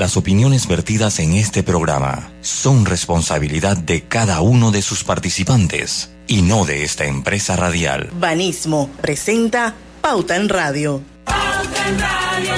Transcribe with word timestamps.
Las 0.00 0.16
opiniones 0.16 0.66
vertidas 0.66 1.18
en 1.18 1.34
este 1.34 1.62
programa 1.62 2.32
son 2.40 2.86
responsabilidad 2.86 3.76
de 3.76 4.00
cada 4.00 4.40
uno 4.40 4.70
de 4.70 4.80
sus 4.80 5.04
participantes 5.04 6.10
y 6.26 6.40
no 6.40 6.64
de 6.64 6.84
esta 6.84 7.04
empresa 7.04 7.54
radial. 7.54 8.08
Banismo 8.18 8.88
presenta 9.02 9.74
Pauta 10.00 10.36
en 10.36 10.48
Radio. 10.48 11.02
Pauta 11.26 11.86
en 11.86 12.00
Radio. 12.00 12.54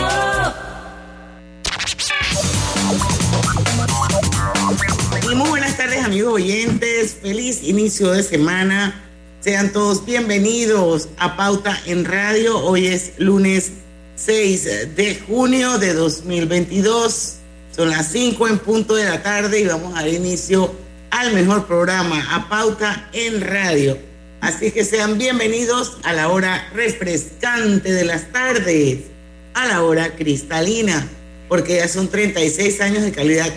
Y 5.29 5.35
muy 5.35 5.49
buenas 5.49 5.77
tardes 5.77 6.05
amigos 6.05 6.35
oyentes, 6.35 7.17
feliz 7.21 7.65
inicio 7.65 8.13
de 8.13 8.23
semana. 8.23 9.03
Sean 9.41 9.73
todos 9.73 10.07
bienvenidos 10.07 11.09
a 11.19 11.37
Pauta 11.37 11.77
en 11.87 12.05
Radio. 12.05 12.61
Hoy 12.61 12.87
es 12.87 13.15
lunes 13.19 13.73
6 14.17 14.95
de 14.95 15.23
junio 15.27 15.79
de 15.79 15.95
2022. 15.95 17.35
Son 17.75 17.91
las 17.91 18.13
5 18.13 18.49
en 18.49 18.59
punto 18.59 18.95
de 18.95 19.05
la 19.05 19.23
tarde 19.23 19.61
y 19.61 19.67
vamos 19.67 19.95
a 19.97 20.01
dar 20.01 20.09
inicio 20.09 20.75
al 21.11 21.33
mejor 21.33 21.67
programa, 21.67 22.27
a 22.35 22.49
Pauta 22.49 23.09
en 23.13 23.41
Radio. 23.41 23.99
Así 24.41 24.71
que 24.71 24.85
sean 24.85 25.19
bienvenidos 25.19 25.99
a 26.03 26.13
la 26.13 26.29
hora 26.29 26.69
refrescante 26.75 27.93
de 27.93 28.05
las 28.05 28.31
tardes, 28.33 28.99
a 29.55 29.67
la 29.67 29.83
hora 29.83 30.15
cristalina, 30.15 31.09
porque 31.49 31.77
ya 31.77 31.89
son 31.89 32.09
36 32.09 32.81
años 32.81 33.03
de 33.03 33.13
calidad 33.13 33.53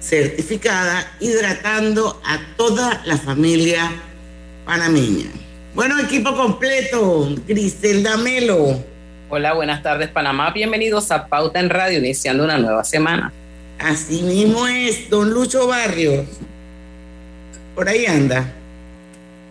certificada, 0.00 1.12
hidratando 1.20 2.20
a 2.24 2.40
toda 2.56 3.02
la 3.04 3.18
familia 3.18 3.90
panameña. 4.64 5.30
Bueno, 5.74 6.00
equipo 6.00 6.34
completo, 6.34 7.34
Griselda 7.46 8.16
Melo. 8.16 8.89
Hola, 9.32 9.52
buenas 9.52 9.80
tardes 9.80 10.08
Panamá, 10.08 10.50
bienvenidos 10.50 11.12
a 11.12 11.28
Pauta 11.28 11.60
en 11.60 11.70
Radio, 11.70 12.00
iniciando 12.00 12.42
una 12.42 12.58
nueva 12.58 12.82
semana. 12.82 13.32
Así 13.78 14.22
mismo 14.22 14.66
es, 14.66 15.08
don 15.08 15.30
Lucho 15.30 15.68
Barrios. 15.68 16.26
Por 17.76 17.88
ahí 17.88 18.06
anda. 18.06 18.52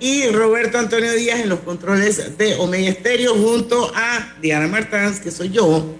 Y 0.02 0.28
Roberto 0.28 0.80
Antonio 0.80 1.14
Díaz 1.14 1.40
en 1.40 1.48
los 1.48 1.62
controles 1.62 2.38
de 2.38 2.56
Omega 2.56 2.90
Estéreo 2.90 3.36
junto 3.36 3.90
a 3.96 4.34
Diana 4.42 4.68
Martans, 4.68 5.22
que 5.22 5.32
soy 5.32 5.50
yo. 5.50 5.96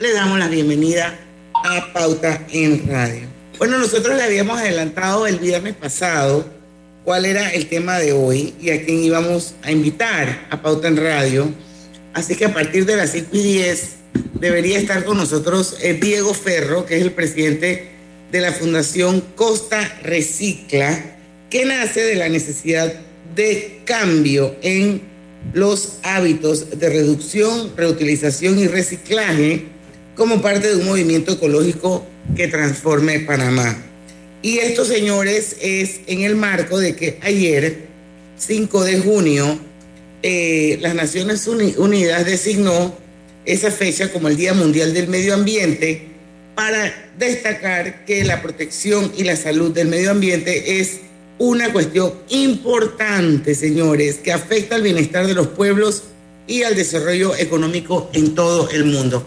Le 0.00 0.12
damos 0.12 0.36
la 0.40 0.48
bienvenida 0.48 1.16
a 1.54 1.92
Pauta 1.92 2.44
en 2.50 2.88
Radio. 2.88 3.28
Bueno, 3.58 3.78
nosotros 3.78 4.16
le 4.16 4.24
habíamos 4.24 4.58
adelantado 4.58 5.28
el 5.28 5.38
viernes 5.38 5.74
pasado 5.76 6.48
cuál 7.04 7.26
era 7.26 7.50
el 7.50 7.68
tema 7.68 8.00
de 8.00 8.12
hoy 8.12 8.54
y 8.60 8.70
a 8.70 8.84
quién 8.84 9.04
íbamos 9.04 9.54
a 9.62 9.70
invitar 9.70 10.48
a 10.50 10.60
Pauta 10.60 10.88
en 10.88 10.96
Radio. 10.96 11.69
Así 12.12 12.34
que 12.34 12.46
a 12.46 12.54
partir 12.54 12.86
de 12.86 12.96
las 12.96 13.12
5 13.12 13.28
y 13.32 13.42
10 13.42 13.88
debería 14.40 14.78
estar 14.78 15.04
con 15.04 15.16
nosotros 15.16 15.76
eh, 15.82 15.94
Diego 15.94 16.34
Ferro, 16.34 16.86
que 16.86 16.96
es 16.96 17.02
el 17.02 17.12
presidente 17.12 17.88
de 18.32 18.40
la 18.40 18.52
Fundación 18.52 19.22
Costa 19.34 19.98
Recicla, 20.02 21.16
que 21.48 21.64
nace 21.64 22.02
de 22.02 22.16
la 22.16 22.28
necesidad 22.28 22.92
de 23.34 23.80
cambio 23.84 24.56
en 24.62 25.02
los 25.52 25.98
hábitos 26.02 26.78
de 26.78 26.88
reducción, 26.88 27.72
reutilización 27.76 28.58
y 28.58 28.66
reciclaje 28.66 29.64
como 30.16 30.42
parte 30.42 30.68
de 30.68 30.76
un 30.76 30.86
movimiento 30.86 31.32
ecológico 31.32 32.06
que 32.36 32.48
transforme 32.48 33.20
Panamá. 33.20 33.76
Y 34.42 34.58
esto, 34.58 34.84
señores, 34.84 35.56
es 35.60 36.00
en 36.06 36.22
el 36.22 36.36
marco 36.36 36.78
de 36.78 36.94
que 36.94 37.18
ayer, 37.22 37.86
5 38.38 38.84
de 38.84 39.00
junio, 39.00 39.58
eh, 40.22 40.78
las 40.80 40.94
Naciones 40.94 41.46
Unidas 41.46 42.26
designó 42.26 42.94
esa 43.44 43.70
fecha 43.70 44.12
como 44.12 44.28
el 44.28 44.36
Día 44.36 44.54
Mundial 44.54 44.92
del 44.92 45.08
Medio 45.08 45.34
Ambiente 45.34 46.10
para 46.54 47.10
destacar 47.18 48.04
que 48.04 48.24
la 48.24 48.42
protección 48.42 49.12
y 49.16 49.24
la 49.24 49.36
salud 49.36 49.72
del 49.72 49.88
medio 49.88 50.10
ambiente 50.10 50.80
es 50.80 51.00
una 51.38 51.72
cuestión 51.72 52.12
importante, 52.28 53.54
señores, 53.54 54.16
que 54.16 54.30
afecta 54.30 54.74
al 54.76 54.82
bienestar 54.82 55.26
de 55.26 55.32
los 55.32 55.48
pueblos 55.48 56.02
y 56.46 56.64
al 56.64 56.74
desarrollo 56.74 57.34
económico 57.34 58.10
en 58.12 58.34
todo 58.34 58.68
el 58.70 58.84
mundo. 58.84 59.26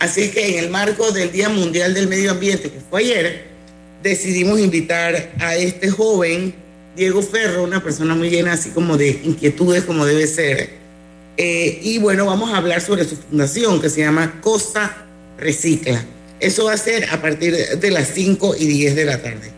Así 0.00 0.30
que 0.30 0.48
en 0.48 0.64
el 0.64 0.70
marco 0.70 1.12
del 1.12 1.30
Día 1.30 1.48
Mundial 1.48 1.94
del 1.94 2.08
Medio 2.08 2.32
Ambiente, 2.32 2.70
que 2.70 2.80
fue 2.90 3.02
ayer, 3.02 3.44
decidimos 4.02 4.58
invitar 4.58 5.32
a 5.38 5.54
este 5.54 5.90
joven, 5.90 6.54
Diego 6.96 7.22
Ferro, 7.22 7.64
una 7.64 7.82
persona 7.82 8.14
muy 8.14 8.30
llena 8.30 8.52
así 8.52 8.70
como 8.70 8.96
de 8.96 9.20
inquietudes 9.24 9.84
como 9.84 10.06
debe 10.06 10.26
ser. 10.26 10.70
Eh, 11.36 11.80
y 11.82 11.98
bueno, 11.98 12.26
vamos 12.26 12.52
a 12.52 12.58
hablar 12.58 12.80
sobre 12.80 13.04
su 13.04 13.16
fundación 13.16 13.80
que 13.80 13.90
se 13.90 14.02
llama 14.02 14.40
Costa 14.40 15.06
Recicla. 15.38 16.04
Eso 16.38 16.66
va 16.66 16.74
a 16.74 16.78
ser 16.78 17.08
a 17.10 17.20
partir 17.20 17.56
de 17.56 17.90
las 17.90 18.08
5 18.08 18.54
y 18.58 18.66
10 18.66 18.94
de 18.96 19.04
la 19.04 19.20
tarde. 19.20 19.50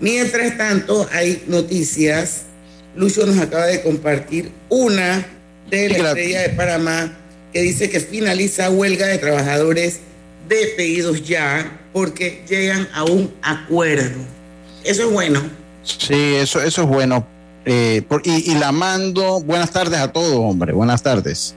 Mientras 0.00 0.58
tanto, 0.58 1.08
hay 1.12 1.44
noticias. 1.46 2.42
Lucio 2.96 3.24
nos 3.24 3.38
acaba 3.38 3.66
de 3.66 3.82
compartir 3.82 4.50
una 4.68 5.26
de 5.70 5.88
la 5.88 6.08
estrella 6.08 6.42
de 6.42 6.48
Panamá 6.50 7.18
que 7.52 7.62
dice 7.62 7.88
que 7.88 8.00
finaliza 8.00 8.70
huelga 8.70 9.06
de 9.06 9.18
trabajadores 9.18 10.00
de 10.48 10.74
pedidos 10.76 11.26
ya 11.26 11.80
porque 11.92 12.42
llegan 12.48 12.88
a 12.92 13.04
un 13.04 13.32
acuerdo. 13.42 14.20
Eso 14.84 15.04
es 15.04 15.10
bueno. 15.10 15.61
Sí, 15.82 16.14
eso, 16.14 16.60
eso 16.62 16.82
es 16.82 16.88
bueno. 16.88 17.26
Eh, 17.64 18.02
y, 18.24 18.54
la 18.54 18.72
mando, 18.72 19.40
buenas 19.40 19.70
tardes 19.70 20.00
a 20.00 20.10
todos, 20.10 20.34
hombre, 20.36 20.72
buenas 20.72 21.02
tardes. 21.02 21.54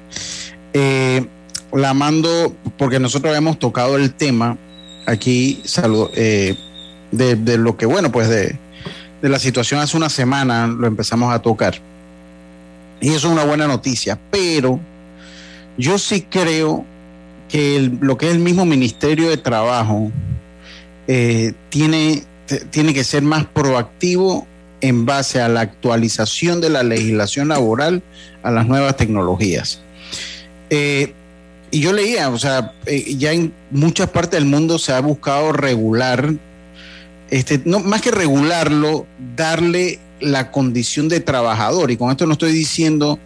Eh, 0.74 1.26
la 1.72 1.94
mando 1.94 2.56
porque 2.78 3.00
nosotros 3.00 3.36
hemos 3.36 3.58
tocado 3.58 3.98
el 3.98 4.14
tema 4.14 4.58
aquí, 5.06 5.62
saludo, 5.66 6.12
eh, 6.16 6.56
de, 7.12 7.58
lo 7.58 7.76
que, 7.76 7.86
bueno, 7.86 8.12
pues 8.12 8.30
de, 8.30 8.56
de 9.22 9.30
la 9.30 9.40
situación 9.40 9.80
hace 9.80 9.98
una 9.98 10.10
semana 10.10 10.68
lo 10.68 10.86
empezamos 10.86 11.34
a 11.34 11.42
tocar. 11.42 11.76
Y 13.02 13.10
eso 13.10 13.28
es 13.28 13.34
una 13.34 13.44
buena 13.44 13.68
noticia, 13.68 14.20
pero 14.32 14.80
yo 15.78 15.98
sí 15.98 16.22
creo 16.22 16.86
que 17.50 17.92
lo 18.00 18.18
que 18.18 18.28
es 18.28 18.34
el 18.34 18.40
mismo 18.40 18.66
Ministerio 18.66 19.30
de 19.30 19.38
Trabajo 19.38 20.12
tiene, 21.70 22.24
tiene 22.70 22.94
que 22.94 23.04
ser 23.04 23.24
más 23.24 23.46
proactivo 23.46 24.48
en 24.82 25.06
base 25.06 25.42
a 25.42 25.50
la 25.50 25.62
actualización 25.62 26.62
de 26.62 26.70
la 26.70 26.84
legislación 26.84 27.48
laboral 27.48 28.04
a 28.44 28.52
las 28.52 28.68
nuevas 28.68 28.96
tecnologías. 28.98 29.80
Eh, 30.70 31.14
y 31.72 31.80
yo 31.80 31.94
leía, 31.94 32.30
o 32.30 32.38
sea, 32.38 32.74
eh, 32.86 33.16
ya 33.18 33.34
en 33.34 33.54
muchas 33.72 34.10
partes 34.10 34.40
del 34.40 34.46
mundo 34.46 34.80
se 34.80 34.94
ha 34.94 35.00
buscado 35.00 35.52
regular, 35.52 36.34
este, 37.32 37.62
no, 37.66 37.80
más 37.80 38.02
que 38.02 38.12
regularlo, 38.12 39.08
darle 39.36 40.00
la 40.20 40.52
condición 40.52 41.10
de 41.10 41.20
trabajador. 41.20 41.92
Y 41.92 41.98
con 41.98 42.12
esto 42.12 42.26
no 42.28 42.34
estoy 42.34 42.54
diciendo 42.54 43.20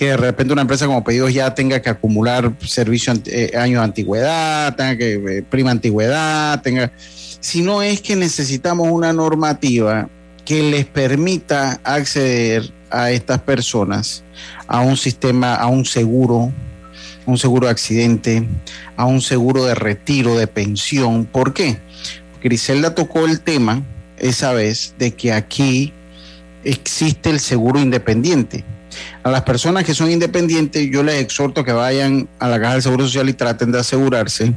que 0.00 0.06
de 0.06 0.16
repente 0.16 0.54
una 0.54 0.62
empresa 0.62 0.86
como 0.86 1.04
pedidos 1.04 1.34
ya 1.34 1.54
tenga 1.54 1.82
que 1.82 1.90
acumular 1.90 2.54
servicio 2.64 3.12
eh, 3.26 3.52
años 3.54 3.80
de 3.80 3.84
antigüedad, 3.84 4.74
tenga 4.74 4.96
que 4.96 5.12
eh, 5.12 5.42
prima 5.42 5.72
antigüedad, 5.72 6.62
tenga, 6.62 6.90
sino 6.96 7.82
es 7.82 8.00
que 8.00 8.16
necesitamos 8.16 8.88
una 8.90 9.12
normativa 9.12 10.08
que 10.46 10.62
les 10.62 10.86
permita 10.86 11.80
acceder 11.84 12.72
a 12.88 13.10
estas 13.10 13.40
personas 13.40 14.24
a 14.66 14.80
un 14.80 14.96
sistema, 14.96 15.54
a 15.56 15.66
un 15.66 15.84
seguro, 15.84 16.50
un 17.26 17.36
seguro 17.36 17.66
de 17.66 17.72
accidente, 17.72 18.48
a 18.96 19.04
un 19.04 19.20
seguro 19.20 19.66
de 19.66 19.74
retiro, 19.74 20.34
de 20.34 20.46
pensión. 20.46 21.26
¿Por 21.26 21.52
qué? 21.52 21.76
Griselda 22.42 22.94
tocó 22.94 23.26
el 23.26 23.42
tema 23.42 23.82
esa 24.16 24.54
vez 24.54 24.94
de 24.98 25.10
que 25.10 25.34
aquí 25.34 25.92
existe 26.64 27.28
el 27.28 27.38
seguro 27.38 27.78
independiente. 27.78 28.64
A 29.22 29.30
las 29.30 29.42
personas 29.42 29.84
que 29.84 29.94
son 29.94 30.10
independientes, 30.10 30.88
yo 30.90 31.02
les 31.02 31.20
exhorto 31.20 31.64
que 31.64 31.72
vayan 31.72 32.28
a 32.38 32.48
la 32.48 32.60
Caja 32.60 32.74
del 32.74 32.82
Seguro 32.82 33.04
Social 33.04 33.28
y 33.28 33.34
traten 33.34 33.72
de 33.72 33.80
asegurarse 33.80 34.52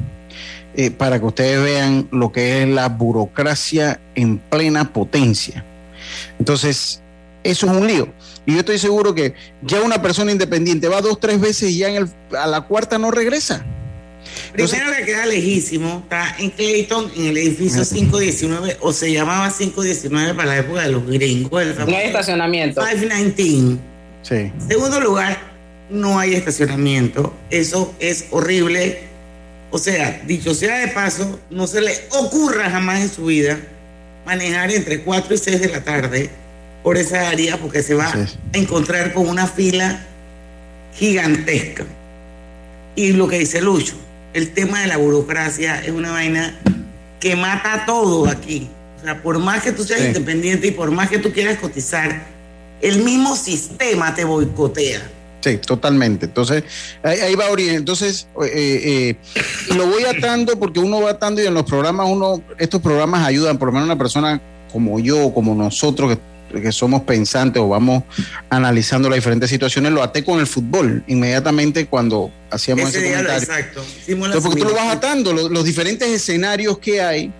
eh, 0.76 0.90
para 0.90 1.18
que 1.18 1.24
ustedes 1.26 1.62
vean 1.62 2.08
lo 2.10 2.32
que 2.32 2.62
es 2.62 2.68
la 2.68 2.88
burocracia 2.88 4.00
en 4.14 4.38
plena 4.38 4.92
potencia. 4.92 5.64
Entonces, 6.38 7.00
eso 7.44 7.66
es 7.66 7.72
un 7.72 7.86
lío. 7.86 8.08
Y 8.46 8.54
yo 8.54 8.58
estoy 8.60 8.78
seguro 8.78 9.14
que 9.14 9.34
ya 9.62 9.80
una 9.82 10.02
persona 10.02 10.32
independiente 10.32 10.88
va 10.88 11.00
dos, 11.00 11.20
tres 11.20 11.40
veces 11.40 11.70
y 11.70 11.78
ya 11.78 11.88
en 11.88 11.96
el, 11.96 12.08
a 12.36 12.46
la 12.46 12.62
cuarta 12.62 12.98
no 12.98 13.10
regresa. 13.10 13.64
Primero 14.52 14.90
le 14.90 15.04
queda 15.04 15.26
lejísimo, 15.26 16.00
está 16.04 16.36
en 16.38 16.50
Clayton, 16.50 17.10
en 17.16 17.26
el 17.26 17.36
edificio 17.36 17.82
519, 17.82 18.78
o 18.80 18.92
se 18.92 19.12
llamaba 19.12 19.52
519 19.56 20.34
para 20.34 20.48
la 20.48 20.58
época 20.58 20.82
de 20.82 20.92
los 20.92 21.06
gringos. 21.06 21.62
El 21.62 21.76
no 21.76 21.96
hay 21.96 22.06
estacionamiento. 22.06 22.80
519. 22.80 23.93
Sí. 24.24 24.50
Segundo 24.68 25.00
lugar, 25.00 25.38
no 25.90 26.18
hay 26.18 26.34
estacionamiento. 26.34 27.32
Eso 27.50 27.94
es 28.00 28.26
horrible. 28.30 29.00
O 29.70 29.78
sea, 29.78 30.20
dicho 30.26 30.54
sea 30.54 30.78
de 30.78 30.88
paso, 30.88 31.38
no 31.50 31.66
se 31.66 31.80
le 31.80 31.92
ocurra 32.10 32.70
jamás 32.70 33.00
en 33.02 33.10
su 33.10 33.26
vida 33.26 33.58
manejar 34.26 34.70
entre 34.72 35.02
4 35.02 35.34
y 35.34 35.38
6 35.38 35.60
de 35.60 35.68
la 35.68 35.84
tarde 35.84 36.30
por 36.82 36.96
esa 36.96 37.28
área 37.28 37.58
porque 37.58 37.82
se 37.82 37.94
va 37.94 38.10
sí. 38.10 38.36
a 38.54 38.58
encontrar 38.58 39.12
con 39.12 39.28
una 39.28 39.46
fila 39.46 40.00
gigantesca. 40.94 41.84
Y 42.96 43.12
lo 43.12 43.28
que 43.28 43.38
dice 43.38 43.60
Lucho, 43.60 43.94
el 44.32 44.52
tema 44.52 44.80
de 44.80 44.86
la 44.86 44.96
burocracia 44.96 45.80
es 45.84 45.90
una 45.90 46.12
vaina 46.12 46.58
que 47.20 47.36
mata 47.36 47.84
todo 47.86 48.28
aquí. 48.28 48.68
O 49.00 49.04
sea, 49.04 49.22
por 49.22 49.38
más 49.38 49.62
que 49.62 49.72
tú 49.72 49.84
seas 49.84 50.00
Sí. 50.00 50.06
independiente 50.08 50.68
y 50.68 50.70
por 50.70 50.90
más 50.90 51.08
que 51.10 51.18
tú 51.18 51.32
quieras 51.32 51.58
cotizar, 51.58 52.22
el 52.84 53.02
mismo 53.02 53.34
sistema 53.34 54.14
te 54.14 54.24
boicotea. 54.24 55.10
Sí, 55.40 55.56
totalmente. 55.58 56.26
Entonces, 56.26 56.64
ahí, 57.02 57.18
ahí 57.20 57.34
va 57.34 57.48
orientando. 57.50 57.78
Entonces, 57.78 58.28
eh, 58.44 59.16
eh, 59.70 59.74
lo 59.74 59.86
voy 59.86 60.04
atando 60.04 60.58
porque 60.58 60.80
uno 60.80 61.00
va 61.00 61.10
atando 61.10 61.42
y 61.42 61.46
en 61.46 61.54
los 61.54 61.64
programas, 61.64 62.06
uno, 62.08 62.42
estos 62.58 62.80
programas 62.80 63.26
ayudan, 63.26 63.58
por 63.58 63.68
lo 63.68 63.72
menos 63.72 63.86
una 63.86 63.98
persona 63.98 64.40
como 64.72 65.00
yo, 65.00 65.32
como 65.32 65.54
nosotros, 65.54 66.18
que, 66.52 66.60
que 66.60 66.72
somos 66.72 67.02
pensantes 67.02 67.60
o 67.62 67.68
vamos 67.68 68.04
analizando 68.50 69.08
las 69.08 69.16
diferentes 69.16 69.48
situaciones, 69.50 69.92
lo 69.92 70.02
até 70.02 70.22
con 70.22 70.38
el 70.38 70.46
fútbol. 70.46 71.02
Inmediatamente 71.06 71.86
cuando 71.86 72.30
hacíamos 72.50 72.90
Ese 72.90 72.98
ese, 72.98 73.08
comentario. 73.10 73.42
exacto. 73.42 73.84
Entonces, 74.06 74.42
porque 74.42 74.60
tú 74.60 74.68
lo 74.68 74.74
vas 74.74 74.94
atando, 74.94 75.32
los, 75.32 75.50
los 75.50 75.64
diferentes 75.64 76.08
escenarios 76.08 76.78
que 76.78 77.00
hay 77.00 77.32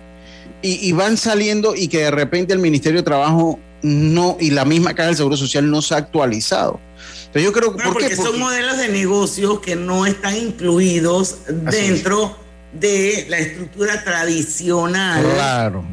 y, 0.61 0.89
y 0.89 0.91
van 0.91 1.17
saliendo 1.17 1.75
y 1.75 1.87
que 1.87 1.99
de 1.99 2.11
repente 2.11 2.53
el 2.53 2.59
Ministerio 2.59 2.99
de 2.99 3.03
Trabajo 3.03 3.59
no, 3.85 4.35
y 4.39 4.49
la 4.49 4.65
misma 4.65 4.95
Caja 4.95 5.07
del 5.09 5.17
Seguro 5.17 5.37
Social 5.37 5.69
no 5.69 5.81
se 5.81 5.93
ha 5.93 5.97
actualizado. 5.97 6.79
Entonces 7.27 7.43
yo 7.43 7.51
creo 7.53 7.69
que, 7.71 7.75
Bueno, 7.75 7.93
¿por 7.93 8.01
qué? 8.01 8.09
porque 8.09 8.15
son 8.29 8.39
modelos 8.39 8.77
de 8.77 8.87
negocios 8.89 9.59
que 9.59 9.75
no 9.75 10.05
están 10.07 10.35
incluidos 10.35 11.35
Así 11.67 11.77
dentro 11.77 12.35
de 12.73 13.25
la 13.29 13.37
estructura 13.37 14.03
tradicional, 14.03 15.23
Claro. 15.35 15.85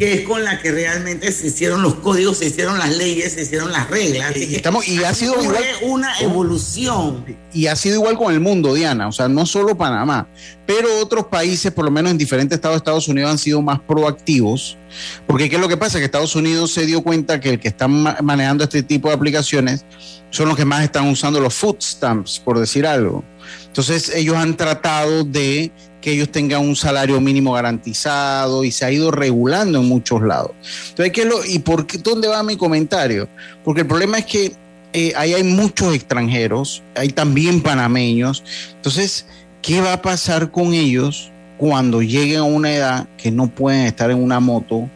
Que 0.00 0.14
es 0.14 0.20
con 0.22 0.42
la 0.42 0.58
que 0.60 0.72
realmente 0.72 1.30
se 1.30 1.48
hicieron 1.48 1.82
los 1.82 1.96
códigos, 1.96 2.38
se 2.38 2.46
hicieron 2.46 2.78
las 2.78 2.96
leyes, 2.96 3.34
se 3.34 3.42
hicieron 3.42 3.70
las 3.70 3.88
reglas. 3.90 4.30
Así 4.30 4.46
Y 4.50 4.54
estamos- 4.56 4.88
y 4.88 5.04
ha 5.04 5.12
sido 5.14 5.40
igual- 5.42 5.62
una 5.82 6.18
evolución. 6.20 7.24
y 7.52 7.66
ha 7.66 7.76
sido 7.76 7.96
igual 7.96 8.16
con 8.16 8.32
el 8.32 8.40
mundo, 8.40 8.72
Diana, 8.74 9.08
o 9.08 9.12
sea, 9.12 9.28
no 9.28 9.44
solo 9.44 9.76
Panamá, 9.76 10.26
pero 10.66 10.88
otros 11.00 11.26
países, 11.26 11.70
por 11.70 11.84
lo 11.84 11.90
menos 11.90 12.10
en 12.12 12.18
diferentes 12.18 12.56
estados 12.56 12.76
de 12.76 12.78
Estados 12.78 13.08
Unidos, 13.08 13.30
han 13.30 13.38
sido 13.38 13.60
más 13.60 13.78
proactivos, 13.80 14.78
porque 15.26 15.50
¿qué 15.50 15.56
es 15.56 15.60
lo 15.60 15.68
que 15.68 15.76
pasa? 15.76 15.98
Que 15.98 16.06
Estados 16.06 16.34
Unidos 16.34 16.72
se 16.72 16.86
dio 16.86 17.02
cuenta 17.02 17.38
que 17.38 17.50
el 17.50 17.60
que 17.60 17.68
están 17.68 18.02
ma- 18.02 18.16
manejando 18.22 18.64
este 18.64 18.82
tipo 18.82 19.08
de 19.08 19.14
aplicaciones 19.14 19.84
son 20.30 20.48
los 20.48 20.56
que 20.56 20.64
más 20.64 20.82
están 20.82 21.08
usando 21.08 21.40
los 21.40 21.52
food 21.54 21.76
stamps, 21.82 22.38
por 22.38 22.58
decir 22.58 22.86
algo. 22.86 23.22
Entonces 23.66 24.10
ellos 24.14 24.36
han 24.36 24.56
tratado 24.56 25.24
de 25.24 25.70
que 26.00 26.12
ellos 26.12 26.30
tengan 26.30 26.62
un 26.62 26.74
salario 26.76 27.20
mínimo 27.20 27.52
garantizado 27.52 28.64
y 28.64 28.72
se 28.72 28.84
ha 28.84 28.90
ido 28.90 29.10
regulando 29.10 29.80
en 29.80 29.86
muchos 29.86 30.22
lados. 30.22 30.52
Entonces, 30.90 31.12
¿qué 31.12 31.20
es 31.22 31.26
lo, 31.26 31.44
¿y 31.44 31.58
por 31.58 31.86
qué, 31.86 31.98
dónde 31.98 32.28
va 32.28 32.42
mi 32.42 32.56
comentario? 32.56 33.28
Porque 33.64 33.82
el 33.82 33.86
problema 33.86 34.18
es 34.18 34.26
que 34.26 34.52
eh, 34.92 35.12
ahí 35.16 35.34
hay 35.34 35.44
muchos 35.44 35.94
extranjeros, 35.94 36.82
hay 36.94 37.10
también 37.10 37.60
panameños. 37.62 38.42
Entonces, 38.76 39.26
¿qué 39.62 39.80
va 39.80 39.92
a 39.92 40.02
pasar 40.02 40.50
con 40.50 40.72
ellos 40.74 41.30
cuando 41.58 42.00
lleguen 42.02 42.38
a 42.38 42.44
una 42.44 42.72
edad 42.74 43.06
que 43.18 43.30
no 43.30 43.48
pueden 43.48 43.82
estar 43.86 44.10
en 44.10 44.22
una 44.22 44.40
moto 44.40 44.88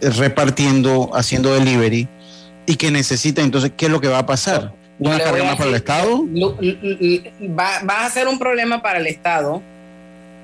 eh, 0.00 0.08
repartiendo, 0.10 1.10
haciendo 1.14 1.52
delivery 1.54 2.08
y 2.66 2.76
que 2.76 2.90
necesitan? 2.90 3.44
Entonces, 3.44 3.72
¿qué 3.76 3.86
es 3.86 3.92
lo 3.92 4.00
que 4.00 4.08
va 4.08 4.18
a 4.20 4.26
pasar? 4.26 4.72
¿Una 4.98 5.18
carga 5.18 5.44
más 5.44 5.56
para 5.56 5.70
el 5.70 5.76
Estado? 5.76 6.24
Lu- 6.30 6.56
lu- 6.60 6.76
lu- 6.82 7.22
Va, 7.58 7.82
va 7.88 8.04
a 8.04 8.10
ser 8.10 8.28
un 8.28 8.38
problema 8.38 8.82
para 8.82 8.98
el 8.98 9.06
Estado, 9.06 9.62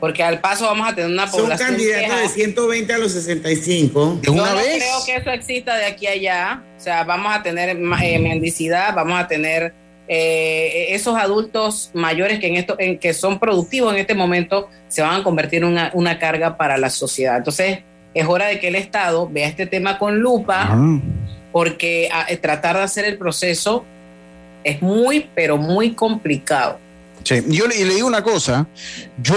porque 0.00 0.22
al 0.22 0.40
paso 0.40 0.64
vamos 0.66 0.88
a 0.88 0.94
tener 0.94 1.10
una 1.10 1.26
Son 1.26 1.42
población 1.42 1.70
candidatos 1.70 2.06
vieja. 2.06 2.20
de 2.20 2.28
120 2.28 2.92
a 2.92 2.98
los 2.98 3.12
65. 3.12 4.18
¿De 4.20 4.26
Yo 4.26 4.32
una 4.32 4.50
no 4.50 4.56
vez? 4.56 4.76
creo 4.76 5.04
que 5.06 5.16
eso 5.16 5.30
exista 5.30 5.76
de 5.76 5.86
aquí 5.86 6.06
a 6.06 6.10
allá. 6.12 6.62
O 6.78 6.80
sea, 6.80 7.04
vamos 7.04 7.34
a 7.34 7.42
tener 7.42 7.70
eh, 7.70 8.18
mendicidad, 8.18 8.94
vamos 8.94 9.18
a 9.18 9.26
tener 9.26 9.72
eh, 10.08 10.86
esos 10.90 11.16
adultos 11.16 11.90
mayores 11.94 12.38
que 12.38 12.46
en 12.46 12.56
esto, 12.56 12.76
en, 12.78 12.98
que 12.98 13.12
son 13.14 13.38
productivos 13.38 13.92
en 13.94 13.98
este 14.00 14.14
momento, 14.14 14.68
se 14.88 15.02
van 15.02 15.20
a 15.20 15.24
convertir 15.24 15.62
en 15.62 15.68
una, 15.70 15.90
una 15.94 16.18
carga 16.18 16.56
para 16.56 16.76
la 16.76 16.90
sociedad. 16.90 17.36
Entonces, 17.38 17.78
es 18.14 18.26
hora 18.26 18.46
de 18.46 18.60
que 18.60 18.68
el 18.68 18.76
Estado 18.76 19.28
vea 19.28 19.48
este 19.48 19.66
tema 19.66 19.98
con 19.98 20.18
lupa, 20.20 20.68
Ah, 20.70 20.98
porque 21.52 22.08
a- 22.12 22.26
eh, 22.30 22.36
tratar 22.36 22.76
de 22.76 22.82
hacer 22.82 23.04
el 23.04 23.16
proceso 23.18 23.84
es 24.62 24.80
muy, 24.82 25.28
pero 25.34 25.56
muy 25.56 25.92
complicado. 25.94 26.78
sí. 27.24 27.42
Yo 27.48 27.66
le, 27.66 27.76
y 27.78 27.84
le 27.84 27.94
digo 27.94 28.06
una 28.06 28.22
cosa, 28.22 28.66
yo, 29.22 29.34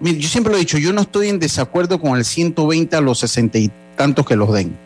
yo 0.00 0.28
siempre 0.28 0.50
lo 0.50 0.56
he 0.56 0.60
dicho, 0.60 0.78
yo 0.78 0.92
no 0.92 1.02
estoy 1.02 1.28
en 1.28 1.38
desacuerdo 1.38 2.00
con 2.00 2.16
el 2.16 2.24
120 2.24 2.96
a 2.96 3.00
los 3.00 3.18
60 3.20 3.58
y 3.58 3.70
tantos 3.96 4.26
que 4.26 4.34
los 4.34 4.52
den. 4.52 4.76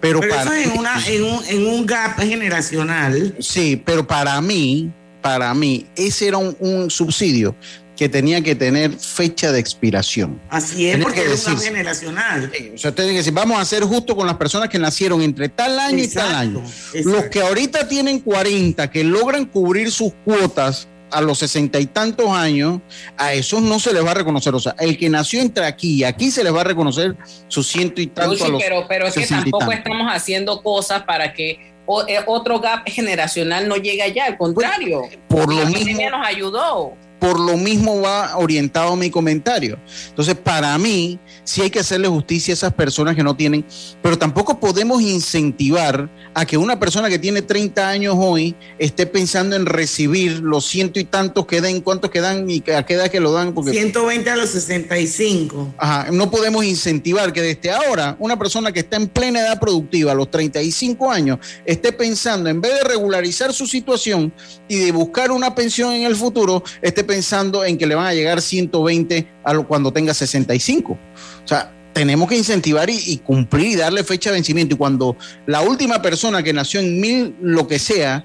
Pero, 0.00 0.20
Pero 0.20 0.34
para, 0.34 0.60
eso 0.60 0.70
en, 0.70 0.78
una, 0.78 1.06
en, 1.06 1.24
un, 1.24 1.44
en 1.46 1.66
un 1.66 1.86
gap 1.86 2.18
generacional. 2.18 3.34
Sí, 3.38 3.80
pero 3.84 4.06
para 4.06 4.40
mí, 4.40 4.90
para 5.20 5.52
mí, 5.52 5.86
ese 5.94 6.28
era 6.28 6.38
un, 6.38 6.56
un 6.58 6.90
subsidio 6.90 7.54
que 7.96 8.08
tenía 8.08 8.40
que 8.40 8.54
tener 8.54 8.90
fecha 8.92 9.52
de 9.52 9.60
expiración. 9.60 10.40
Así 10.48 10.88
es, 10.88 10.98
porque 11.02 11.22
que 11.22 11.34
es 11.34 11.46
un 11.46 11.54
gap 11.54 11.62
generacional. 11.62 12.52
O 12.74 12.78
sea, 12.78 12.94
tienen 12.94 13.12
que 13.12 13.18
decir, 13.18 13.32
vamos 13.34 13.60
a 13.60 13.64
ser 13.64 13.82
justo 13.84 14.16
con 14.16 14.26
las 14.26 14.36
personas 14.36 14.70
que 14.70 14.78
nacieron 14.78 15.20
entre 15.20 15.50
tal 15.50 15.78
año 15.78 16.02
y 16.02 16.08
tal 16.08 16.34
año. 16.34 16.60
exacto. 16.60 17.10
Los 17.10 17.24
que 17.26 17.42
ahorita 17.42 17.88
tienen 17.88 18.20
40, 18.20 18.90
que 18.90 19.04
logran 19.04 19.44
cubrir 19.44 19.92
sus 19.92 20.12
cuotas 20.24 20.88
a 21.12 21.20
los 21.20 21.38
sesenta 21.38 21.78
y 21.78 21.86
tantos 21.86 22.28
años, 22.30 22.80
a 23.16 23.32
esos 23.34 23.62
no 23.62 23.78
se 23.78 23.92
les 23.92 24.04
va 24.04 24.10
a 24.12 24.14
reconocer. 24.14 24.54
O 24.54 24.60
sea, 24.60 24.74
el 24.78 24.96
que 24.98 25.08
nació 25.08 25.40
entre 25.40 25.64
aquí 25.66 26.00
y 26.00 26.04
aquí 26.04 26.30
se 26.30 26.42
les 26.44 26.54
va 26.54 26.62
a 26.62 26.64
reconocer 26.64 27.16
sus 27.48 27.68
ciento 27.68 28.00
y 28.00 28.06
tanto 28.08 28.32
Luchi, 28.32 28.44
a 28.44 28.48
los 28.48 28.62
pero, 28.62 28.86
pero 28.88 29.06
es 29.06 29.14
que 29.14 29.20
60 29.20 29.48
y 29.48 29.50
tampoco 29.50 29.72
estamos 29.72 30.08
haciendo 30.10 30.62
cosas 30.62 31.02
para 31.02 31.32
que 31.32 31.72
o- 31.86 32.06
eh, 32.06 32.20
otro 32.26 32.60
gap 32.60 32.88
generacional 32.88 33.68
no 33.68 33.76
llegue 33.76 34.02
allá, 34.02 34.24
al 34.26 34.38
contrario. 34.38 35.02
por 35.28 35.52
lo 35.52 35.60
la 35.64 35.66
mismo 35.70 36.10
nos 36.10 36.26
ayudó. 36.26 36.92
Por 37.22 37.38
lo 37.38 37.56
mismo 37.56 38.00
va 38.00 38.36
orientado 38.36 38.96
mi 38.96 39.08
comentario. 39.08 39.78
Entonces, 40.08 40.34
para 40.34 40.76
mí, 40.76 41.20
sí 41.44 41.60
hay 41.62 41.70
que 41.70 41.78
hacerle 41.78 42.08
justicia 42.08 42.52
a 42.52 42.56
esas 42.56 42.72
personas 42.74 43.14
que 43.14 43.22
no 43.22 43.36
tienen, 43.36 43.64
pero 44.02 44.18
tampoco 44.18 44.58
podemos 44.58 45.00
incentivar 45.00 46.10
a 46.34 46.44
que 46.44 46.56
una 46.56 46.80
persona 46.80 47.08
que 47.08 47.20
tiene 47.20 47.40
30 47.42 47.88
años 47.88 48.16
hoy 48.18 48.56
esté 48.76 49.06
pensando 49.06 49.54
en 49.54 49.66
recibir 49.66 50.40
los 50.40 50.66
ciento 50.66 50.98
y 50.98 51.04
tantos 51.04 51.46
que 51.46 51.60
den, 51.60 51.80
cuántos 51.80 52.10
que 52.10 52.20
dan 52.20 52.50
y 52.50 52.64
a 52.72 52.84
qué 52.84 52.94
edad 52.94 53.08
que 53.08 53.20
lo 53.20 53.30
dan, 53.30 53.54
porque 53.54 53.70
120 53.70 54.28
a 54.28 54.34
los 54.34 54.50
65. 54.50 55.74
Ajá, 55.78 56.10
no 56.10 56.28
podemos 56.28 56.64
incentivar 56.64 57.32
que 57.32 57.40
desde 57.40 57.70
ahora 57.70 58.16
una 58.18 58.36
persona 58.36 58.72
que 58.72 58.80
está 58.80 58.96
en 58.96 59.06
plena 59.06 59.42
edad 59.42 59.60
productiva, 59.60 60.10
a 60.10 60.16
los 60.16 60.28
35 60.28 61.08
años, 61.08 61.38
esté 61.64 61.92
pensando, 61.92 62.50
en 62.50 62.60
vez 62.60 62.74
de 62.74 62.82
regularizar 62.82 63.52
su 63.52 63.68
situación 63.68 64.32
y 64.66 64.80
de 64.80 64.90
buscar 64.90 65.30
una 65.30 65.54
pensión 65.54 65.92
en 65.92 66.02
el 66.02 66.16
futuro, 66.16 66.64
esté 66.80 67.04
pensando 67.04 67.11
en 67.12 67.78
que 67.78 67.86
le 67.86 67.94
van 67.94 68.06
a 68.06 68.14
llegar 68.14 68.40
120 68.40 69.26
a 69.44 69.52
lo, 69.54 69.66
cuando 69.66 69.92
tenga 69.92 70.14
65. 70.14 70.92
O 70.92 71.48
sea, 71.48 71.72
tenemos 71.92 72.28
que 72.28 72.36
incentivar 72.36 72.88
y, 72.88 72.98
y 73.06 73.18
cumplir 73.18 73.66
y 73.66 73.76
darle 73.76 74.02
fecha 74.04 74.30
de 74.30 74.34
vencimiento. 74.36 74.74
Y 74.74 74.78
cuando 74.78 75.16
la 75.46 75.60
última 75.60 76.00
persona 76.00 76.42
que 76.42 76.52
nació 76.52 76.80
en 76.80 77.00
mil, 77.00 77.34
lo 77.40 77.66
que 77.68 77.78
sea, 77.78 78.24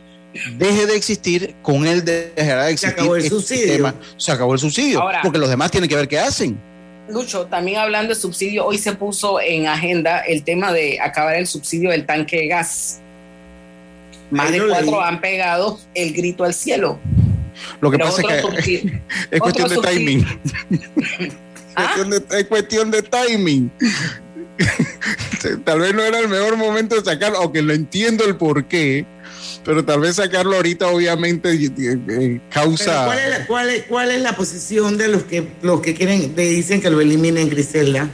deje 0.57 0.85
de 0.85 0.95
existir, 0.95 1.55
con 1.61 1.85
él 1.87 2.05
dejará 2.05 2.63
de 2.65 2.67
Se 2.69 2.73
existir. 2.73 2.93
acabó 2.99 3.15
el 3.15 3.23
este 3.23 3.35
subsidio. 3.35 3.63
sistema. 3.63 3.95
Se 4.17 4.31
acabó 4.31 4.53
el 4.53 4.59
subsidio. 4.59 5.01
Ahora- 5.01 5.21
porque 5.23 5.39
los 5.39 5.49
demás 5.49 5.71
tienen 5.71 5.89
que 5.89 5.95
ver 5.95 6.07
qué 6.07 6.19
hacen. 6.19 6.57
Lucho, 7.09 7.45
también 7.45 7.77
hablando 7.79 8.13
de 8.13 8.19
subsidio, 8.19 8.65
hoy 8.65 8.77
se 8.77 8.91
puso 8.93 9.39
en 9.39 9.65
agenda 9.67 10.19
el 10.19 10.43
tema 10.43 10.73
de 10.73 10.99
acabar 10.99 11.35
el 11.35 11.47
subsidio 11.47 11.89
del 11.89 12.05
tanque 12.05 12.35
de 12.37 12.47
gas. 12.47 12.99
Más 14.29 14.51
de 14.51 14.59
cuatro 14.67 14.91
leí. 14.91 14.99
han 15.05 15.21
pegado 15.21 15.79
el 15.95 16.11
grito 16.13 16.43
al 16.43 16.53
cielo. 16.53 16.99
Lo 17.81 17.91
que 17.91 17.97
Pero 17.97 18.09
pasa 18.09 18.21
es 18.21 18.63
que 18.65 19.01
es 19.31 19.39
cuestión 19.39 19.69
de 19.69 19.77
timing. 19.77 20.25
¿Ah? 21.75 21.93
Cuestión 21.95 22.09
de- 22.09 22.39
es 22.39 22.45
cuestión 22.45 22.91
de 22.91 23.01
timing. 23.03 23.71
tal 25.63 25.79
vez 25.79 25.93
no 25.93 26.01
era 26.03 26.19
el 26.19 26.27
mejor 26.27 26.57
momento 26.57 26.95
de 26.95 27.03
sacarlo, 27.03 27.37
aunque 27.37 27.61
lo 27.61 27.73
entiendo 27.73 28.25
el 28.25 28.35
por 28.35 28.65
qué, 28.65 29.05
pero 29.63 29.85
tal 29.85 29.99
vez 29.99 30.15
sacarlo 30.15 30.55
ahorita 30.55 30.87
obviamente 30.87 31.51
eh, 31.53 32.41
causa... 32.49 33.05
¿cuál, 33.05 33.19
es 33.19 33.29
la, 33.29 33.45
cuál, 33.45 33.69
es, 33.69 33.83
¿Cuál 33.83 34.11
es 34.11 34.21
la 34.21 34.35
posición 34.35 34.97
de 34.97 35.07
los 35.09 35.23
que 35.23 35.47
los 35.61 35.81
que 35.81 35.93
quieren, 35.93 36.35
de, 36.35 36.49
dicen 36.49 36.81
que 36.81 36.89
lo 36.89 36.99
eliminen, 37.01 37.49
Griselda? 37.49 38.09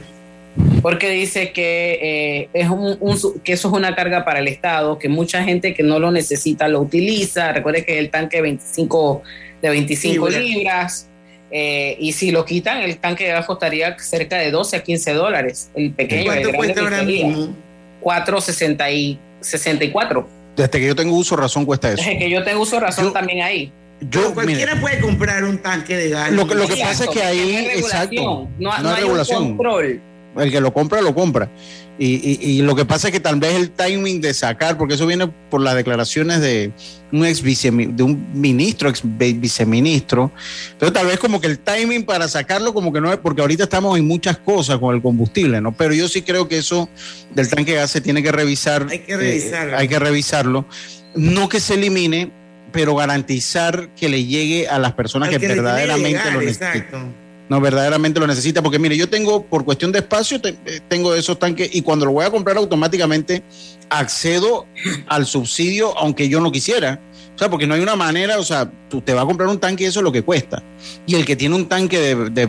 Porque 0.82 1.10
dice 1.10 1.52
que, 1.52 1.98
eh, 2.42 2.48
es 2.52 2.68
un, 2.70 2.98
que 3.42 3.54
eso 3.54 3.68
es 3.68 3.74
una 3.74 3.94
carga 3.94 4.24
para 4.24 4.38
el 4.40 4.48
Estado, 4.48 4.98
que 4.98 5.08
mucha 5.08 5.42
gente 5.42 5.74
que 5.74 5.82
no 5.82 5.98
lo 5.98 6.10
necesita 6.10 6.68
lo 6.68 6.80
utiliza. 6.80 7.52
Recuerde 7.52 7.84
que 7.84 7.98
el 7.98 8.10
tanque 8.10 8.40
25, 8.40 9.22
de 9.62 9.70
25 9.70 10.28
Libras. 10.28 10.42
libras, 10.44 11.08
eh, 11.50 11.96
y 11.98 12.12
si 12.12 12.30
lo 12.30 12.44
quitan, 12.44 12.78
el 12.82 12.98
tanque 12.98 13.24
de 13.24 13.30
gas 13.30 13.46
costaría 13.46 13.96
cerca 13.98 14.36
de 14.38 14.50
12 14.50 14.76
a 14.76 14.82
15 14.82 15.12
dólares. 15.12 15.70
El 15.74 15.92
pequeño, 15.92 16.32
el 16.32 16.42
¿Cuánto 16.42 16.48
grande 16.50 16.56
cuesta 16.56 16.80
ahora 16.82 17.02
mismo? 17.02 17.54
4.60 18.02 18.92
y 18.92 19.18
64. 19.40 20.28
Desde 20.56 20.70
que 20.70 20.86
yo 20.86 20.94
tengo 20.94 21.16
uso 21.16 21.36
razón 21.36 21.64
cuesta 21.64 21.88
eso. 21.92 21.96
Desde 22.02 22.18
que 22.18 22.30
yo 22.30 22.44
tengo 22.44 22.60
uso 22.62 22.78
razón 22.78 23.06
Yo- 23.06 23.12
también 23.12 23.42
ahí. 23.42 23.72
Yo, 24.10 24.34
cualquiera 24.34 24.78
puede 24.80 25.00
comprar 25.00 25.44
un 25.44 25.58
tanque 25.58 25.96
de 25.96 26.10
gas. 26.10 26.30
Lo 26.32 26.46
que- 26.46 26.54
lo 26.56 26.66
que 26.68 26.76
pasa 26.76 27.04
es 27.04 27.10
que 27.10 27.22
ahí, 27.22 27.38
no 27.38 27.44
hay 27.58 27.66
regulación, 27.66 27.82
exacto, 28.12 28.22
No, 28.22 28.48
no 28.58 28.82
no 28.82 28.88
hay 28.90 28.94
hay 28.96 29.02
regulación. 29.02 29.42
un 29.42 29.48
control. 29.56 30.00
El 30.36 30.50
que 30.50 30.60
lo 30.60 30.72
compra, 30.72 31.00
lo 31.00 31.14
compra. 31.14 31.48
Y, 31.96 32.60
lo 32.62 32.74
que 32.74 32.84
pasa 32.84 33.08
es 33.08 33.12
que 33.12 33.20
tal 33.20 33.38
vez 33.38 33.54
el 33.54 33.70
timing 33.70 34.20
de 34.20 34.34
sacar, 34.34 34.76
porque 34.76 34.94
eso 34.94 35.06
viene 35.06 35.28
por 35.48 35.60
las 35.60 35.76
declaraciones 35.76 36.40
de 36.40 36.72
un 37.12 37.24
ex 37.24 37.40
de 37.40 38.02
un 38.02 38.26
ministro, 38.34 38.88
ex 38.88 39.02
viceministro, 39.04 40.32
pero 40.80 40.92
tal 40.92 41.06
vez 41.06 41.20
como 41.20 41.40
que 41.40 41.46
el 41.46 41.60
timing 41.60 42.04
para 42.04 42.26
sacarlo 42.26 42.74
como 42.74 42.92
que 42.92 43.00
no 43.00 43.12
es, 43.12 43.18
porque 43.18 43.42
ahorita 43.42 43.64
estamos 43.64 43.96
en 43.96 44.08
muchas 44.08 44.38
cosas 44.38 44.78
con 44.78 44.92
el 44.96 45.02
combustible, 45.02 45.60
¿no? 45.60 45.70
Pero 45.70 45.94
yo 45.94 46.08
sí 46.08 46.22
creo 46.22 46.48
que 46.48 46.58
eso 46.58 46.88
del 47.32 47.48
tanque 47.48 47.72
de 47.72 47.78
gas 47.78 47.92
se 47.92 48.00
tiene 48.00 48.24
que 48.24 48.32
revisar. 48.32 48.88
Hay 48.90 48.98
que 48.98 49.16
revisarlo. 49.16 49.72
Eh, 49.72 49.76
hay 49.76 49.88
que 49.88 49.98
revisarlo. 50.00 50.66
No 51.14 51.48
que 51.48 51.60
se 51.60 51.74
elimine, 51.74 52.32
pero 52.72 52.96
garantizar 52.96 53.88
que 53.94 54.08
le 54.08 54.24
llegue 54.24 54.66
a 54.66 54.80
las 54.80 54.94
personas 54.94 55.28
que, 55.28 55.38
verdaderamente 55.38 56.28
lo 56.32 56.40
necesitan. 56.40 56.76
Exacto 56.76 57.23
no 57.48 57.60
verdaderamente 57.60 58.20
lo 58.20 58.26
necesita, 58.26 58.62
porque 58.62 58.78
mire, 58.78 58.96
yo 58.96 59.08
tengo, 59.08 59.44
por 59.44 59.64
cuestión 59.64 59.92
de 59.92 59.98
espacio, 59.98 60.40
eh, 60.42 60.80
tengo 60.88 61.14
esos 61.14 61.38
tanques 61.38 61.74
y 61.74 61.82
cuando 61.82 62.06
lo 62.06 62.12
voy 62.12 62.24
a 62.24 62.30
comprar 62.30 62.56
automáticamente 62.56 63.42
accedo 63.90 64.66
al 65.06 65.26
subsidio 65.26 65.96
aunque 65.98 66.28
yo 66.28 66.40
no 66.40 66.50
quisiera. 66.50 67.00
O 67.34 67.38
sea, 67.38 67.50
porque 67.50 67.66
no 67.66 67.74
hay 67.74 67.80
una 67.80 67.96
manera, 67.96 68.38
o 68.38 68.44
sea, 68.44 68.70
tú 68.88 69.00
te 69.00 69.12
vas 69.12 69.24
a 69.24 69.26
comprar 69.26 69.48
un 69.48 69.58
tanque 69.58 69.84
y 69.84 69.86
eso 69.88 70.00
es 70.00 70.04
lo 70.04 70.12
que 70.12 70.22
cuesta. 70.22 70.62
Y 71.04 71.16
el 71.16 71.24
que 71.24 71.34
tiene 71.34 71.56
un 71.56 71.68
tanque 71.68 71.98
de, 71.98 72.48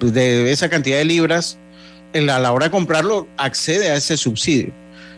de, 0.00 0.50
esa 0.52 0.68
cantidad 0.68 0.98
de 0.98 1.04
libras, 1.04 1.58
a 2.12 2.38
la 2.38 2.52
hora 2.52 2.66
de 2.66 2.70
comprarlo, 2.72 3.28
accede 3.36 3.90
a 3.90 3.96
ese 3.96 4.16
subsidio. 4.16 4.72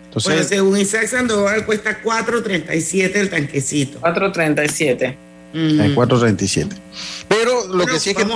Entonces, 0.05 0.33
bueno, 0.33 0.49
según 0.49 0.79
Isaac 0.79 1.07
Sandoval, 1.09 1.65
cuesta 1.65 2.03
4.37 2.03 3.17
el 3.17 3.31
tanquecito. 3.31 3.99
4.37. 4.01 5.15
4.37. 5.55 6.69
Pero 7.29 7.67
lo 7.69 7.87
que 7.87 7.99
sí 7.99 8.11
es 8.11 8.17
que 8.17 8.27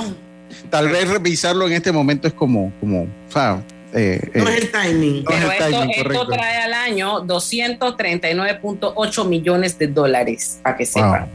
tal 0.71 0.89
vez 0.89 1.09
revisarlo 1.09 1.67
en 1.67 1.75
este 1.75 1.93
momento 1.93 2.29
es 2.29 2.35
como, 2.35 2.73
como, 2.81 3.03
o 3.03 3.33
sea, 3.33 3.63
eh, 3.93 4.31
no 4.35 4.49
es 4.49 4.63
el 4.63 4.71
timing. 4.71 5.25
Pero 5.27 5.51
esto, 5.51 6.27
trae 6.29 6.63
al 6.63 6.73
año 6.73 7.27
239.8 7.27 9.27
millones 9.27 9.77
de 9.79 9.89
dólares, 9.89 10.61
para 10.63 10.77
que 10.77 10.87
sepan. 10.87 11.29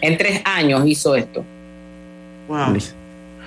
En 0.00 0.18
tres 0.18 0.40
años 0.44 0.84
hizo 0.86 1.14
esto. 1.14 1.44
Wow. 2.48 2.76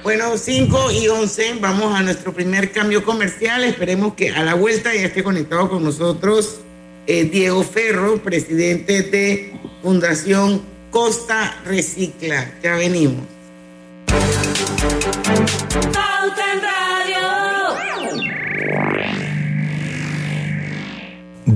Bueno, 0.04 0.38
5 0.38 0.92
y 0.92 1.08
11, 1.08 1.56
vamos 1.60 1.92
a 1.94 2.04
nuestro 2.04 2.32
primer 2.34 2.72
cambio 2.72 3.04
comercial. 3.04 3.64
Esperemos 3.64 4.14
que 4.14 4.30
a 4.32 4.44
la 4.44 4.54
vuelta 4.54 4.94
ya 4.94 5.02
esté 5.02 5.24
conectado 5.24 5.70
con 5.70 5.84
nosotros 5.84 6.60
eh, 7.08 7.24
Diego 7.26 7.64
Ferro, 7.64 8.22
presidente 8.22 9.02
de 9.02 9.54
Fundación 9.82 10.62
Costa 10.92 11.58
Recicla. 11.66 12.54
Ya 12.64 12.76
venimos. 12.76 13.37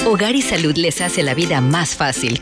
Hogar 0.05 0.35
y 0.35 0.41
Salud 0.41 0.75
les 0.77 0.99
hace 1.01 1.23
la 1.23 1.33
vida 1.33 1.61
más 1.61 1.95
fácil 1.95 2.41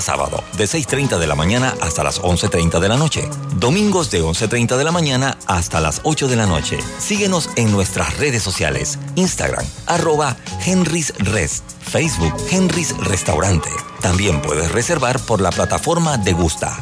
sábado, 0.00 0.42
de 0.56 0.64
6.30 0.64 1.18
de 1.18 1.26
la 1.26 1.34
mañana 1.34 1.74
hasta 1.80 2.04
las 2.04 2.20
11.30 2.20 2.80
de 2.80 2.88
la 2.88 2.96
noche. 2.96 3.28
Domingos 3.56 4.10
de 4.10 4.22
11.30 4.22 4.76
de 4.76 4.84
la 4.84 4.92
mañana 4.92 5.38
hasta 5.46 5.80
las 5.80 6.00
8 6.04 6.28
de 6.28 6.36
la 6.36 6.46
noche. 6.46 6.78
Síguenos 6.98 7.50
en 7.56 7.72
nuestras 7.72 8.16
redes 8.18 8.42
sociales, 8.42 8.98
Instagram, 9.16 9.64
arroba 9.86 10.36
Henry's 10.64 11.12
Rest, 11.18 11.64
Facebook 11.80 12.34
Henry's 12.50 12.96
Restaurante. 12.98 13.70
También 14.00 14.40
puedes 14.42 14.70
reservar 14.72 15.18
por 15.20 15.40
la 15.40 15.50
plataforma 15.50 16.16
de 16.18 16.32
Gusta. 16.32 16.78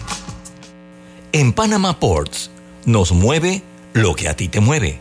En 1.33 1.53
Panama 1.53 1.99
Ports, 1.99 2.51
nos 2.85 3.13
mueve 3.13 3.63
lo 3.93 4.15
que 4.15 4.29
a 4.29 4.37
ti 4.37 4.49
te 4.49 4.61
mueve 4.61 4.99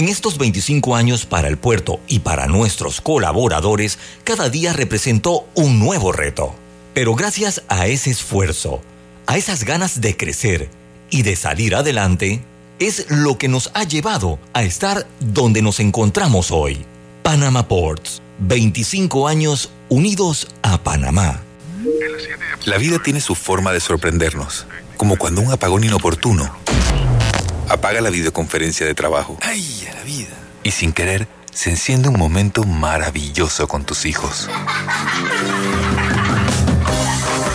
en 0.00 0.08
estos 0.08 0.38
25 0.38 0.96
años 0.96 1.26
para 1.26 1.48
el 1.48 1.58
puerto 1.58 2.00
y 2.08 2.20
para 2.20 2.46
nuestros 2.46 3.02
colaboradores, 3.02 3.98
cada 4.24 4.48
día 4.48 4.72
representó 4.72 5.46
un 5.54 5.78
nuevo 5.78 6.10
reto. 6.10 6.54
Pero 6.94 7.14
gracias 7.14 7.62
a 7.68 7.86
ese 7.86 8.10
esfuerzo, 8.10 8.82
a 9.26 9.36
esas 9.36 9.64
ganas 9.64 10.00
de 10.00 10.16
crecer 10.16 10.68
y 11.10 11.22
de 11.22 11.36
salir 11.36 11.74
adelante, 11.74 12.42
es 12.78 13.06
lo 13.10 13.38
que 13.38 13.48
nos 13.48 13.70
ha 13.74 13.84
llevado 13.84 14.38
a 14.52 14.62
estar 14.62 15.06
donde 15.20 15.62
nos 15.62 15.80
encontramos 15.80 16.50
hoy. 16.50 16.84
Panama 17.22 17.68
Ports, 17.68 18.20
25 18.40 19.28
años 19.28 19.70
unidos 19.88 20.48
a 20.62 20.82
Panamá. 20.82 21.42
La 22.64 22.78
vida 22.78 22.98
tiene 23.02 23.20
su 23.20 23.34
forma 23.34 23.72
de 23.72 23.80
sorprendernos, 23.80 24.66
como 24.96 25.16
cuando 25.16 25.40
un 25.42 25.52
apagón 25.52 25.84
inoportuno 25.84 26.50
apaga 27.68 28.00
la 28.00 28.10
videoconferencia 28.10 28.84
de 28.84 28.94
trabajo. 28.94 29.38
¡Ay, 29.42 29.88
a 29.90 29.94
la 29.94 30.02
vida! 30.02 30.36
Y 30.64 30.72
sin 30.72 30.92
querer, 30.92 31.28
se 31.52 31.70
enciende 31.70 32.08
un 32.08 32.18
momento 32.18 32.64
maravilloso 32.64 33.68
con 33.68 33.84
tus 33.84 34.06
hijos. 34.06 34.48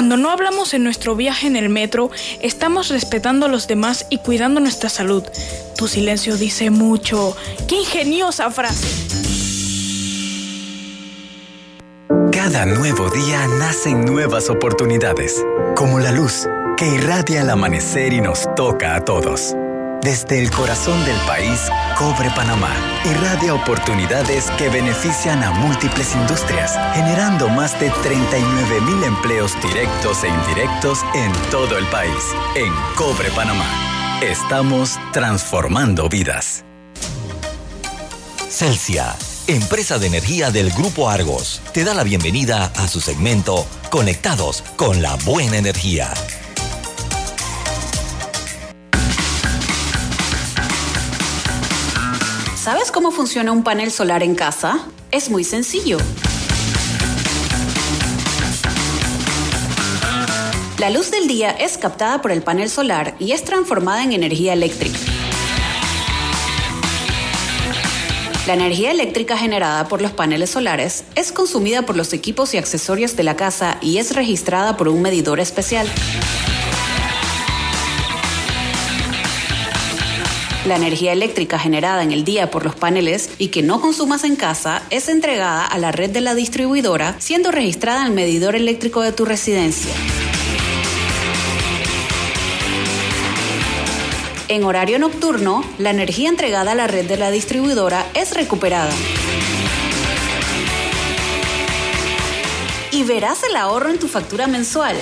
Cuando 0.00 0.16
no 0.16 0.30
hablamos 0.30 0.72
en 0.72 0.82
nuestro 0.82 1.14
viaje 1.14 1.46
en 1.46 1.56
el 1.56 1.68
metro, 1.68 2.10
estamos 2.40 2.88
respetando 2.88 3.44
a 3.44 3.50
los 3.50 3.68
demás 3.68 4.06
y 4.08 4.16
cuidando 4.16 4.58
nuestra 4.58 4.88
salud. 4.88 5.22
Tu 5.76 5.88
silencio 5.88 6.38
dice 6.38 6.70
mucho. 6.70 7.36
¡Qué 7.68 7.80
ingeniosa 7.80 8.50
frase! 8.50 8.88
Cada 12.32 12.64
nuevo 12.64 13.10
día 13.10 13.46
nacen 13.58 14.06
nuevas 14.06 14.48
oportunidades, 14.48 15.44
como 15.76 16.00
la 16.00 16.12
luz 16.12 16.48
que 16.78 16.86
irradia 16.86 17.42
al 17.42 17.50
amanecer 17.50 18.14
y 18.14 18.22
nos 18.22 18.48
toca 18.54 18.96
a 18.96 19.04
todos. 19.04 19.54
Desde 20.02 20.38
el 20.38 20.50
corazón 20.50 21.04
del 21.04 21.18
país, 21.26 21.60
Cobre 21.98 22.30
Panamá 22.30 22.74
irradia 23.04 23.52
oportunidades 23.52 24.50
que 24.52 24.70
benefician 24.70 25.42
a 25.42 25.50
múltiples 25.50 26.14
industrias, 26.14 26.72
generando 26.94 27.50
más 27.50 27.78
de 27.78 27.90
39 28.02 28.80
mil 28.80 29.04
empleos 29.04 29.52
directos 29.60 30.24
e 30.24 30.28
indirectos 30.28 31.00
en 31.14 31.30
todo 31.50 31.76
el 31.76 31.84
país. 31.88 32.24
En 32.56 32.72
Cobre 32.96 33.30
Panamá, 33.32 34.18
estamos 34.22 34.98
transformando 35.12 36.08
vidas. 36.08 36.64
Celsia, 38.48 39.14
empresa 39.48 39.98
de 39.98 40.06
energía 40.06 40.50
del 40.50 40.70
Grupo 40.70 41.10
Argos, 41.10 41.60
te 41.74 41.84
da 41.84 41.92
la 41.92 42.04
bienvenida 42.04 42.72
a 42.74 42.88
su 42.88 43.02
segmento 43.02 43.66
Conectados 43.90 44.64
con 44.76 45.02
la 45.02 45.16
Buena 45.16 45.58
Energía. 45.58 46.10
¿Sabes 52.72 52.92
cómo 52.92 53.10
funciona 53.10 53.50
un 53.50 53.64
panel 53.64 53.90
solar 53.90 54.22
en 54.22 54.36
casa? 54.36 54.86
Es 55.10 55.28
muy 55.28 55.42
sencillo. 55.42 55.98
La 60.78 60.88
luz 60.90 61.10
del 61.10 61.26
día 61.26 61.50
es 61.50 61.76
captada 61.78 62.22
por 62.22 62.30
el 62.30 62.44
panel 62.44 62.70
solar 62.70 63.16
y 63.18 63.32
es 63.32 63.42
transformada 63.42 64.04
en 64.04 64.12
energía 64.12 64.52
eléctrica. 64.52 65.00
La 68.46 68.54
energía 68.54 68.92
eléctrica 68.92 69.36
generada 69.36 69.88
por 69.88 70.00
los 70.00 70.12
paneles 70.12 70.50
solares 70.50 71.02
es 71.16 71.32
consumida 71.32 71.82
por 71.82 71.96
los 71.96 72.12
equipos 72.12 72.54
y 72.54 72.58
accesorios 72.58 73.16
de 73.16 73.24
la 73.24 73.34
casa 73.34 73.78
y 73.80 73.98
es 73.98 74.14
registrada 74.14 74.76
por 74.76 74.86
un 74.86 75.02
medidor 75.02 75.40
especial. 75.40 75.88
La 80.70 80.76
energía 80.76 81.12
eléctrica 81.12 81.58
generada 81.58 82.04
en 82.04 82.12
el 82.12 82.22
día 82.22 82.48
por 82.52 82.64
los 82.64 82.76
paneles 82.76 83.30
y 83.38 83.48
que 83.48 83.60
no 83.60 83.80
consumas 83.80 84.22
en 84.22 84.36
casa 84.36 84.84
es 84.90 85.08
entregada 85.08 85.66
a 85.66 85.78
la 85.78 85.90
red 85.90 86.10
de 86.10 86.20
la 86.20 86.36
distribuidora, 86.36 87.16
siendo 87.18 87.50
registrada 87.50 88.02
en 88.02 88.06
el 88.06 88.12
medidor 88.12 88.54
eléctrico 88.54 89.02
de 89.02 89.10
tu 89.10 89.24
residencia. 89.24 89.92
En 94.46 94.62
horario 94.62 95.00
nocturno, 95.00 95.64
la 95.78 95.90
energía 95.90 96.28
entregada 96.28 96.70
a 96.70 96.76
la 96.76 96.86
red 96.86 97.08
de 97.08 97.16
la 97.16 97.32
distribuidora 97.32 98.06
es 98.14 98.32
recuperada. 98.32 98.92
Y 102.92 103.02
verás 103.02 103.42
el 103.42 103.56
ahorro 103.56 103.90
en 103.90 103.98
tu 103.98 104.06
factura 104.06 104.46
mensual. 104.46 104.94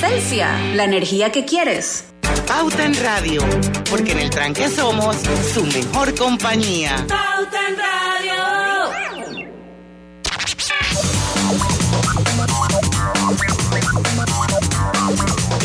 Celsia, 0.00 0.58
la 0.74 0.82
energía 0.82 1.30
que 1.30 1.44
quieres. 1.44 2.06
Pauta 2.46 2.84
en 2.84 2.94
Radio, 3.02 3.42
porque 3.90 4.12
en 4.12 4.18
el 4.20 4.30
tranque 4.30 4.68
somos 4.68 5.16
su 5.52 5.64
mejor 5.66 6.14
compañía. 6.14 7.04
Pauta 7.08 7.68
en 7.68 7.76
Radio. 7.76 8.34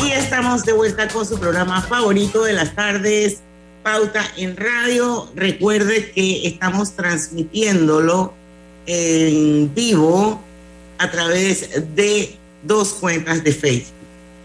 Y 0.04 0.10
estamos 0.12 0.64
de 0.64 0.72
vuelta 0.72 1.06
con 1.08 1.24
su 1.24 1.38
programa 1.38 1.80
favorito 1.82 2.42
de 2.44 2.52
las 2.54 2.74
tardes, 2.74 3.40
Pauta 3.82 4.24
en 4.36 4.56
Radio. 4.56 5.30
Recuerde 5.36 6.10
que 6.10 6.46
estamos 6.48 6.92
transmitiéndolo 6.92 8.34
en 8.86 9.72
vivo 9.74 10.42
a 10.98 11.10
través 11.10 11.94
de 11.94 12.36
dos 12.64 12.94
cuentas 12.94 13.44
de 13.44 13.52
Facebook. 13.52 14.01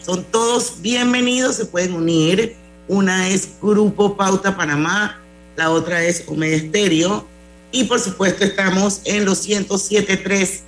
Son 0.07 0.23
todos 0.23 0.81
bienvenidos, 0.81 1.57
se 1.57 1.65
pueden 1.65 1.91
unir. 1.91 2.55
Una 2.87 3.27
es 3.27 3.49
Grupo 3.61 4.15
Pauta 4.15 4.55
Panamá, 4.55 5.19
la 5.57 5.69
otra 5.69 6.01
es 6.01 6.23
Omega. 6.27 7.25
Y 7.73 7.83
por 7.83 7.99
supuesto 7.99 8.45
estamos 8.45 9.01
en 9.03 9.25
los 9.25 9.45
107.3 9.45 10.61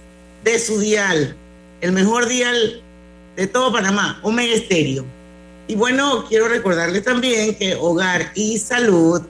de 0.43 0.60
su 0.60 0.78
dial, 0.82 1.38
el 1.80 1.93
mejor 1.93 2.28
dial 2.28 2.82
de 3.38 3.47
todo 3.47 3.71
Panamá, 3.71 4.19
Omega. 4.23 4.62
Y 5.69 5.75
bueno, 5.75 6.25
quiero 6.28 6.49
recordarles 6.49 7.06
también 7.06 7.56
que 7.56 7.75
Hogar 7.75 8.34
y 8.36 8.58
Salud 8.58 9.21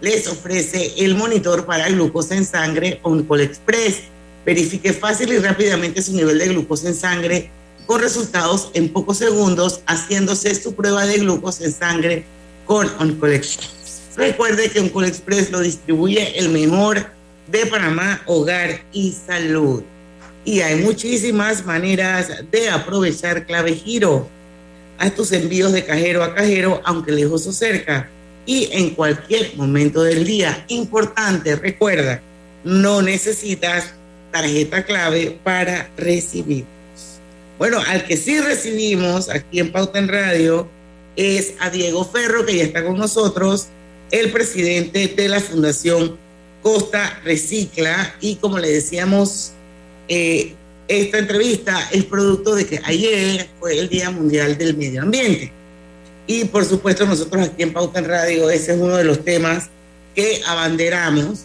les 0.00 0.28
ofrece 0.28 0.94
el 0.96 1.14
monitor 1.14 1.66
para 1.66 1.90
glucosa 1.90 2.34
en 2.36 2.46
sangre 2.46 3.00
Oncol 3.02 3.42
Express. 3.42 3.98
Verifique 4.46 4.94
fácil 4.94 5.30
y 5.30 5.38
rápidamente 5.40 6.00
su 6.00 6.14
nivel 6.14 6.38
de 6.38 6.48
glucosa 6.48 6.88
en 6.88 6.94
sangre 6.94 7.50
con 7.88 8.02
resultados 8.02 8.70
en 8.74 8.90
pocos 8.90 9.16
segundos 9.16 9.80
haciéndose 9.86 10.54
su 10.54 10.74
prueba 10.74 11.06
de 11.06 11.20
glucosa 11.20 11.64
en 11.64 11.72
sangre 11.72 12.24
con 12.66 12.86
Oncol 12.98 13.32
Express. 13.32 14.02
Recuerde 14.14 14.68
que 14.68 14.80
Oncol 14.80 15.06
Express 15.06 15.50
lo 15.50 15.60
distribuye 15.60 16.38
el 16.38 16.50
mejor 16.50 17.06
de 17.50 17.64
Panamá, 17.64 18.20
Hogar 18.26 18.82
y 18.92 19.12
Salud. 19.12 19.82
Y 20.44 20.60
hay 20.60 20.82
muchísimas 20.82 21.64
maneras 21.64 22.30
de 22.52 22.68
aprovechar 22.68 23.46
clave 23.46 23.72
giro. 23.74 24.28
Haz 24.98 25.14
tus 25.14 25.32
envíos 25.32 25.72
de 25.72 25.86
cajero 25.86 26.22
a 26.22 26.34
cajero, 26.34 26.82
aunque 26.84 27.12
lejos 27.12 27.46
o 27.46 27.52
cerca, 27.52 28.10
y 28.44 28.68
en 28.70 28.90
cualquier 28.90 29.56
momento 29.56 30.02
del 30.02 30.26
día. 30.26 30.62
Importante, 30.68 31.56
recuerda, 31.56 32.20
no 32.64 33.00
necesitas 33.00 33.94
tarjeta 34.30 34.84
clave 34.84 35.38
para 35.42 35.88
recibir. 35.96 36.66
Bueno, 37.58 37.80
al 37.88 38.04
que 38.04 38.16
sí 38.16 38.38
recibimos 38.38 39.28
aquí 39.28 39.58
en 39.58 39.72
Pauta 39.72 39.98
en 39.98 40.06
Radio 40.06 40.68
es 41.16 41.54
a 41.58 41.70
Diego 41.70 42.04
Ferro, 42.04 42.46
que 42.46 42.56
ya 42.56 42.62
está 42.62 42.84
con 42.84 42.96
nosotros, 42.96 43.66
el 44.12 44.30
presidente 44.30 45.08
de 45.08 45.28
la 45.28 45.40
Fundación 45.40 46.16
Costa 46.62 47.20
Recicla. 47.24 48.14
Y 48.20 48.36
como 48.36 48.60
le 48.60 48.70
decíamos, 48.70 49.50
eh, 50.06 50.54
esta 50.86 51.18
entrevista 51.18 51.88
es 51.90 52.04
producto 52.04 52.54
de 52.54 52.64
que 52.64 52.80
ayer 52.84 53.48
fue 53.58 53.76
el 53.76 53.88
Día 53.88 54.12
Mundial 54.12 54.56
del 54.56 54.76
Medio 54.76 55.02
Ambiente. 55.02 55.50
Y 56.28 56.44
por 56.44 56.64
supuesto 56.64 57.06
nosotros 57.06 57.48
aquí 57.48 57.64
en 57.64 57.72
Pauta 57.72 57.98
en 57.98 58.04
Radio, 58.04 58.50
ese 58.50 58.74
es 58.74 58.78
uno 58.78 58.96
de 58.96 59.04
los 59.04 59.24
temas 59.24 59.68
que 60.14 60.42
abanderamos 60.46 61.40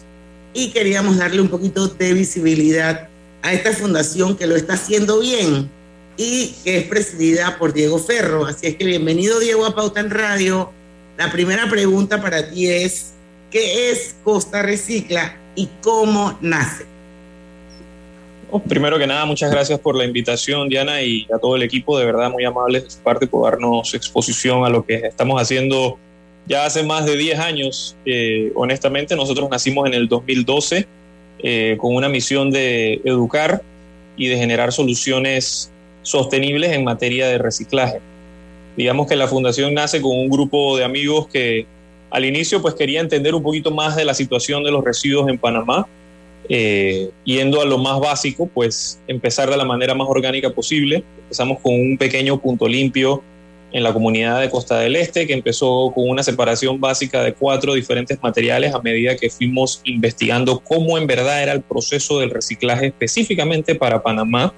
y 0.52 0.70
queríamos 0.70 1.16
darle 1.16 1.40
un 1.40 1.48
poquito 1.48 1.88
de 1.88 2.14
visibilidad 2.14 3.08
a 3.42 3.52
esta 3.52 3.72
fundación 3.72 4.36
que 4.36 4.46
lo 4.46 4.54
está 4.54 4.74
haciendo 4.74 5.18
bien 5.18 5.68
y 6.16 6.54
que 6.64 6.78
es 6.78 6.84
presidida 6.84 7.58
por 7.58 7.72
Diego 7.72 7.98
Ferro. 7.98 8.46
Así 8.46 8.66
es 8.68 8.76
que 8.76 8.84
bienvenido 8.84 9.40
Diego 9.40 9.66
a 9.66 9.74
Pauta 9.74 10.00
en 10.00 10.10
Radio. 10.10 10.70
La 11.16 11.30
primera 11.30 11.68
pregunta 11.68 12.20
para 12.20 12.50
ti 12.50 12.68
es, 12.68 13.12
¿qué 13.50 13.90
es 13.90 14.16
Costa 14.24 14.62
Recicla 14.62 15.36
y 15.54 15.68
cómo 15.82 16.38
nace? 16.40 16.86
Oh, 18.50 18.60
primero 18.60 18.98
que 18.98 19.06
nada, 19.06 19.24
muchas 19.24 19.50
gracias 19.50 19.80
por 19.80 19.96
la 19.96 20.04
invitación, 20.04 20.68
Diana, 20.68 21.02
y 21.02 21.26
a 21.34 21.38
todo 21.38 21.56
el 21.56 21.62
equipo, 21.62 21.98
de 21.98 22.04
verdad 22.04 22.30
muy 22.30 22.44
amables 22.44 22.84
de 22.84 22.90
su 22.90 22.98
parte 22.98 23.26
por 23.26 23.50
darnos 23.50 23.94
exposición 23.94 24.64
a 24.64 24.68
lo 24.68 24.84
que 24.84 24.96
estamos 24.96 25.40
haciendo 25.40 25.98
ya 26.46 26.66
hace 26.66 26.82
más 26.82 27.06
de 27.06 27.16
10 27.16 27.38
años. 27.38 27.96
Eh, 28.04 28.52
honestamente, 28.54 29.16
nosotros 29.16 29.48
nacimos 29.50 29.86
en 29.86 29.94
el 29.94 30.08
2012 30.08 30.86
eh, 31.40 31.76
con 31.80 31.94
una 31.94 32.08
misión 32.08 32.50
de 32.50 33.00
educar 33.04 33.62
y 34.16 34.28
de 34.28 34.36
generar 34.36 34.72
soluciones 34.72 35.70
sostenibles 36.04 36.70
en 36.70 36.84
materia 36.84 37.26
de 37.26 37.38
reciclaje. 37.38 38.00
Digamos 38.76 39.08
que 39.08 39.16
la 39.16 39.26
fundación 39.26 39.74
nace 39.74 40.00
con 40.00 40.16
un 40.16 40.28
grupo 40.28 40.76
de 40.76 40.84
amigos 40.84 41.26
que 41.26 41.66
al 42.10 42.24
inicio 42.24 42.62
pues 42.62 42.74
quería 42.74 43.00
entender 43.00 43.34
un 43.34 43.42
poquito 43.42 43.72
más 43.72 43.96
de 43.96 44.04
la 44.04 44.14
situación 44.14 44.62
de 44.62 44.70
los 44.70 44.84
residuos 44.84 45.28
en 45.28 45.38
Panamá 45.38 45.86
eh, 46.48 47.10
yendo 47.24 47.62
a 47.62 47.64
lo 47.64 47.78
más 47.78 47.98
básico, 48.00 48.46
pues 48.52 49.00
empezar 49.06 49.50
de 49.50 49.56
la 49.56 49.64
manera 49.64 49.94
más 49.94 50.08
orgánica 50.08 50.50
posible. 50.50 51.02
Empezamos 51.22 51.58
con 51.60 51.72
un 51.72 51.96
pequeño 51.96 52.38
punto 52.38 52.68
limpio 52.68 53.22
en 53.72 53.82
la 53.82 53.92
comunidad 53.92 54.40
de 54.40 54.50
Costa 54.50 54.78
del 54.78 54.94
Este, 54.94 55.26
que 55.26 55.32
empezó 55.32 55.90
con 55.94 56.08
una 56.08 56.22
separación 56.22 56.80
básica 56.80 57.22
de 57.22 57.32
cuatro 57.32 57.74
diferentes 57.74 58.22
materiales 58.22 58.74
a 58.74 58.80
medida 58.80 59.16
que 59.16 59.30
fuimos 59.30 59.80
investigando 59.84 60.60
cómo 60.60 60.96
en 60.98 61.06
verdad 61.06 61.42
era 61.42 61.52
el 61.52 61.62
proceso 61.62 62.20
del 62.20 62.30
reciclaje 62.30 62.86
específicamente 62.86 63.74
para 63.74 64.02
Panamá. 64.02 64.52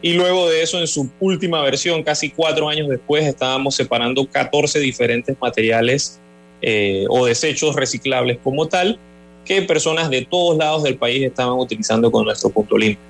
Y 0.00 0.12
luego 0.12 0.48
de 0.48 0.62
eso, 0.62 0.78
en 0.78 0.86
su 0.86 1.10
última 1.18 1.60
versión, 1.62 2.02
casi 2.02 2.30
cuatro 2.30 2.68
años 2.68 2.88
después, 2.88 3.24
estábamos 3.26 3.74
separando 3.74 4.26
14 4.26 4.78
diferentes 4.78 5.36
materiales 5.40 6.20
eh, 6.62 7.04
o 7.08 7.26
desechos 7.26 7.74
reciclables 7.74 8.38
como 8.42 8.68
tal, 8.68 8.98
que 9.44 9.62
personas 9.62 10.10
de 10.10 10.24
todos 10.24 10.56
lados 10.56 10.84
del 10.84 10.96
país 10.96 11.24
estaban 11.24 11.58
utilizando 11.58 12.12
con 12.12 12.24
nuestro 12.24 12.50
punto 12.50 12.78
limpio. 12.78 13.02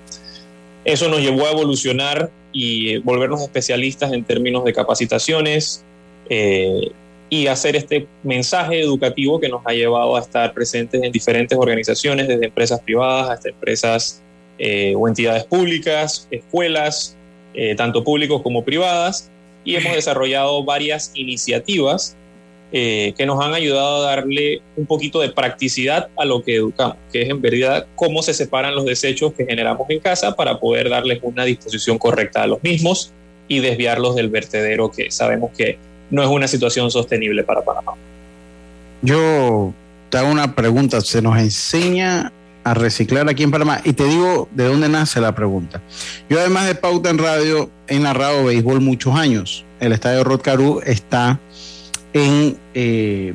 Eso 0.84 1.08
nos 1.08 1.20
llevó 1.20 1.46
a 1.46 1.50
evolucionar 1.50 2.30
y 2.52 2.96
volvernos 2.98 3.42
especialistas 3.42 4.12
en 4.12 4.24
términos 4.24 4.64
de 4.64 4.72
capacitaciones 4.72 5.84
eh, 6.30 6.90
y 7.28 7.46
hacer 7.48 7.76
este 7.76 8.06
mensaje 8.22 8.80
educativo 8.80 9.38
que 9.38 9.50
nos 9.50 9.60
ha 9.66 9.72
llevado 9.72 10.16
a 10.16 10.20
estar 10.20 10.54
presentes 10.54 11.02
en 11.02 11.12
diferentes 11.12 11.58
organizaciones, 11.58 12.28
desde 12.28 12.46
empresas 12.46 12.80
privadas 12.80 13.30
hasta 13.30 13.50
empresas 13.50 14.22
eh, 14.58 14.94
o 14.96 15.08
entidades 15.08 15.44
públicas, 15.44 16.26
escuelas, 16.30 17.16
eh, 17.54 17.74
tanto 17.76 18.04
públicos 18.04 18.42
como 18.42 18.64
privadas, 18.64 19.30
y 19.64 19.76
hemos 19.76 19.92
desarrollado 19.94 20.64
varias 20.64 21.10
iniciativas 21.14 22.16
eh, 22.70 23.14
que 23.16 23.24
nos 23.24 23.42
han 23.42 23.54
ayudado 23.54 23.96
a 23.96 24.10
darle 24.10 24.60
un 24.76 24.84
poquito 24.84 25.20
de 25.20 25.30
practicidad 25.30 26.08
a 26.18 26.24
lo 26.24 26.42
que 26.42 26.56
educamos, 26.56 26.96
que 27.10 27.22
es 27.22 27.30
en 27.30 27.40
verdad 27.40 27.86
cómo 27.96 28.22
se 28.22 28.34
separan 28.34 28.74
los 28.74 28.84
desechos 28.84 29.32
que 29.32 29.46
generamos 29.46 29.88
en 29.88 30.00
casa 30.00 30.36
para 30.36 30.60
poder 30.60 30.90
darles 30.90 31.20
una 31.22 31.44
disposición 31.44 31.98
correcta 31.98 32.42
a 32.42 32.46
los 32.46 32.62
mismos 32.62 33.10
y 33.48 33.60
desviarlos 33.60 34.16
del 34.16 34.28
vertedero 34.28 34.90
que 34.90 35.10
sabemos 35.10 35.50
que 35.56 35.78
no 36.10 36.22
es 36.22 36.28
una 36.28 36.46
situación 36.46 36.90
sostenible 36.90 37.42
para 37.42 37.62
Panamá. 37.62 37.92
Yo 39.00 39.72
te 40.10 40.18
hago 40.18 40.30
una 40.30 40.54
pregunta, 40.54 41.00
¿se 41.00 41.22
nos 41.22 41.38
enseña 41.38 42.32
a 42.70 42.74
reciclar 42.74 43.28
aquí 43.28 43.42
en 43.42 43.50
Panamá? 43.50 43.80
Y 43.84 43.92
te 43.92 44.04
digo 44.04 44.48
de 44.52 44.64
dónde 44.64 44.88
nace 44.88 45.20
la 45.20 45.34
pregunta. 45.34 45.82
Yo 46.28 46.38
además 46.38 46.66
de 46.66 46.74
Pauta 46.74 47.10
en 47.10 47.18
Radio 47.18 47.70
he 47.86 47.98
narrado 47.98 48.44
béisbol 48.44 48.80
muchos 48.80 49.14
años. 49.14 49.64
El 49.80 49.92
estadio 49.92 50.24
Rod 50.24 50.40
Caru 50.40 50.80
está 50.84 51.38
en, 52.12 52.56
eh, 52.74 53.34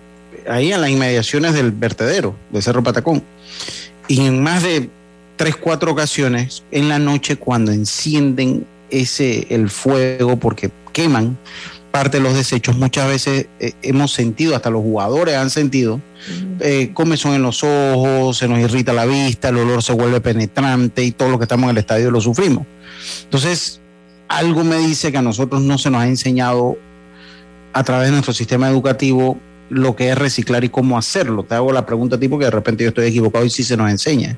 ahí 0.50 0.72
en 0.72 0.82
las 0.82 0.90
inmediaciones 0.90 1.54
del 1.54 1.72
vertedero 1.72 2.36
de 2.52 2.62
Cerro 2.62 2.84
Patacón. 2.84 3.24
Y 4.08 4.26
en 4.26 4.44
más 4.44 4.64
de 4.64 4.90
tres, 5.36 5.56
cuatro 5.56 5.92
ocasiones, 5.92 6.64
en 6.72 6.90
la 6.90 7.00
noche, 7.00 7.38
cuando 7.38 7.72
encienden 7.72 8.66
ese, 8.90 9.48
el 9.50 9.70
fuego, 9.70 10.38
porque 10.38 10.72
queman 10.92 11.38
parte 11.94 12.18
de 12.18 12.24
los 12.24 12.34
desechos, 12.34 12.76
muchas 12.76 13.08
veces 13.08 13.46
eh, 13.60 13.74
hemos 13.84 14.12
sentido, 14.12 14.56
hasta 14.56 14.72
los 14.72 14.82
jugadores 14.82 15.36
han 15.36 15.52
sentido, 15.52 16.02
eh, 16.60 16.90
comezón 16.92 17.36
en 17.36 17.44
los 17.44 17.64
ojos, 17.64 18.36
se 18.36 18.48
nos 18.48 18.58
irrita 18.58 18.94
la 18.94 19.06
vista, 19.06 19.50
el 19.50 19.60
olor 19.60 19.84
se 19.84 19.94
vuelve 19.94 20.20
penetrante 20.20 21.04
y 21.04 21.12
todo 21.12 21.30
lo 21.30 21.38
que 21.38 21.44
estamos 21.44 21.66
en 21.66 21.70
el 21.70 21.78
estadio 21.78 22.10
lo 22.10 22.20
sufrimos. 22.20 22.66
Entonces, 23.26 23.80
algo 24.28 24.64
me 24.64 24.80
dice 24.80 25.12
que 25.12 25.20
a 25.20 25.22
nosotros 25.22 25.62
no 25.62 25.78
se 25.78 25.92
nos 25.92 26.02
ha 26.02 26.08
enseñado 26.08 26.80
a 27.74 27.84
través 27.84 28.08
de 28.08 28.14
nuestro 28.14 28.34
sistema 28.34 28.68
educativo 28.68 29.38
lo 29.70 29.96
que 29.96 30.10
es 30.10 30.18
reciclar 30.18 30.64
y 30.64 30.70
cómo 30.70 30.98
hacerlo. 30.98 31.44
Te 31.44 31.54
hago 31.54 31.72
la 31.72 31.86
pregunta 31.86 32.20
tipo 32.20 32.40
que 32.40 32.46
de 32.46 32.52
repente 32.52 32.86
yo 32.86 32.90
estoy 32.90 33.06
equivocado 33.06 33.46
y 33.46 33.52
sí 33.52 33.64
se 33.64 33.78
nos 33.78 33.92
enseña. 33.92 34.36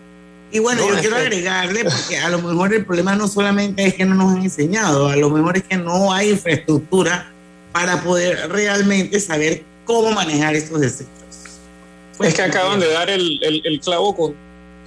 Y 0.52 0.60
bueno, 0.60 0.82
No, 0.82 0.94
yo 0.94 1.00
quiero 1.00 1.16
agregarle, 1.16 1.86
porque 1.86 2.18
a 2.18 2.28
lo 2.28 2.42
mejor 2.42 2.74
el 2.74 2.84
problema 2.86 3.16
no 3.16 3.30
solamente 3.30 3.88
es 3.88 3.94
que 3.94 4.04
no 4.04 4.16
nos 4.16 4.34
han 4.34 4.44
enseñado, 4.44 5.08
a 5.08 5.16
lo 5.16 5.30
mejor 5.30 5.56
es 5.56 5.64
que 5.64 5.78
no 5.78 6.12
hay 6.12 6.32
infraestructura 6.32 7.32
para 7.76 8.02
poder 8.02 8.50
realmente 8.54 9.20
saber 9.20 9.62
cómo 9.84 10.10
manejar 10.12 10.56
estos 10.56 10.80
desechos. 10.80 11.10
es 12.22 12.34
que 12.34 12.42
acaban 12.42 12.80
de 12.80 12.90
dar 12.90 13.10
el, 13.10 13.38
el- 13.44 13.82
clavo 13.82 14.16
con, 14.16 14.34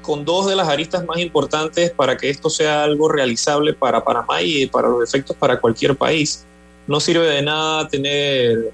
con 0.00 0.24
dos 0.24 0.46
de 0.46 0.56
las 0.56 0.66
aristas 0.68 1.04
más 1.04 1.18
importantes 1.18 1.90
para 1.90 2.16
que 2.16 2.30
esto 2.30 2.48
sea 2.48 2.84
algo 2.84 3.10
realizable 3.10 3.74
para 3.74 4.02
Panamá 4.02 4.40
y 4.40 4.64
para 4.68 4.88
los 4.88 5.06
efectos 5.06 5.36
para 5.36 5.60
cualquier 5.60 5.96
país. 5.96 6.46
No 6.86 6.98
sirve 6.98 7.26
de 7.26 7.42
nada 7.42 7.86
tener 7.88 8.70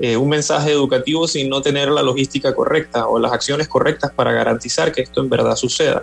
eh, 0.00 0.16
un 0.16 0.28
mensaje 0.28 0.72
educativo 0.72 1.28
sin 1.28 1.48
no 1.48 1.62
tener 1.62 1.88
la 1.88 2.02
logística 2.02 2.52
correcta 2.56 3.06
o 3.06 3.20
las 3.20 3.30
acciones 3.32 3.68
correctas 3.68 4.10
para 4.10 4.32
garantizar 4.32 4.90
que 4.90 5.02
esto 5.02 5.20
en 5.20 5.30
verdad 5.30 5.54
suceda. 5.54 6.02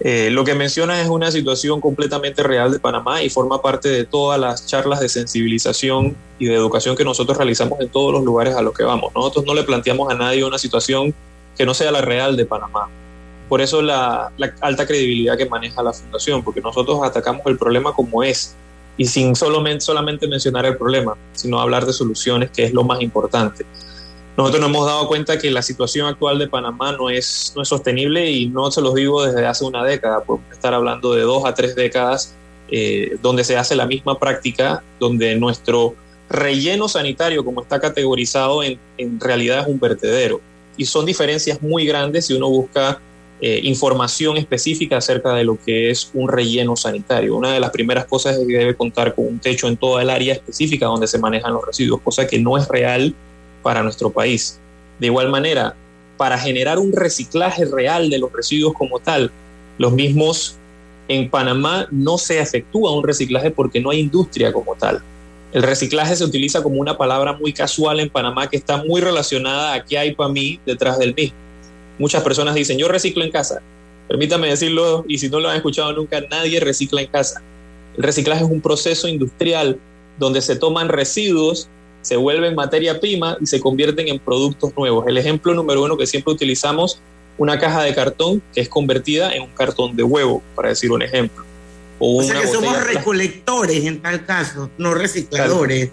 Eh, 0.00 0.28
lo 0.30 0.44
que 0.44 0.54
mencionas 0.54 0.98
es 0.98 1.08
una 1.08 1.30
situación 1.30 1.80
completamente 1.80 2.42
real 2.42 2.72
de 2.72 2.78
Panamá 2.78 3.22
y 3.22 3.30
forma 3.30 3.62
parte 3.62 3.88
de 3.88 4.04
todas 4.04 4.38
las 4.40 4.66
charlas 4.66 5.00
de 5.00 5.08
sensibilización 5.08 6.16
y 6.38 6.46
de 6.46 6.54
educación 6.54 6.96
que 6.96 7.04
nosotros 7.04 7.38
realizamos 7.38 7.80
en 7.80 7.88
todos 7.88 8.12
los 8.12 8.24
lugares 8.24 8.54
a 8.56 8.62
los 8.62 8.74
que 8.74 8.82
vamos. 8.82 9.12
Nosotros 9.14 9.44
no 9.46 9.54
le 9.54 9.62
planteamos 9.62 10.10
a 10.12 10.14
nadie 10.14 10.44
una 10.44 10.58
situación 10.58 11.14
que 11.56 11.64
no 11.64 11.74
sea 11.74 11.92
la 11.92 12.00
real 12.00 12.36
de 12.36 12.44
Panamá. 12.44 12.88
Por 13.48 13.60
eso 13.60 13.82
la, 13.82 14.32
alta 14.60 14.86
credibilidad 14.86 15.36
que 15.36 15.46
maneja 15.46 15.82
la 15.82 15.92
fundación, 15.92 16.42
porque 16.42 16.60
nosotros 16.60 17.00
atacamos 17.02 17.42
el 17.46 17.56
problema 17.56 17.92
como 17.92 18.22
es 18.22 18.54
y 18.96 19.06
sin 19.06 19.34
solamente 19.36 20.26
mencionar 20.26 20.66
el 20.66 20.76
problema, 20.76 21.16
sino 21.32 21.60
hablar 21.60 21.84
de 21.84 21.92
soluciones, 21.92 22.50
que 22.50 22.64
es 22.64 22.72
lo 22.72 22.84
más 22.84 23.00
importante. 23.00 23.64
Nosotros 24.36 24.60
nos 24.60 24.70
hemos 24.70 24.86
dado 24.86 25.06
cuenta 25.06 25.38
que 25.38 25.50
la 25.50 25.62
situación 25.62 26.08
actual 26.08 26.38
de 26.40 26.48
Panamá 26.48 26.92
no 26.92 27.08
es, 27.08 27.52
no 27.54 27.62
es 27.62 27.68
sostenible 27.68 28.28
y 28.28 28.46
no 28.46 28.70
se 28.70 28.80
los 28.80 28.94
digo 28.94 29.24
desde 29.24 29.46
hace 29.46 29.64
una 29.64 29.84
década, 29.84 30.24
podemos 30.24 30.50
estar 30.50 30.74
hablando 30.74 31.14
de 31.14 31.22
dos 31.22 31.44
a 31.44 31.54
tres 31.54 31.76
décadas 31.76 32.34
eh, 32.68 33.16
donde 33.22 33.44
se 33.44 33.56
hace 33.56 33.76
la 33.76 33.86
misma 33.86 34.18
práctica, 34.18 34.82
donde 34.98 35.36
nuestro 35.36 35.94
relleno 36.28 36.88
sanitario, 36.88 37.44
como 37.44 37.62
está 37.62 37.78
categorizado, 37.78 38.64
en, 38.64 38.78
en 38.98 39.20
realidad 39.20 39.60
es 39.60 39.66
un 39.68 39.78
vertedero. 39.78 40.40
Y 40.76 40.86
son 40.86 41.06
diferencias 41.06 41.62
muy 41.62 41.86
grandes 41.86 42.26
si 42.26 42.34
uno 42.34 42.48
busca 42.48 43.00
eh, 43.40 43.60
información 43.62 44.36
específica 44.36 44.96
acerca 44.96 45.34
de 45.34 45.44
lo 45.44 45.58
que 45.62 45.90
es 45.90 46.10
un 46.14 46.28
relleno 46.28 46.74
sanitario. 46.74 47.36
Una 47.36 47.52
de 47.52 47.60
las 47.60 47.70
primeras 47.70 48.06
cosas 48.06 48.36
es 48.36 48.46
que 48.46 48.58
debe 48.58 48.74
contar 48.74 49.14
con 49.14 49.26
un 49.26 49.38
techo 49.38 49.68
en 49.68 49.76
toda 49.76 50.02
el 50.02 50.10
área 50.10 50.34
específica 50.34 50.86
donde 50.86 51.06
se 51.06 51.18
manejan 51.18 51.52
los 51.52 51.64
residuos, 51.64 52.00
cosa 52.00 52.26
que 52.26 52.38
no 52.40 52.56
es 52.56 52.66
real 52.66 53.14
para 53.64 53.82
nuestro 53.82 54.10
país. 54.10 54.60
De 55.00 55.06
igual 55.06 55.28
manera, 55.30 55.74
para 56.16 56.38
generar 56.38 56.78
un 56.78 56.92
reciclaje 56.92 57.64
real 57.64 58.08
de 58.10 58.18
los 58.18 58.32
residuos 58.32 58.74
como 58.74 59.00
tal, 59.00 59.32
los 59.78 59.92
mismos 59.92 60.56
en 61.08 61.28
Panamá 61.28 61.88
no 61.90 62.16
se 62.18 62.38
efectúa 62.38 62.96
un 62.96 63.02
reciclaje 63.02 63.50
porque 63.50 63.80
no 63.80 63.90
hay 63.90 63.98
industria 63.98 64.52
como 64.52 64.76
tal. 64.76 65.02
El 65.52 65.62
reciclaje 65.62 66.16
se 66.16 66.24
utiliza 66.24 66.62
como 66.62 66.80
una 66.80 66.96
palabra 66.96 67.32
muy 67.32 67.52
casual 67.52 68.00
en 68.00 68.10
Panamá 68.10 68.48
que 68.48 68.56
está 68.56 68.76
muy 68.76 69.00
relacionada 69.00 69.74
a 69.74 69.84
qué 69.84 69.98
hay 69.98 70.14
para 70.14 70.30
mí 70.30 70.60
detrás 70.64 70.98
del 70.98 71.14
mismo. 71.14 71.36
Muchas 71.98 72.22
personas 72.22 72.54
dicen, 72.54 72.78
yo 72.78 72.88
reciclo 72.88 73.24
en 73.24 73.30
casa. 73.30 73.60
Permítame 74.08 74.48
decirlo, 74.48 75.04
y 75.08 75.18
si 75.18 75.28
no 75.28 75.40
lo 75.40 75.48
han 75.48 75.56
escuchado 75.56 75.92
nunca, 75.92 76.20
nadie 76.30 76.60
recicla 76.60 77.00
en 77.00 77.06
casa. 77.06 77.40
El 77.96 78.02
reciclaje 78.02 78.44
es 78.44 78.50
un 78.50 78.60
proceso 78.60 79.08
industrial 79.08 79.78
donde 80.18 80.42
se 80.42 80.56
toman 80.56 80.88
residuos, 80.88 81.68
se 82.04 82.16
vuelven 82.16 82.54
materia 82.54 83.00
prima 83.00 83.36
y 83.40 83.46
se 83.46 83.60
convierten 83.60 84.08
en 84.08 84.18
productos 84.18 84.76
nuevos. 84.76 85.06
El 85.08 85.16
ejemplo 85.16 85.54
número 85.54 85.82
uno 85.82 85.96
que 85.96 86.06
siempre 86.06 86.34
utilizamos, 86.34 87.00
una 87.38 87.58
caja 87.58 87.82
de 87.82 87.94
cartón 87.94 88.42
que 88.54 88.60
es 88.60 88.68
convertida 88.68 89.34
en 89.34 89.42
un 89.42 89.48
cartón 89.48 89.96
de 89.96 90.02
huevo, 90.02 90.42
para 90.54 90.68
decir 90.68 90.92
un 90.92 91.00
ejemplo. 91.00 91.44
O, 91.98 92.20
O 92.20 92.22
sea 92.22 92.42
que 92.42 92.46
somos 92.46 92.86
recolectores 92.86 93.86
en 93.86 94.02
tal 94.02 94.26
caso, 94.26 94.70
no 94.76 94.92
recicladores. 94.94 95.90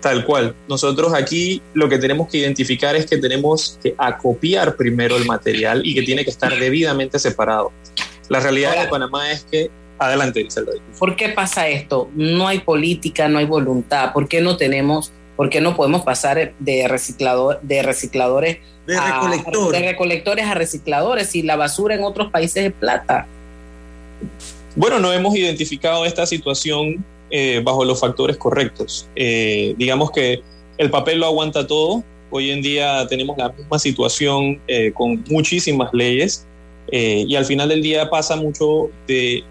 Tal 0.00 0.26
cual. 0.26 0.54
Nosotros 0.68 1.14
aquí 1.14 1.62
lo 1.72 1.88
que 1.88 1.98
tenemos 1.98 2.28
que 2.28 2.38
identificar 2.38 2.96
es 2.96 3.06
que 3.06 3.16
tenemos 3.16 3.78
que 3.80 3.94
acopiar 3.96 4.76
primero 4.76 5.16
el 5.16 5.24
material 5.24 5.82
y 5.84 5.94
que 5.94 6.02
tiene 6.02 6.24
que 6.24 6.30
estar 6.30 6.54
debidamente 6.58 7.18
separado. 7.18 7.70
La 8.28 8.40
realidad 8.40 8.82
de 8.82 8.88
Panamá 8.88 9.30
es 9.30 9.44
que... 9.44 9.70
Adelante, 9.96 10.40
Griselda. 10.40 10.72
¿Por 10.98 11.14
qué 11.14 11.28
pasa 11.28 11.68
esto? 11.68 12.10
No 12.16 12.48
hay 12.48 12.58
política, 12.58 13.28
no 13.28 13.38
hay 13.38 13.46
voluntad. 13.46 14.12
¿Por 14.12 14.26
qué 14.26 14.40
no 14.40 14.56
tenemos, 14.56 15.12
por 15.36 15.50
qué 15.50 15.60
no 15.60 15.76
podemos 15.76 16.02
pasar 16.02 16.52
de 16.58 16.88
reciclador, 16.88 17.60
de 17.62 17.82
recicladores 17.82 18.58
De 18.86 18.96
a- 18.96 19.14
recolectores. 19.20 19.80
de 19.80 19.88
recolectores 19.88 20.46
a 20.46 20.54
recicladores 20.54 21.34
y 21.34 21.42
la 21.42 21.56
basura 21.56 21.94
en 21.94 22.04
otros 22.04 22.30
países 22.30 22.64
es 22.66 22.72
plata? 22.72 23.26
Bueno, 24.76 24.98
no 24.98 25.12
hemos 25.12 25.34
identificado 25.36 26.04
esta 26.04 26.26
situación 26.26 27.04
eh, 27.30 27.60
bajo 27.64 27.84
los 27.84 28.00
factores 28.00 28.36
correctos. 28.36 29.08
Eh, 29.16 29.74
digamos 29.78 30.10
que 30.10 30.42
el 30.78 30.90
papel 30.90 31.20
lo 31.20 31.26
aguanta 31.26 31.66
todo. 31.66 32.02
Hoy 32.30 32.50
en 32.50 32.62
día 32.62 33.06
tenemos 33.08 33.36
la 33.38 33.50
misma 33.50 33.78
situación 33.78 34.60
eh, 34.66 34.92
con 34.92 35.24
muchísimas 35.30 35.92
leyes 35.92 36.46
eh, 36.90 37.24
y 37.26 37.36
al 37.36 37.44
final 37.44 37.68
del 37.68 37.82
día 37.82 38.10
pasa 38.10 38.34
mucho 38.36 38.90
de 39.06 39.44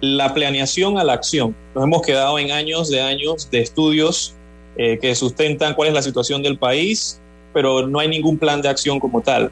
la 0.00 0.32
planeación 0.34 0.98
a 0.98 1.04
la 1.04 1.14
acción. 1.14 1.54
Nos 1.74 1.84
hemos 1.84 2.02
quedado 2.02 2.38
en 2.38 2.50
años 2.52 2.88
de 2.90 3.00
años 3.00 3.48
de 3.50 3.60
estudios 3.60 4.34
eh, 4.76 4.98
que 5.00 5.14
sustentan 5.14 5.74
cuál 5.74 5.88
es 5.88 5.94
la 5.94 6.02
situación 6.02 6.42
del 6.42 6.58
país, 6.58 7.20
pero 7.52 7.86
no 7.86 7.98
hay 7.98 8.08
ningún 8.08 8.38
plan 8.38 8.62
de 8.62 8.68
acción 8.68 8.98
como 8.98 9.20
tal. 9.20 9.50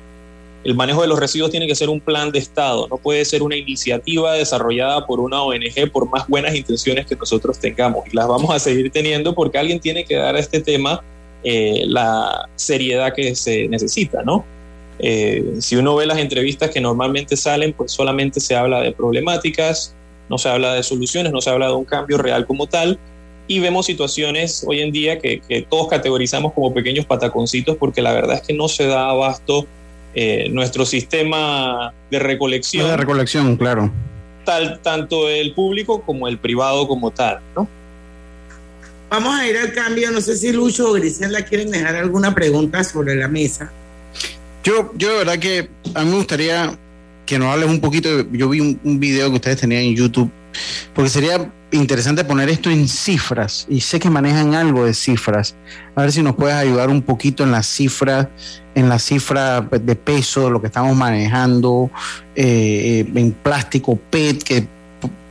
el 0.62 0.74
manejo 0.74 1.00
de 1.00 1.08
los 1.08 1.18
residuos 1.18 1.50
tiene 1.50 1.66
que 1.66 1.74
ser 1.74 1.88
un 1.88 2.00
plan 2.00 2.30
de 2.30 2.38
Estado, 2.38 2.86
no 2.88 2.98
puede 2.98 3.24
ser 3.24 3.42
una 3.42 3.56
iniciativa 3.56 4.34
desarrollada 4.34 5.06
por 5.06 5.18
una 5.18 5.42
ONG 5.42 5.90
por 5.90 6.06
más 6.10 6.28
buenas 6.28 6.54
intenciones 6.54 7.06
que 7.06 7.16
nosotros 7.16 7.58
tengamos. 7.58 8.06
Y 8.12 8.16
las 8.16 8.28
vamos 8.28 8.54
a 8.54 8.58
seguir 8.58 8.90
teniendo 8.90 9.34
porque 9.34 9.56
alguien 9.56 9.80
tiene 9.80 10.04
que 10.04 10.16
dar 10.16 10.36
a 10.36 10.38
este 10.38 10.60
tema 10.60 11.02
eh, 11.42 11.84
la 11.86 12.46
seriedad 12.56 13.14
que 13.14 13.34
se 13.34 13.68
necesita, 13.68 14.22
¿no? 14.22 14.44
Eh, 14.98 15.56
si 15.60 15.76
uno 15.76 15.96
ve 15.96 16.04
las 16.04 16.18
entrevistas 16.18 16.70
que 16.70 16.80
normalmente 16.80 17.36
salen, 17.36 17.72
pues 17.72 17.92
solamente 17.92 18.38
se 18.40 18.54
habla 18.54 18.80
de 18.80 18.92
problemáticas, 18.92 19.94
no 20.28 20.36
se 20.36 20.50
habla 20.50 20.74
de 20.74 20.82
soluciones, 20.82 21.32
no 21.32 21.40
se 21.40 21.48
habla 21.48 21.68
de 21.68 21.72
un 21.72 21.86
cambio 21.86 22.18
real 22.18 22.46
como 22.46 22.66
tal. 22.66 22.98
Y 23.50 23.58
vemos 23.58 23.84
situaciones 23.84 24.64
hoy 24.64 24.80
en 24.80 24.92
día 24.92 25.18
que, 25.18 25.40
que 25.40 25.62
todos 25.62 25.88
categorizamos 25.88 26.52
como 26.52 26.72
pequeños 26.72 27.04
pataconcitos 27.04 27.76
porque 27.76 28.00
la 28.00 28.12
verdad 28.12 28.36
es 28.36 28.42
que 28.42 28.54
no 28.54 28.68
se 28.68 28.86
da 28.86 29.10
abasto 29.10 29.66
eh, 30.14 30.48
nuestro 30.50 30.86
sistema 30.86 31.92
de 32.12 32.20
recolección. 32.20 32.86
De 32.86 32.96
recolección, 32.96 33.56
claro. 33.56 33.90
Tal, 34.44 34.78
tanto 34.82 35.28
el 35.28 35.52
público 35.52 36.00
como 36.02 36.28
el 36.28 36.38
privado 36.38 36.86
como 36.86 37.10
tal, 37.10 37.40
¿no? 37.56 37.66
Vamos 39.10 39.34
a 39.34 39.44
ir 39.48 39.56
al 39.56 39.72
cambio. 39.72 40.12
No 40.12 40.20
sé 40.20 40.36
si 40.36 40.52
Lucho 40.52 40.88
o 40.88 40.92
Grisela 40.92 41.44
quieren 41.44 41.72
dejar 41.72 41.96
alguna 41.96 42.32
pregunta 42.32 42.84
sobre 42.84 43.16
la 43.16 43.26
mesa. 43.26 43.72
Yo, 44.62 44.92
yo 44.94 45.10
de 45.10 45.18
verdad 45.18 45.40
que 45.40 45.68
a 45.94 46.04
mí 46.04 46.10
me 46.10 46.18
gustaría 46.18 46.78
que 47.26 47.36
nos 47.36 47.52
hables 47.52 47.68
un 47.68 47.80
poquito. 47.80 48.30
Yo 48.30 48.48
vi 48.48 48.60
un, 48.60 48.78
un 48.84 49.00
video 49.00 49.28
que 49.30 49.34
ustedes 49.34 49.60
tenían 49.60 49.82
en 49.82 49.96
YouTube, 49.96 50.30
porque 50.94 51.10
sería 51.10 51.50
interesante 51.72 52.24
poner 52.24 52.48
esto 52.48 52.70
en 52.70 52.88
cifras 52.88 53.66
y 53.68 53.80
sé 53.80 54.00
que 54.00 54.10
manejan 54.10 54.54
algo 54.54 54.84
de 54.84 54.94
cifras. 54.94 55.54
A 55.94 56.02
ver 56.02 56.12
si 56.12 56.22
nos 56.22 56.34
puedes 56.34 56.54
ayudar 56.56 56.90
un 56.90 57.02
poquito 57.02 57.44
en 57.44 57.52
las 57.52 57.66
cifras, 57.66 58.28
en 58.74 58.88
la 58.88 58.98
cifra 58.98 59.60
de 59.60 59.96
peso, 59.96 60.50
lo 60.50 60.60
que 60.60 60.66
estamos 60.66 60.96
manejando 60.96 61.90
eh, 62.34 63.06
en 63.14 63.32
plástico, 63.32 63.96
PET, 63.96 64.42
que, 64.42 64.66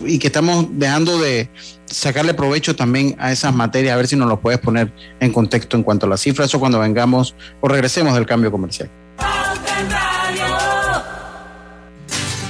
y 0.02 0.20
que 0.20 0.28
estamos 0.28 0.68
dejando 0.72 1.20
de 1.20 1.50
sacarle 1.86 2.34
provecho 2.34 2.76
también 2.76 3.16
a 3.20 3.32
esas 3.32 3.54
materias. 3.54 3.94
A 3.94 3.98
ver 3.98 4.08
si 4.08 4.16
nos 4.16 4.30
lo 4.30 4.40
puedes 4.40 4.60
poner 4.60 4.92
en 5.20 5.32
contexto 5.32 5.76
en 5.78 5.84
cuanto 5.84 6.06
a 6.06 6.10
las 6.10 6.22
cifras 6.22 6.54
o 6.54 6.60
cuando 6.60 6.80
vengamos 6.80 7.36
o 7.62 7.68
regresemos 7.68 8.14
del 8.14 8.26
cambio 8.26 8.52
comercial. 8.52 8.90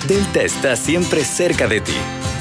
Delta 0.08 0.42
está 0.42 0.76
siempre 0.76 1.24
cerca 1.24 1.68
de 1.68 1.82
ti, 1.82 1.94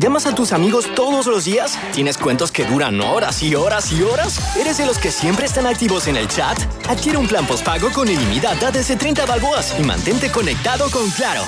¿Llamas 0.00 0.24
a 0.24 0.34
tus 0.34 0.52
amigos 0.54 0.86
todos 0.96 1.26
los 1.26 1.44
días? 1.44 1.78
¿Tienes 1.92 2.16
cuentos 2.16 2.50
que 2.50 2.64
duran 2.64 2.98
horas 3.02 3.42
y 3.42 3.54
horas 3.54 3.92
y 3.92 4.00
horas? 4.00 4.56
¿Eres 4.56 4.78
de 4.78 4.86
los 4.86 4.96
que 4.96 5.10
siempre 5.12 5.44
están 5.44 5.66
activos 5.66 6.06
en 6.06 6.16
el 6.16 6.26
chat? 6.26 6.58
Adquiere 6.88 7.18
un 7.18 7.28
plan 7.28 7.46
postpago 7.46 7.90
con 7.92 8.08
ilimitada 8.08 8.70
desde 8.70 8.96
30 8.96 9.26
balboas 9.26 9.74
y 9.78 9.82
mantente 9.82 10.32
conectado 10.32 10.90
con 10.90 11.10
Claro. 11.10 11.44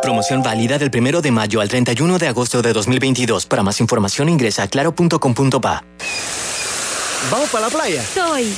Promoción 0.00 0.42
válida 0.42 0.78
del 0.78 0.90
1 0.90 1.20
de 1.20 1.30
mayo 1.30 1.60
al 1.60 1.68
31 1.68 2.18
de 2.18 2.28
agosto 2.28 2.62
de 2.62 2.72
2022. 2.72 3.44
Para 3.44 3.62
más 3.62 3.80
información 3.80 4.30
ingresa 4.30 4.62
a 4.62 4.68
claro.com.pa. 4.68 5.84
¿Vamos 7.30 7.50
para 7.50 7.66
la 7.66 7.70
playa? 7.70 8.02
Soy. 8.02 8.50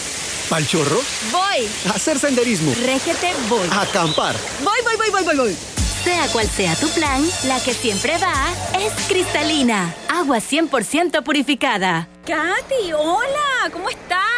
¿Pal 0.48 0.64
chorro? 0.68 1.00
Voy. 1.32 1.68
A 1.90 1.96
hacer 1.96 2.16
senderismo. 2.20 2.72
Régete, 2.80 3.32
voy. 3.48 3.66
A 3.72 3.80
acampar. 3.80 4.36
Voy, 4.62 4.78
voy, 4.84 4.96
voy, 4.98 5.10
voy, 5.10 5.24
voy, 5.24 5.36
voy. 5.36 5.77
Sea 6.08 6.26
cual 6.28 6.48
sea 6.48 6.74
tu 6.74 6.88
plan, 6.88 7.22
la 7.44 7.60
que 7.62 7.74
siempre 7.74 8.16
va 8.16 8.32
es 8.80 8.94
cristalina. 9.08 9.94
Agua 10.08 10.38
100% 10.38 11.22
purificada. 11.22 12.08
Katy, 12.24 12.94
hola, 12.94 13.70
¿cómo 13.70 13.90
estás? 13.90 14.37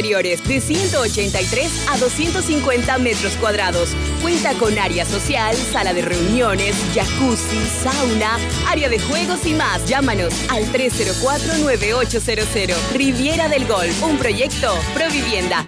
de 0.01 0.59
183 0.59 1.85
a 1.89 1.97
250 1.97 2.97
metros 2.97 3.37
cuadrados. 3.37 3.95
Cuenta 4.21 4.53
con 4.55 4.77
área 4.79 5.05
social, 5.05 5.55
sala 5.55 5.93
de 5.93 6.01
reuniones, 6.01 6.75
jacuzzi, 6.95 7.63
sauna, 7.83 8.39
área 8.67 8.89
de 8.89 8.97
juegos 8.99 9.45
y 9.45 9.53
más. 9.53 9.85
Llámanos 9.85 10.33
al 10.49 10.65
304-9800. 10.73 12.73
Riviera 12.93 13.47
del 13.47 13.67
Golf, 13.67 14.01
un 14.03 14.17
proyecto 14.17 14.73
Provivienda. 14.95 15.67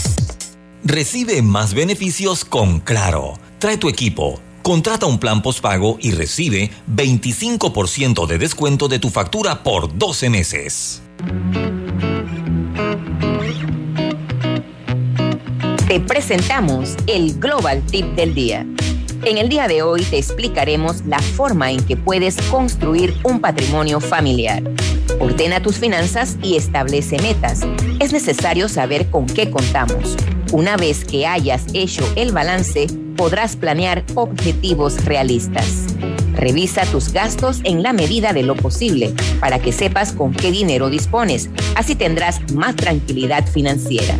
Recibe 0.83 1.43
más 1.43 1.75
beneficios 1.75 2.43
con 2.43 2.79
Claro. 2.79 3.35
Trae 3.59 3.77
tu 3.77 3.87
equipo, 3.87 4.41
contrata 4.63 5.05
un 5.05 5.19
plan 5.19 5.43
postpago 5.43 5.97
y 6.01 6.09
recibe 6.09 6.71
25% 6.91 8.25
de 8.25 8.37
descuento 8.39 8.87
de 8.87 8.97
tu 8.97 9.11
factura 9.11 9.61
por 9.61 9.95
12 9.95 10.31
meses. 10.31 11.03
Te 15.87 15.99
presentamos 15.99 16.95
el 17.05 17.39
Global 17.39 17.83
Tip 17.85 18.15
del 18.15 18.33
Día. 18.33 18.65
En 19.23 19.37
el 19.37 19.49
día 19.49 19.67
de 19.67 19.83
hoy 19.83 20.01
te 20.01 20.17
explicaremos 20.17 21.05
la 21.05 21.19
forma 21.19 21.69
en 21.69 21.85
que 21.85 21.95
puedes 21.95 22.37
construir 22.49 23.13
un 23.23 23.39
patrimonio 23.39 23.99
familiar. 23.99 24.63
Ordena 25.19 25.61
tus 25.61 25.77
finanzas 25.77 26.37
y 26.41 26.55
establece 26.55 27.19
metas. 27.21 27.59
Es 27.99 28.13
necesario 28.13 28.67
saber 28.67 29.11
con 29.11 29.27
qué 29.27 29.51
contamos. 29.51 30.17
Una 30.51 30.75
vez 30.75 31.05
que 31.05 31.25
hayas 31.25 31.63
hecho 31.73 32.03
el 32.17 32.33
balance, 32.33 32.87
podrás 33.15 33.55
planear 33.55 34.03
objetivos 34.15 35.05
realistas. 35.05 35.85
Revisa 36.33 36.83
tus 36.85 37.13
gastos 37.13 37.61
en 37.63 37.83
la 37.83 37.93
medida 37.93 38.33
de 38.33 38.43
lo 38.43 38.55
posible 38.55 39.13
para 39.39 39.59
que 39.59 39.71
sepas 39.71 40.11
con 40.11 40.33
qué 40.33 40.51
dinero 40.51 40.89
dispones. 40.89 41.49
Así 41.75 41.95
tendrás 41.95 42.51
más 42.51 42.75
tranquilidad 42.75 43.47
financiera. 43.47 44.19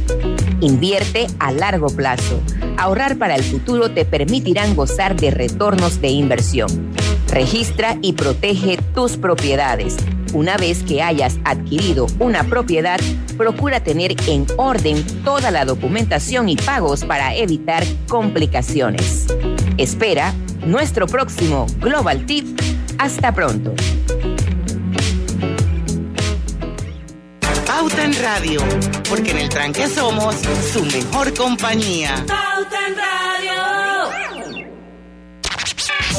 Invierte 0.61 1.27
a 1.39 1.51
largo 1.51 1.87
plazo. 1.87 2.39
Ahorrar 2.77 3.17
para 3.17 3.35
el 3.35 3.43
futuro 3.43 3.91
te 3.91 4.05
permitirán 4.05 4.73
gozar 4.73 5.17
de 5.17 5.31
retornos 5.31 5.99
de 5.99 6.09
inversión. 6.09 6.93
Registra 7.27 7.97
y 8.01 8.13
protege 8.13 8.77
tus 8.93 9.17
propiedades. 9.17 9.97
Una 10.33 10.55
vez 10.55 10.83
que 10.83 11.01
hayas 11.01 11.39
adquirido 11.43 12.07
una 12.19 12.45
propiedad, 12.45 12.99
procura 13.41 13.83
tener 13.83 14.15
en 14.27 14.45
orden 14.57 15.03
toda 15.23 15.49
la 15.49 15.65
documentación 15.65 16.47
y 16.47 16.55
pagos 16.55 17.03
para 17.03 17.33
evitar 17.33 17.83
complicaciones. 18.07 19.25
Espera 19.79 20.31
nuestro 20.63 21.07
próximo 21.07 21.65
Global 21.79 22.27
Tip. 22.27 22.45
Hasta 22.99 23.33
pronto. 23.33 23.73
Pauta 27.65 28.03
en 28.03 28.13
Radio, 28.21 28.61
porque 29.09 29.31
en 29.31 29.37
el 29.39 29.49
tranque 29.49 29.87
somos 29.87 30.35
su 30.71 30.85
mejor 30.85 31.33
compañía. 31.33 32.23
Pauta 32.27 32.87
en 32.87 32.95
Radio. 32.95 33.30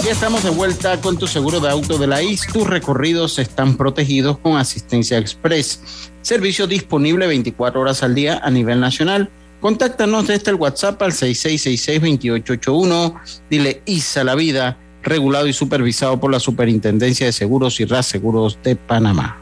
Ya 0.05 0.11
estamos 0.11 0.43
de 0.43 0.51
vuelta 0.51 1.01
con 1.01 1.17
tu 1.17 1.29
seguro 1.29 1.61
de 1.61 1.71
auto 1.71 1.97
de 1.97 2.09
la 2.09 2.25
IS. 2.25 2.49
Tus 2.53 2.67
recorridos 2.67 3.38
están 3.38 3.77
protegidos 3.77 4.37
con 4.38 4.57
asistencia 4.57 5.17
express. 5.17 6.11
Servicio 6.23 6.67
disponible 6.67 7.29
24 7.29 7.81
horas 7.81 8.03
al 8.03 8.17
día 8.17 8.41
a 8.43 8.51
nivel 8.51 8.81
nacional. 8.81 9.31
Contáctanos 9.61 10.27
desde 10.27 10.51
el 10.51 10.57
WhatsApp 10.57 11.01
al 11.03 11.12
6666-2881. 11.12 13.15
Dile 13.49 13.81
ISA 13.87 14.25
la 14.25 14.35
vida, 14.35 14.77
regulado 15.05 15.47
y 15.47 15.53
supervisado 15.53 16.19
por 16.19 16.33
la 16.33 16.41
Superintendencia 16.41 17.27
de 17.27 17.33
Seguros 17.33 17.79
y 17.79 17.85
RAS 17.85 18.07
Seguros 18.07 18.59
de 18.65 18.75
Panamá. 18.75 19.38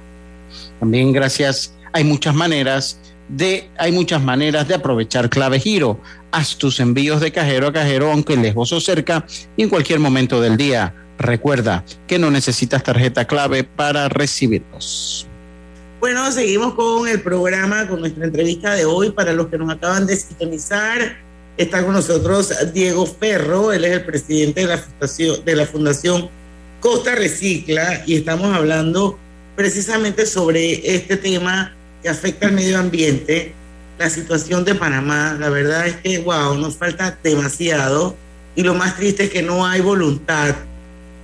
También 0.78 1.12
gracias, 1.12 1.72
hay 1.94 2.04
muchas 2.04 2.34
maneras 2.34 2.98
de, 3.30 3.70
hay 3.78 3.92
muchas 3.92 4.22
maneras 4.22 4.68
de 4.68 4.74
aprovechar 4.74 5.30
clave 5.30 5.60
giro. 5.60 6.00
Haz 6.32 6.56
tus 6.56 6.80
envíos 6.80 7.20
de 7.20 7.32
cajero 7.32 7.68
a 7.68 7.72
cajero, 7.72 8.10
aunque 8.10 8.36
lejos 8.36 8.72
o 8.72 8.80
cerca, 8.80 9.24
y 9.56 9.62
en 9.62 9.68
cualquier 9.68 9.98
momento 10.00 10.40
del 10.40 10.56
día. 10.56 10.94
Recuerda 11.18 11.84
que 12.06 12.18
no 12.18 12.30
necesitas 12.30 12.82
tarjeta 12.82 13.26
clave 13.26 13.62
para 13.64 14.08
recibirlos. 14.08 15.26
Bueno, 16.00 16.32
seguimos 16.32 16.74
con 16.74 17.06
el 17.08 17.20
programa, 17.20 17.86
con 17.86 18.00
nuestra 18.00 18.24
entrevista 18.24 18.74
de 18.74 18.86
hoy. 18.86 19.10
Para 19.10 19.34
los 19.34 19.48
que 19.48 19.58
nos 19.58 19.70
acaban 19.70 20.06
de 20.06 20.16
sintonizar, 20.16 21.18
está 21.58 21.84
con 21.84 21.92
nosotros 21.92 22.54
Diego 22.72 23.04
Ferro, 23.04 23.70
él 23.70 23.84
es 23.84 23.92
el 23.92 24.04
presidente 24.04 24.62
de 24.62 24.66
la 24.68 24.78
Fundación, 24.78 25.44
de 25.44 25.56
la 25.56 25.66
fundación 25.66 26.30
Costa 26.80 27.14
Recicla 27.14 28.02
y 28.06 28.16
estamos 28.16 28.56
hablando 28.56 29.18
precisamente 29.56 30.24
sobre 30.24 30.94
este 30.94 31.18
tema 31.18 31.76
que 32.02 32.08
afecta 32.08 32.46
al 32.46 32.52
medio 32.52 32.78
ambiente, 32.78 33.52
la 33.98 34.08
situación 34.08 34.64
de 34.64 34.74
Panamá. 34.74 35.36
La 35.38 35.50
verdad 35.50 35.86
es 35.86 35.96
que, 35.96 36.18
wow, 36.18 36.54
nos 36.56 36.76
falta 36.76 37.18
demasiado 37.22 38.16
y 38.54 38.62
lo 38.62 38.74
más 38.74 38.96
triste 38.96 39.24
es 39.24 39.30
que 39.30 39.42
no 39.42 39.66
hay 39.66 39.80
voluntad 39.80 40.54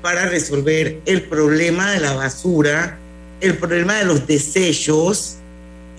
para 0.03 0.27
resolver 0.27 1.01
el 1.07 1.23
problema 1.23 1.91
de 1.91 2.01
la 2.01 2.15
basura, 2.15 2.99
el 3.41 3.57
problema 3.57 3.95
de 3.95 4.05
los 4.05 4.27
desechos, 4.27 5.37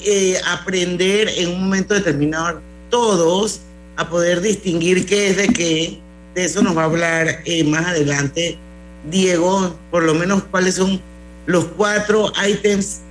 eh, 0.06 0.40
aprender 0.48 1.30
en 1.38 1.50
un 1.50 1.64
momento 1.64 1.94
determinado 1.94 2.62
todos 2.90 3.62
a 3.96 4.08
poder 4.10 4.42
distinguir 4.42 5.06
qué 5.06 5.32
es 5.32 5.38
de 5.38 5.48
qué. 5.50 6.00
De 6.36 6.46
eso 6.46 6.62
nos 6.62 6.78
va 6.78 6.84
a 6.84 6.86
hablar 6.86 7.42
eh, 7.46 7.64
más 7.64 7.88
adelante 7.88 8.58
Diego, 9.10 9.76
por 9.92 10.04
lo 10.04 10.14
menos 10.14 10.44
cuáles 10.46 10.76
son 10.76 11.02
los 11.46 11.66
cuatro 11.66 12.32
ítems, 12.48 13.02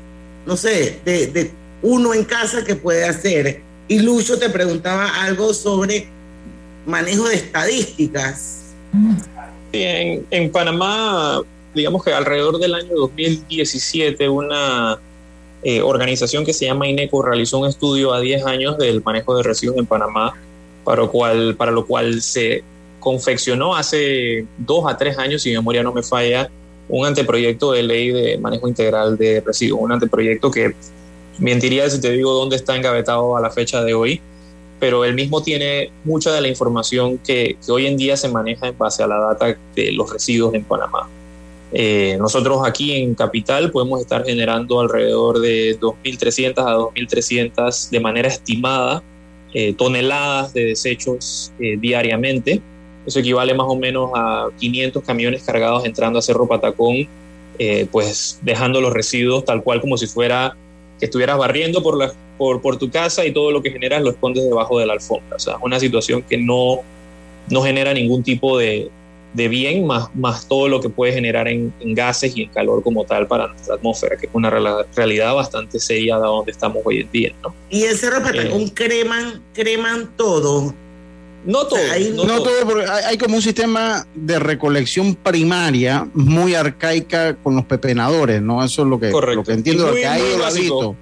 no 0.47 0.57
sé, 0.57 1.01
de, 1.05 1.51
uno 1.83 2.15
en 2.15 2.25
casa 2.25 2.65
que 2.65 2.77
puede 2.77 3.05
hacer. 3.05 3.61
Y 3.89 3.99
Lucho 3.99 4.39
te 4.39 4.49
preguntaba 4.49 5.23
algo 5.23 5.53
sobre 5.53 6.09
manejo 6.87 7.29
de 7.29 7.35
estadísticas. 7.35 8.63
En, 9.73 10.25
en 10.31 10.51
Panamá, 10.51 11.43
digamos 11.75 12.03
que 12.03 12.13
alrededor 12.13 12.59
del 12.59 12.75
año 12.75 12.95
2017, 12.95 14.29
una 14.29 14.99
eh, 15.63 15.83
organización 15.83 16.45
que 16.45 16.53
se 16.53 16.67
llama 16.67 16.87
INECO 16.87 17.23
realizó 17.23 17.59
un 17.59 17.69
estudio 17.69 18.13
a 18.13 18.21
10 18.21 18.47
años 18.47 18.79
del 18.79 19.03
manejo 19.03 19.37
de 19.37 19.43
residuos 19.43 19.77
en 19.77 19.87
Panamá, 19.87 20.35
para 20.85 21.03
lo 21.03 21.11
cual, 21.11 21.57
para 21.57 21.73
lo 21.73 21.87
cual 21.87 22.23
se 22.23 22.63
confeccionó 23.01 23.75
hace 23.75 24.47
dos 24.59 24.85
a 24.91 24.97
tres 24.97 25.19
años, 25.19 25.43
si 25.43 25.51
mi 25.51 25.57
memoria 25.57 25.83
no 25.83 25.93
me 25.93 26.03
falla, 26.03 26.49
un 26.89 27.07
anteproyecto 27.07 27.73
de 27.73 27.83
ley 27.83 28.11
de 28.11 28.39
manejo 28.39 28.69
integral 28.69 29.17
de 29.17 29.41
residuos, 29.41 29.81
un 29.83 29.93
anteproyecto 29.93 30.51
que 30.51 30.75
mentiría 31.39 31.89
si 31.91 32.01
te 32.01 32.13
digo 32.13 32.33
dónde 32.33 32.57
está 32.57 32.77
engavetado 32.77 33.37
a 33.37 33.41
la 33.41 33.51
fecha 33.51 33.83
de 33.83 33.95
hoy, 33.95 34.21
pero 34.79 35.05
él 35.05 35.15
mismo 35.15 35.43
tiene 35.43 35.91
mucha 36.05 36.33
de 36.33 36.41
la 36.41 36.49
información 36.49 37.19
que, 37.19 37.57
hoy 37.69 37.87
en 37.87 37.97
día 37.97 38.17
se 38.17 38.29
maneja 38.29 38.69
en 38.69 38.79
base 38.79 39.03
a 39.03 39.07
la 39.07 39.19
data 39.19 39.57
de 39.75 39.93
los 39.93 40.13
residuos 40.13 40.55
en 40.55 40.65
Panamá. 40.65 41.09
Eh, 41.73 42.17
nosotros 42.19 42.61
aquí 42.65 42.93
en 42.93 43.15
Capital 43.15 43.71
podemos 43.71 44.01
estar 44.01 44.25
generando 44.25 44.81
alrededor 44.81 45.41
de 45.41 45.79
2.300 45.81 46.59
a 46.59 46.77
2.300 46.77 47.91
de 47.91 48.01
manera 48.01 48.29
estimada 48.29 49.03
eh, 49.53 49.75
toneladas 49.75 50.53
de 50.53 50.67
desechos 50.67 51.53
eh, 51.59 51.77
diariamente. 51.79 52.61
Eso 53.07 53.21
equivale 53.21 53.55
más 53.55 53.67
o 53.69 53.77
menos 53.77 54.11
a 54.15 54.49
500 54.59 55.05
camiones 55.05 55.43
cargados 55.45 55.85
entrando 55.85 56.19
a 56.19 56.23
Cerro 56.23 56.47
Patacón, 56.47 57.07
eh, 57.59 57.87
pues 57.91 58.39
dejando 58.43 58.81
los 58.81 58.93
residuos 58.93 59.45
tal 59.45 59.63
cual 59.63 59.81
como 59.81 59.97
si 59.97 60.07
fuera 60.07 60.57
que 60.99 61.07
estuvieras 61.07 61.39
barriendo 61.39 61.83
por, 61.83 61.97
la, 61.97 62.13
por, 62.39 62.61
por 62.61 62.79
tu 62.79 62.91
casa 62.91 63.25
y 63.25 63.33
todo 63.33 63.51
lo 63.51 63.63
que 63.63 63.71
generas 63.71 64.03
lo 64.03 64.11
escondes 64.11 64.45
debajo 64.45 64.79
de 64.79 64.87
la 64.87 64.95
alfombra. 64.95 65.37
O 65.37 65.39
sea, 65.39 65.55
es 65.55 65.61
una 65.63 65.79
situación 65.79 66.23
que 66.23 66.37
no, 66.39 66.81
no 67.49 67.63
genera 67.63 67.93
ningún 67.95 68.23
tipo 68.23 68.59
de, 68.59 68.91
de 69.37 69.49
bien, 69.49 69.87
más, 69.87 70.09
más 70.15 70.49
todo 70.49 70.67
lo 70.67 70.81
que 70.81 70.89
puede 70.89 71.13
generar 71.13 71.47
en, 71.49 71.73
en, 71.81 71.95
gases 71.95 72.35
y 72.37 72.43
en 72.43 72.49
calor 72.49 72.83
como 72.83 73.05
tal 73.05 73.27
para 73.27 73.49
nuestra 73.49 73.75
atmósfera, 73.75 74.17
que 74.17 74.27
es 74.27 74.33
una 74.35 74.51
realidad 74.51 75.35
bastante 75.35 75.79
seria 75.79 76.17
de 76.17 76.23
donde 76.23 76.53
estamos 76.53 76.83
hoy 76.85 77.01
en 77.01 77.11
día. 77.11 77.33
¿no? 77.43 77.55
Y 77.69 77.83
el 77.83 77.97
Cerro 77.97 78.23
Patacón 78.23 78.63
eh, 78.63 78.73
creman, 78.75 79.43
creman 79.53 80.11
todo. 80.17 80.75
No 81.47 81.65
todo. 81.67 81.79
Hay, 81.93 82.11
no, 82.11 82.25
no, 82.25 82.43
todo, 82.43 82.67
porque 82.67 82.85
hay, 82.91 83.17
como 83.17 83.37
un 83.37 83.43
sistema 83.43 84.05
de 84.15 84.39
recolección 84.41 85.15
primaria 85.15 86.09
muy 86.13 86.55
arcaica 86.55 87.37
con 87.37 87.55
los 87.55 87.65
pepenadores, 87.65 88.43
¿no? 88.43 88.65
Eso 88.65 88.83
es 88.83 88.89
lo 88.89 88.99
que, 88.99 89.11
lo 89.11 89.45
que 89.45 89.53
entiendo, 89.53 89.87
muy, 89.87 90.01
que 90.01 90.07
hay 90.07 90.23
muy 90.23 90.41
básico. 90.41 90.97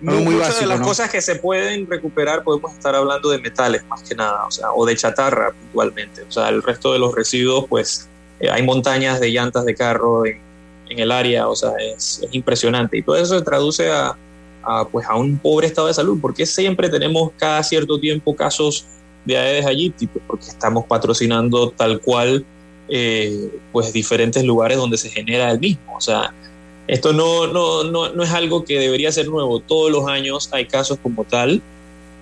Muy 0.00 0.16
Muchas 0.18 0.40
básico, 0.40 0.60
de 0.60 0.66
las 0.66 0.80
¿no? 0.80 0.86
cosas 0.86 1.10
que 1.10 1.22
se 1.22 1.36
pueden 1.36 1.88
recuperar 1.88 2.42
podemos 2.42 2.72
estar 2.72 2.94
hablando 2.94 3.30
de 3.30 3.38
metales 3.38 3.84
más 3.86 4.02
que 4.02 4.14
nada, 4.14 4.44
o 4.46 4.50
sea, 4.50 4.72
o 4.72 4.84
de 4.84 4.96
chatarra 4.96 5.52
puntualmente. 5.52 6.22
O 6.22 6.30
sea, 6.30 6.48
el 6.48 6.62
resto 6.62 6.92
de 6.92 6.98
los 6.98 7.14
residuos, 7.14 7.66
pues 7.68 8.08
eh, 8.40 8.50
hay 8.50 8.62
montañas 8.62 9.20
de 9.20 9.30
llantas 9.30 9.64
de 9.64 9.74
carro 9.76 10.26
en, 10.26 10.40
en 10.88 10.98
el 10.98 11.12
área, 11.12 11.48
o 11.48 11.54
sea, 11.54 11.70
es, 11.78 12.20
es, 12.22 12.34
impresionante. 12.34 12.98
Y 12.98 13.02
todo 13.02 13.16
eso 13.16 13.38
se 13.38 13.44
traduce 13.44 13.90
a, 13.90 14.16
a, 14.64 14.88
pues, 14.88 15.06
a 15.06 15.14
un 15.14 15.38
pobre 15.38 15.68
estado 15.68 15.86
de 15.86 15.94
salud, 15.94 16.18
porque 16.20 16.44
siempre 16.44 16.88
tenemos 16.88 17.30
cada 17.38 17.62
cierto 17.62 17.98
tiempo 17.98 18.34
casos 18.34 18.86
de 19.24 19.36
Aedes 19.38 19.66
aegypti, 19.66 20.06
porque 20.06 20.46
estamos 20.46 20.84
patrocinando 20.86 21.70
tal 21.70 22.00
cual 22.00 22.44
eh, 22.88 23.50
pues 23.72 23.92
diferentes 23.92 24.44
lugares 24.44 24.76
donde 24.76 24.98
se 24.98 25.10
genera 25.10 25.50
el 25.50 25.60
mismo. 25.60 25.96
O 25.96 26.00
sea, 26.00 26.32
esto 26.86 27.12
no, 27.12 27.46
no, 27.46 27.84
no, 27.84 28.10
no 28.10 28.22
es 28.22 28.30
algo 28.30 28.64
que 28.64 28.78
debería 28.78 29.10
ser 29.10 29.28
nuevo. 29.28 29.60
Todos 29.60 29.90
los 29.90 30.06
años 30.06 30.48
hay 30.52 30.66
casos 30.66 30.98
como 31.02 31.24
tal 31.24 31.62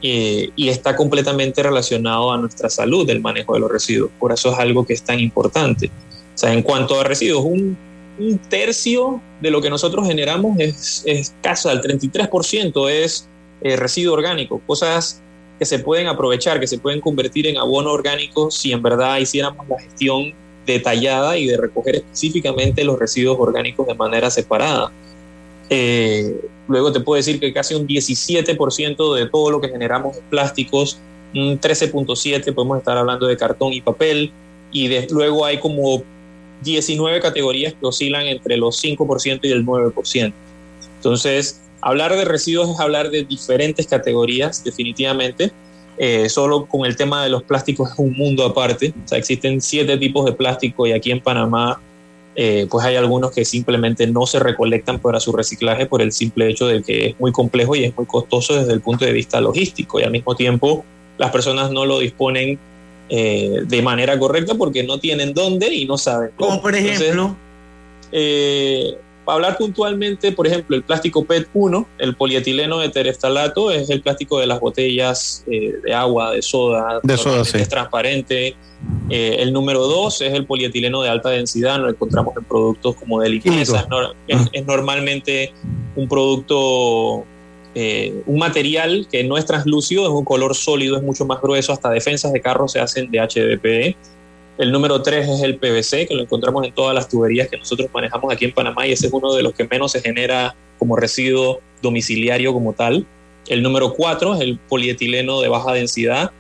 eh, 0.03 0.51
y 0.55 0.69
está 0.69 0.97
completamente 0.97 1.63
relacionado 1.63 2.33
a 2.33 2.39
nuestra 2.39 2.69
salud 2.69 3.09
el 3.11 3.21
manejo 3.21 3.55
de 3.55 3.61
los 3.61 3.71
residuos. 3.71 4.11
Por 4.19 4.33
eso 4.33 4.53
es 4.53 4.59
algo 4.59 4.87
que 4.87 4.93
es 4.93 5.03
tan 5.03 5.19
importante. 5.19 5.91
O 6.35 6.39
sea, 6.39 6.53
en 6.53 6.63
cuanto 6.63 7.01
a 7.01 7.05
residuos, 7.05 7.45
un, 7.45 7.77
un 8.19 8.39
tercio 8.39 9.21
de 9.41 9.51
lo 9.51 9.61
que 9.61 9.71
nosotros 9.71 10.07
generamos 10.07 10.59
es, 10.61 11.03
es 11.07 11.31
escaso, 11.31 11.71
el 11.71 11.81
33% 11.81 12.91
es 12.91 13.29
eh, 13.63 13.77
residuo 13.77 14.15
orgánico, 14.15 14.61
cosas 14.67 15.21
que 15.59 15.65
se 15.65 15.79
pueden 15.79 16.09
aprovechar, 16.09 16.59
que 16.61 16.67
se 16.67 16.79
pueden 16.79 17.01
convertir 17.01 17.47
en 17.47 17.57
abono 17.57 17.93
orgánico 17.93 18.51
si 18.51 18.73
en 18.73 18.83
verdad 18.83 19.19
hiciéramos 19.19 19.69
la 19.69 19.79
gestión 19.81 20.33
detallada 20.67 21.37
y 21.39 21.47
de 21.47 21.57
recoger 21.57 21.97
específicamente 21.97 22.85
los 22.85 22.99
residuos 22.99 23.37
orgánicos 23.39 23.87
de 23.87 23.95
manera 23.95 24.31
separada. 24.31 24.91
Eh, 25.71 26.37
luego 26.69 26.93
te 26.93 27.01
puedo 27.01 27.17
decir 27.17 27.41
que 27.41 27.53
casi 27.53 27.75
un 27.75 27.87
17% 27.87 29.15
de 29.15 29.29
todo 29.29 29.51
lo 29.51 29.61
que 29.61 29.69
generamos 29.69 30.17
es 30.17 30.23
plásticos, 30.29 30.99
un 31.35 31.59
13.7% 31.61 32.55
podemos 32.55 32.79
estar 32.79 32.99
hablando 32.99 33.27
de 33.27 33.37
cartón 33.37 33.73
y 33.73 33.81
papel, 33.81 34.31
y 34.71 34.89
de- 34.89 35.07
luego 35.11 35.45
hay 35.45 35.59
como 35.59 36.03
19 36.63 37.21
categorías 37.21 37.73
que 37.75 37.87
oscilan 37.87 38.27
entre 38.27 38.57
los 38.57 38.77
5% 38.83 39.41
y 39.45 39.51
el 39.51 39.65
9%. 39.65 40.33
Entonces, 40.97 41.62
hablar 41.83 42.17
de 42.17 42.25
residuos 42.25 42.71
es 42.71 42.81
hablar 42.81 43.11
de 43.11 43.25
diferentes 43.25 43.87
categorías, 43.87 44.65
definitivamente. 44.65 45.51
Eh, 45.99 46.29
solo 46.31 46.65
con 46.65 46.87
el 46.87 46.97
tema 46.97 47.23
de 47.23 47.29
los 47.29 47.43
plásticos 47.43 47.93
es 47.93 47.99
un 47.99 48.15
mundo 48.15 48.47
aparte. 48.47 48.95
O 49.05 49.09
sea, 49.09 49.19
existen 49.19 49.61
siete 49.61 49.99
tipos 49.99 50.25
de 50.25 50.33
plástico 50.33 50.87
y 50.87 50.93
aquí 50.93 51.11
en 51.11 51.21
Panamá, 51.21 51.81
eh, 52.35 52.67
pues 52.71 52.87
hay 52.87 52.97
algunos 52.97 53.33
que 53.33 53.45
simplemente 53.45 54.07
no 54.07 54.27
se 54.27 54.39
recolectan 54.39 54.99
para 55.01 55.21
su 55.21 55.33
reciclaje 55.33 55.85
por 55.85 56.01
el 56.01 56.13
simple 56.13 56.49
hecho 56.49 56.67
de 56.67 56.83
que 56.83 57.09
es 57.09 57.21
muy 57.21 57.31
complejo 57.31 57.77
y 57.77 57.85
es 57.85 57.97
muy 57.97 58.07
costoso 58.07 58.55
desde 58.55 58.73
el 58.73 58.81
punto 58.81 59.05
de 59.05 59.13
vista 59.13 59.41
logístico. 59.41 60.01
Y 60.01 60.05
al 60.05 60.13
mismo 60.13 60.35
tiempo, 60.35 60.85
las 61.19 61.31
personas 61.31 61.71
no 61.71 61.85
lo 61.85 61.99
disponen 61.99 62.59
eh, 63.09 63.63
de 63.67 63.83
manera 63.83 64.19
correcta 64.19 64.55
porque 64.55 64.85
no 64.85 64.99
tienen 64.99 65.35
dónde 65.35 65.75
y 65.75 65.85
no 65.85 65.99
saben. 65.99 66.31
cómo. 66.37 66.51
Como 66.53 66.63
por 66.63 66.75
Entonces, 66.75 67.03
ejemplo, 67.03 67.37
eh, 68.13 68.97
para 69.25 69.37
hablar 69.37 69.57
puntualmente, 69.59 70.33
por 70.33 70.47
ejemplo, 70.47 70.77
el 70.77 70.83
plástico 70.83 71.25
PET1, 71.25 71.87
el 71.99 72.15
polietileno 72.17 72.79
de 72.79 72.89
tereftalato, 72.89 73.71
es 73.71 73.89
el 73.91 74.01
plástico 74.03 74.39
de 74.41 74.47
las 74.47 74.59
botellas 74.61 75.45
eh, 75.51 75.75
de 75.85 75.95
agua, 75.95 76.33
de 76.33 76.43
soda, 76.43 77.01
De 77.03 77.17
soda, 77.17 77.27
normalmente 77.37 77.59
sí. 77.59 77.63
es 77.63 77.69
transparente. 77.69 78.57
Eh, 79.11 79.37
el 79.39 79.53
número 79.53 79.87
2 79.87 80.23
es 80.23 80.33
el 80.35 80.45
polietileno 80.45 81.03
de 81.03 81.09
alta 81.09 81.29
densidad, 81.31 81.79
lo 81.79 81.89
encontramos 81.89 82.37
en 82.37 82.45
productos 82.45 82.97
como 82.97 83.21
de 83.21 83.29
limpieza. 83.29 83.87
Es, 84.27 84.41
es- 84.41 84.49
es 84.53 84.67
normalmente 84.67 85.53
un 85.95 86.09
producto, 86.09 87.25
eh, 87.75 88.23
un 88.27 88.39
material 88.39 89.07
que 89.11 89.23
no 89.25 89.39
es 89.39 89.47
translúcido, 89.47 90.03
es 90.05 90.11
un 90.11 90.25
color 90.25 90.55
sólido, 90.55 90.97
es 90.97 91.03
mucho 91.03 91.25
más 91.25 91.41
grueso, 91.41 91.73
hasta 91.73 91.91
defensas 91.91 92.33
de 92.33 92.41
carros 92.41 92.73
se 92.73 92.81
hacen 92.81 93.11
de 93.11 93.21
HDPE. 93.21 93.97
El 94.63 94.71
número 94.71 95.03
3 95.03 95.29
es 95.29 95.43
el 95.43 95.57
PVC, 95.57 96.07
que 96.07 96.15
lo 96.15 96.23
encontramos 96.23 96.65
en 96.65 96.73
todas 96.73 96.95
las 96.95 97.09
tuberías 97.09 97.49
que 97.49 97.57
nosotros 97.57 97.91
manejamos 97.93 98.33
aquí 98.33 98.45
en 98.45 98.53
Panamá 98.53 98.87
y 98.87 98.93
ese 98.93 99.09
es 99.09 99.13
uno 99.13 99.35
de 99.35 99.43
los 99.43 99.55
que 99.55 99.67
menos 99.67 99.91
se 99.91 100.01
genera 100.01 100.55
como 100.79 100.95
residuo 100.95 101.61
domiciliario 101.83 102.53
como 102.53 102.73
tal. 102.73 103.05
El 103.49 103.65
número 103.65 103.93
4 103.93 104.37
es 104.37 104.41
el 104.41 104.61
polietileno 104.61 105.41
de 105.41 105.49
baja 105.49 105.73
densidad, 105.73 106.31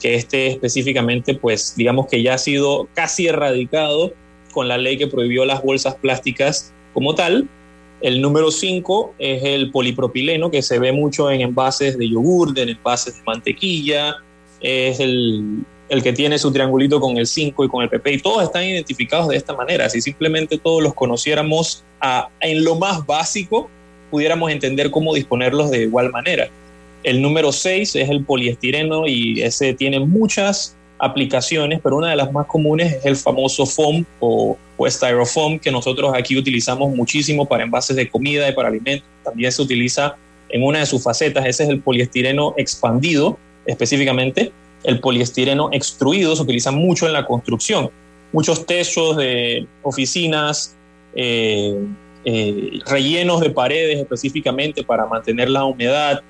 que 0.00 0.14
este 0.14 0.46
específicamente, 0.46 1.34
pues 1.34 1.74
digamos 1.76 2.06
que 2.06 2.22
ya 2.22 2.34
ha 2.34 2.38
sido 2.38 2.86
casi 2.94 3.26
erradicado 3.26 4.12
con 4.52 4.68
la 4.68 4.78
ley 4.78 4.96
que 4.96 5.08
prohibió 5.08 5.44
las 5.44 5.60
bolsas 5.60 5.96
plásticas 5.96 6.72
como 6.94 7.16
tal. 7.16 7.48
El 8.00 8.22
número 8.22 8.52
5 8.52 9.14
es 9.18 9.42
el 9.42 9.72
polipropileno, 9.72 10.52
que 10.52 10.62
se 10.62 10.78
ve 10.78 10.92
mucho 10.92 11.32
en 11.32 11.40
envases 11.40 11.98
de 11.98 12.08
yogur, 12.08 12.56
en 12.56 12.68
envases 12.68 13.16
de 13.16 13.22
mantequilla, 13.24 14.18
es 14.60 15.00
el, 15.00 15.64
el 15.88 16.02
que 16.02 16.12
tiene 16.12 16.38
su 16.38 16.52
triangulito 16.52 17.00
con 17.00 17.18
el 17.18 17.26
5 17.26 17.64
y 17.64 17.68
con 17.68 17.82
el 17.82 17.88
PP, 17.88 18.12
y 18.12 18.18
todos 18.18 18.42
están 18.42 18.64
identificados 18.64 19.28
de 19.28 19.36
esta 19.36 19.54
manera. 19.54 19.88
Si 19.90 20.00
simplemente 20.00 20.58
todos 20.58 20.82
los 20.82 20.94
conociéramos 20.94 21.84
en 22.40 22.64
lo 22.64 22.76
más 22.76 23.04
básico, 23.04 23.68
pudiéramos 24.10 24.50
entender 24.50 24.90
cómo 24.90 25.14
disponerlos 25.14 25.70
de 25.70 25.82
igual 25.82 26.10
manera. 26.10 26.48
El 27.02 27.20
número 27.20 27.52
6 27.52 27.96
es 27.96 28.08
el 28.08 28.24
poliestireno 28.24 29.06
y 29.06 29.42
ese 29.42 29.74
tiene 29.74 30.00
muchas 30.00 30.76
aplicaciones, 30.98 31.80
pero 31.82 31.96
una 31.96 32.10
de 32.10 32.16
las 32.16 32.30
más 32.30 32.46
comunes 32.46 32.92
es 32.92 33.04
el 33.04 33.16
famoso 33.16 33.66
foam 33.66 34.04
o, 34.20 34.56
o 34.76 34.90
styrofoam 34.90 35.58
que 35.58 35.72
nosotros 35.72 36.12
aquí 36.14 36.38
utilizamos 36.38 36.94
muchísimo 36.94 37.44
para 37.46 37.64
envases 37.64 37.96
de 37.96 38.08
comida 38.08 38.48
y 38.48 38.52
para 38.52 38.68
alimentos. 38.68 39.06
También 39.24 39.50
se 39.50 39.62
utiliza 39.62 40.14
en 40.48 40.62
una 40.62 40.78
de 40.80 40.86
sus 40.86 41.02
facetas, 41.02 41.44
ese 41.46 41.64
es 41.64 41.70
el 41.70 41.80
poliestireno 41.80 42.54
expandido 42.56 43.36
específicamente. 43.66 44.52
El 44.84 45.00
poliestireno 45.00 45.68
extruido 45.72 46.34
se 46.36 46.42
utiliza 46.42 46.70
mucho 46.70 47.06
en 47.06 47.12
la 47.12 47.24
construcción. 47.26 47.90
Muchos 48.32 48.66
techos 48.66 49.16
de 49.16 49.66
oficinas, 49.82 50.74
eh, 51.14 51.76
eh, 52.24 52.80
rellenos 52.86 53.40
de 53.40 53.50
paredes 53.50 53.98
específicamente 53.98 54.82
para 54.84 55.06
mantener 55.06 55.50
la 55.50 55.64
humedad 55.64 56.22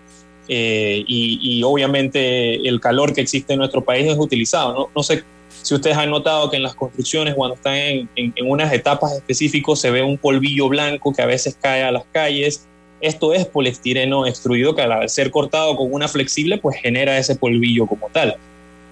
eh, 0.49 1.05
y, 1.07 1.63
obviamente 1.63 2.57
el 2.69 2.81
calor 2.81 3.15
que 3.15 3.21
existe 3.21 3.53
en 3.53 3.61
nuestro 3.61 3.85
país 3.85 4.11
es 4.11 4.19
utilizado. 4.19 4.91
No, 4.95 5.03
sé 5.03 5.23
si 5.63 5.75
ustedes 5.75 5.97
han 5.97 6.11
notado 6.11 6.51
que 6.51 6.57
en 6.57 6.65
las 6.65 6.75
construcciones, 6.75 7.35
cuando 7.35 7.55
están 7.55 7.77
en- 7.77 8.09
en 8.17 8.51
unas 8.51 8.73
etapas 8.73 9.13
específicas, 9.13 9.81
se 9.81 9.91
ve 9.91 10.03
un 10.03 10.19
polvillo 10.19 10.69
blanco 10.69 11.13
que 11.13 11.23
a 11.23 11.27
veces 11.27 11.57
cae 11.61 11.85
a 11.85 11.93
las 11.93 12.05
calles. 12.11 12.67
Esto 13.03 13.35
es 13.35 13.45
poliestireno 13.47 14.27
extruido 14.27 14.77
que 14.77 14.83
al 14.83 15.11
ser 15.11 15.33
cortado 15.33 15.77
con 15.77 15.93
una 15.93 16.07
flexible, 16.07 16.57
pues 16.57 16.77
genera 16.81 17.19
ese 17.19 17.35
polvillo 17.35 17.87
como 17.87 18.09
tal. 18.09 18.37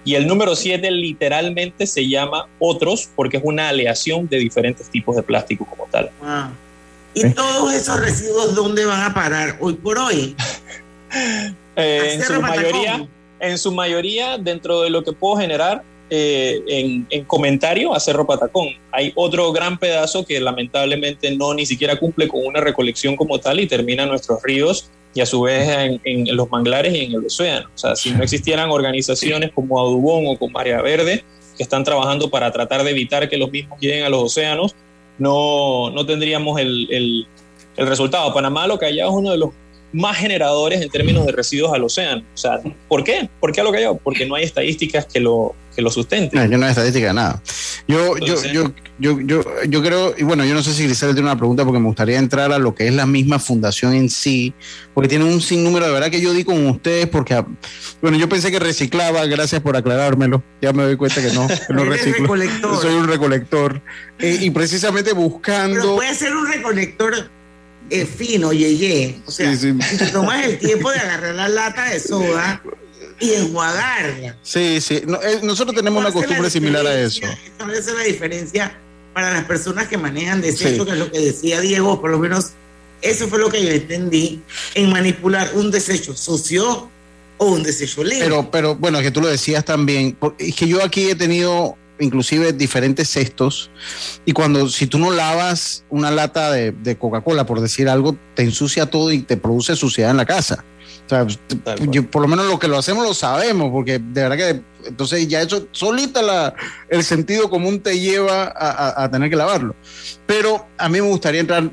Y 0.03 0.15
el 0.15 0.27
número 0.27 0.55
7 0.55 0.91
literalmente 0.91 1.87
se 1.87 2.07
llama 2.07 2.47
otros 2.59 3.09
porque 3.15 3.37
es 3.37 3.43
una 3.45 3.69
aleación 3.69 4.27
de 4.27 4.37
diferentes 4.37 4.89
tipos 4.89 5.15
de 5.15 5.23
plástico 5.23 5.65
como 5.65 5.85
tal. 5.89 6.09
Wow. 6.19 6.51
¿Y 7.13 7.29
todos 7.33 7.73
esos 7.73 7.99
residuos 7.99 8.53
dónde 8.53 8.85
van 8.85 9.01
a 9.01 9.13
parar 9.13 9.57
hoy 9.59 9.73
por 9.73 9.97
hoy? 9.97 10.35
Eh, 11.77 12.15
en, 12.15 12.21
su 12.21 12.41
mayoría, 12.41 13.07
en 13.39 13.57
su 13.57 13.71
mayoría, 13.71 14.37
dentro 14.37 14.81
de 14.81 14.89
lo 14.89 15.03
que 15.05 15.13
puedo 15.13 15.37
generar 15.37 15.83
eh, 16.13 16.61
en, 16.67 17.07
en 17.09 17.23
comentario, 17.23 17.95
a 17.95 17.99
Cerro 18.01 18.27
Patacón. 18.27 18.67
Hay 18.91 19.13
otro 19.15 19.51
gran 19.53 19.79
pedazo 19.79 20.25
que 20.25 20.41
lamentablemente 20.41 21.33
no 21.35 21.53
ni 21.53 21.65
siquiera 21.65 21.95
cumple 21.95 22.27
con 22.27 22.45
una 22.45 22.59
recolección 22.59 23.15
como 23.15 23.39
tal 23.39 23.61
y 23.61 23.65
termina 23.65 24.03
en 24.03 24.09
nuestros 24.09 24.43
ríos 24.43 24.89
y 25.13 25.21
a 25.21 25.25
su 25.25 25.41
vez 25.41 25.69
en, 25.69 26.01
en 26.03 26.35
los 26.35 26.51
manglares 26.51 26.93
y 26.93 27.05
en 27.05 27.13
el 27.13 27.25
océano. 27.25 27.69
O 27.73 27.77
sea, 27.77 27.95
si 27.95 28.11
no 28.11 28.23
existieran 28.23 28.69
organizaciones 28.71 29.51
como 29.53 29.79
Audubon 29.79 30.25
o 30.27 30.37
como 30.37 30.59
Área 30.59 30.81
Verde 30.81 31.23
que 31.55 31.63
están 31.63 31.85
trabajando 31.85 32.29
para 32.29 32.51
tratar 32.51 32.83
de 32.83 32.91
evitar 32.91 33.29
que 33.29 33.37
los 33.37 33.49
mismos 33.49 33.79
lleguen 33.79 34.03
a 34.03 34.09
los 34.09 34.23
océanos, 34.23 34.75
no, 35.17 35.91
no 35.91 36.05
tendríamos 36.05 36.59
el, 36.59 36.87
el, 36.91 37.27
el 37.77 37.87
resultado. 37.87 38.33
Panamá 38.33 38.67
lo 38.67 38.77
que 38.77 38.87
hay 38.87 38.99
es 38.99 39.07
uno 39.07 39.31
de 39.31 39.37
los 39.37 39.51
más 39.93 40.17
generadores 40.17 40.81
en 40.81 40.89
términos 40.89 41.25
de 41.25 41.31
residuos 41.31 41.73
al 41.73 41.83
océano. 41.83 42.23
O 42.33 42.37
sea, 42.37 42.59
¿por 42.89 43.03
qué? 43.03 43.29
¿Por 43.39 43.53
qué 43.53 43.61
a 43.61 43.63
lo 43.63 43.71
callado? 43.71 43.97
Porque 44.03 44.25
no 44.25 44.35
hay 44.35 44.43
estadísticas 44.43 45.05
que 45.05 45.19
lo, 45.19 45.55
que 45.75 45.81
lo 45.81 45.89
sustenten. 45.89 46.39
No, 46.39 46.45
yo 46.45 46.57
no 46.57 46.65
hay 46.65 46.71
estadística 46.71 47.07
de 47.07 47.13
nada. 47.13 47.41
Yo, 47.87 48.17
yo, 48.17 48.25
Entonces- 48.25 48.51
yo, 48.51 48.71
yo, 48.99 49.19
yo, 49.21 49.43
yo 49.67 49.81
creo, 49.81 50.13
y 50.17 50.23
bueno, 50.23 50.45
yo 50.45 50.53
no 50.53 50.61
sé 50.63 50.73
si 50.73 50.83
Grisel 50.85 51.13
tiene 51.13 51.29
una 51.29 51.37
pregunta 51.37 51.63
porque 51.65 51.79
me 51.79 51.87
gustaría 51.87 52.17
entrar 52.19 52.51
a 52.51 52.59
lo 52.59 52.75
que 52.75 52.87
es 52.87 52.93
la 52.93 53.05
misma 53.05 53.39
fundación 53.39 53.93
en 53.93 54.09
sí, 54.09 54.53
porque 54.93 55.07
tiene 55.07 55.25
un 55.25 55.41
sinnúmero 55.41 55.85
de 55.87 55.91
verdad 55.93 56.09
que 56.11 56.21
yo 56.21 56.33
di 56.33 56.43
con 56.43 56.67
ustedes, 56.67 57.07
porque, 57.07 57.33
ah, 57.35 57.45
bueno, 58.01 58.17
yo 58.17 58.27
pensé 58.29 58.51
que 58.51 58.59
reciclaba, 58.59 59.25
gracias 59.25 59.61
por 59.61 59.75
aclarármelo, 59.77 60.43
ya 60.61 60.73
me 60.73 60.83
doy 60.83 60.97
cuenta 60.97 61.21
que 61.21 61.31
no, 61.33 61.47
que 61.67 61.73
no 61.73 61.85
reciclo. 61.85 62.21
recolector. 62.23 62.81
Soy 62.81 62.93
un 62.95 63.07
recolector. 63.07 63.81
Eh, 64.19 64.37
y 64.41 64.49
precisamente 64.51 65.11
Pero 65.11 65.21
buscando... 65.21 65.95
puede 65.95 66.13
ser 66.13 66.35
un 66.35 66.47
recolector 66.47 67.29
eh, 67.89 68.05
fino, 68.05 68.53
yeye. 68.53 69.19
O 69.25 69.31
sea, 69.31 69.51
Sí, 69.55 69.73
sí. 69.73 69.77
si 69.89 69.97
te 69.97 70.05
tomas 70.07 70.45
el 70.45 70.57
tiempo 70.59 70.91
de 70.91 70.99
agarrar 70.99 71.35
la 71.35 71.49
lata 71.49 71.85
de 71.89 71.99
soda 71.99 72.61
y 73.21 73.33
enjuagarla. 73.33 74.35
Sí, 74.43 74.81
sí, 74.81 75.03
no, 75.07 75.21
eh, 75.21 75.39
nosotros 75.43 75.75
tenemos 75.75 76.01
una 76.01 76.11
costumbre 76.11 76.49
similar 76.49 76.85
a 76.85 76.99
eso. 76.99 77.21
diferencia, 77.21 77.79
Esa 77.79 77.91
es 77.91 77.97
la 77.97 78.03
diferencia 78.03 78.77
para 79.13 79.31
las 79.31 79.45
personas 79.45 79.87
que 79.87 79.97
manejan 79.97 80.41
desechos, 80.41 80.79
Sí. 80.79 80.85
que 80.85 80.91
es 80.91 80.97
lo 80.97 81.11
que 81.11 81.19
decía 81.19 81.61
Diego, 81.61 82.01
por 82.01 82.09
lo 82.11 82.17
menos 82.19 82.51
eso 83.01 83.27
fue 83.27 83.39
lo 83.39 83.49
que 83.49 83.63
yo 83.63 83.69
entendí 83.71 84.41
en 84.75 84.89
manipular 84.91 85.51
un 85.55 85.71
desecho 85.71 86.15
sucio 86.15 86.89
o 87.37 87.45
un 87.45 87.63
desecho 87.63 88.03
libre. 88.03 88.19
Pero, 88.25 88.49
pero 88.51 88.75
bueno, 88.75 89.01
que 89.01 89.11
tú 89.11 89.21
lo 89.21 89.27
decías 89.27 89.65
también. 89.65 90.17
Es 90.37 90.55
que 90.55 90.67
yo 90.67 90.83
aquí 90.83 91.09
he 91.09 91.15
tenido 91.15 91.75
inclusive 91.99 92.53
diferentes 92.53 93.09
cestos 93.09 93.69
y 94.25 94.31
cuando 94.33 94.67
si 94.69 94.87
tú 94.87 94.97
no 94.97 95.11
lavas 95.11 95.83
una 95.89 96.09
lata 96.09 96.51
de, 96.51 96.71
de 96.71 96.95
Coca-Cola, 96.97 97.45
por 97.45 97.59
decir 97.61 97.89
algo, 97.89 98.15
te 98.35 98.43
ensucia 98.43 98.87
todo 98.87 99.11
y 99.11 99.19
te 99.21 99.37
produce 99.37 99.75
suciedad 99.75 100.11
en 100.11 100.17
la 100.17 100.25
casa. 100.25 100.63
O 101.11 101.29
sea, 101.29 101.75
yo, 101.89 102.05
por 102.09 102.21
lo 102.21 102.27
menos 102.27 102.45
lo 102.45 102.57
que 102.59 102.67
lo 102.67 102.77
hacemos 102.77 103.03
lo 103.05 103.13
sabemos, 103.13 103.69
porque 103.71 103.99
de 103.99 104.21
verdad 104.27 104.37
que 104.37 104.61
entonces 104.87 105.27
ya 105.27 105.41
eso 105.41 105.67
solita 105.71 106.21
la, 106.21 106.53
el 106.89 107.03
sentido 107.03 107.49
común 107.49 107.79
te 107.81 107.99
lleva 107.99 108.43
a, 108.45 108.49
a- 108.99 109.03
a 109.03 109.11
tener 109.11 109.29
que 109.29 109.35
lavarlo. 109.35 109.75
Pero 110.25 110.65
a 110.77 110.87
mí 110.89 111.01
me 111.01 111.07
gustaría 111.07 111.41
entrar 111.41 111.63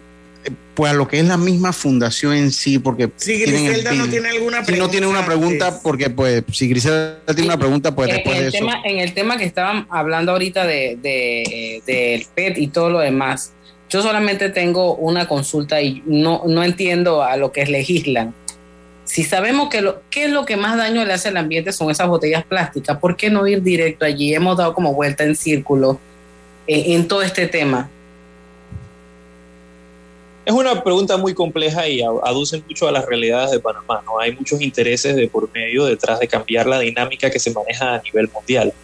eh, 0.45 0.51
pues 0.74 0.91
a 0.93 0.95
lo 0.95 1.07
que 1.07 1.20
es 1.20 1.24
la 1.26 1.36
misma 1.36 1.72
fundación 1.72 2.34
en 2.34 2.51
sí, 2.53 2.78
porque 2.78 3.11
si 3.16 3.39
Griselda 3.41 3.93
no 3.93 4.09
tiene 4.09 4.28
alguna 4.30 4.59
Si 4.61 4.66
pregunta. 4.66 4.84
no 4.86 4.91
tiene 4.91 5.07
una 5.07 5.24
pregunta, 5.24 5.80
porque 5.82 6.11
pues 6.11 6.43
si 6.53 6.68
Griselda 6.68 7.18
tiene 7.26 7.45
una 7.45 7.59
pregunta, 7.59 7.95
pues 7.95 8.09
en, 8.11 8.14
después 8.16 8.34
en 8.36 8.41
de 8.43 8.49
el 8.49 8.55
eso. 8.55 8.59
tema, 8.64 8.80
en 8.84 8.99
el 8.99 9.14
tema 9.14 9.36
que 9.36 9.45
estaban 9.45 9.86
hablando 9.91 10.32
ahorita 10.32 10.66
de, 10.66 10.99
de, 11.03 11.82
del 11.86 12.26
PET 12.34 12.59
y 12.59 12.68
todo 12.68 12.91
lo 12.91 12.99
demás, 12.99 13.53
yo 13.89 14.03
solamente 14.03 14.51
tengo 14.51 14.97
una 14.97 15.26
consulta 15.26 15.80
y 15.80 16.03
no, 16.05 16.43
no 16.47 16.62
entiendo 16.62 17.22
a 17.22 17.36
lo 17.39 17.53
que 17.53 17.64
legislan. 17.64 18.34
Si 19.09 19.24
sabemos 19.24 19.70
que 19.70 19.80
lo, 19.80 20.02
qué 20.11 20.24
es 20.24 20.30
lo 20.30 20.44
que 20.44 20.59
más 20.59 20.76
daño 20.76 21.02
le 21.02 21.14
hace 21.14 21.28
al 21.30 21.38
ambiente 21.38 21.72
son 21.72 21.90
esas 21.90 22.09
botellas 22.09 22.44
plásticas, 22.44 22.98
¿por 22.98 23.16
qué 23.16 23.30
no 23.30 23.46
ir 23.46 23.62
directo 23.62 24.04
allí? 24.04 24.34
Hemos 24.34 24.59
dado 24.59 24.74
como 24.74 24.92
vuelta 24.92 25.24
en 25.24 25.34
círculo 25.34 25.98
en, 26.66 26.92
en 26.92 27.09
todo 27.09 27.22
este 27.22 27.46
tema. 27.46 27.88
Es 30.44 30.52
una 30.52 30.84
pregunta 30.84 31.16
muy 31.16 31.32
compleja 31.32 31.88
y 31.88 32.02
aduce 32.02 32.62
mucho 32.68 32.86
a 32.86 32.92
las 32.92 33.06
realidades 33.06 33.50
de 33.50 33.61
Panamá. 33.61 34.02
¿no? 34.04 34.20
Hay 34.20 34.32
muchos 34.32 34.61
intereses 34.61 35.16
de 35.16 35.26
por 35.26 35.50
medio 35.54 35.86
detrás 35.86 36.20
de 36.20 36.28
cambiar 36.28 36.66
la 36.66 36.78
dinámica 36.78 37.30
que 37.30 37.38
se 37.38 37.50
maneja 37.50 37.94
a 37.94 38.02
nivel 38.02 38.28
mundial. 38.30 38.74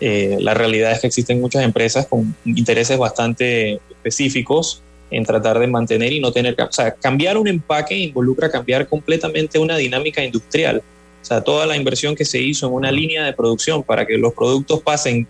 Eh, 0.00 0.36
la 0.38 0.54
realidad 0.54 0.92
es 0.92 1.00
que 1.00 1.08
existen 1.08 1.40
muchas 1.40 1.64
empresas 1.64 2.06
con 2.06 2.36
intereses 2.44 2.98
bastante 2.98 3.80
específicos 3.90 4.80
en 5.10 5.24
tratar 5.24 5.58
de 5.58 5.66
mantener 5.66 6.12
y 6.12 6.20
no 6.20 6.32
tener, 6.32 6.56
o 6.60 6.72
sea, 6.72 6.92
cambiar 6.92 7.36
un 7.38 7.48
empaque 7.48 7.96
involucra 7.96 8.50
cambiar 8.50 8.88
completamente 8.88 9.58
una 9.58 9.76
dinámica 9.76 10.24
industrial. 10.24 10.82
O 11.22 11.24
sea, 11.24 11.40
toda 11.40 11.66
la 11.66 11.76
inversión 11.76 12.14
que 12.14 12.24
se 12.24 12.40
hizo 12.40 12.66
en 12.66 12.72
una 12.72 12.92
línea 12.92 13.24
de 13.24 13.32
producción 13.32 13.82
para 13.82 14.06
que 14.06 14.16
los 14.16 14.32
productos 14.32 14.80
pasen 14.82 15.26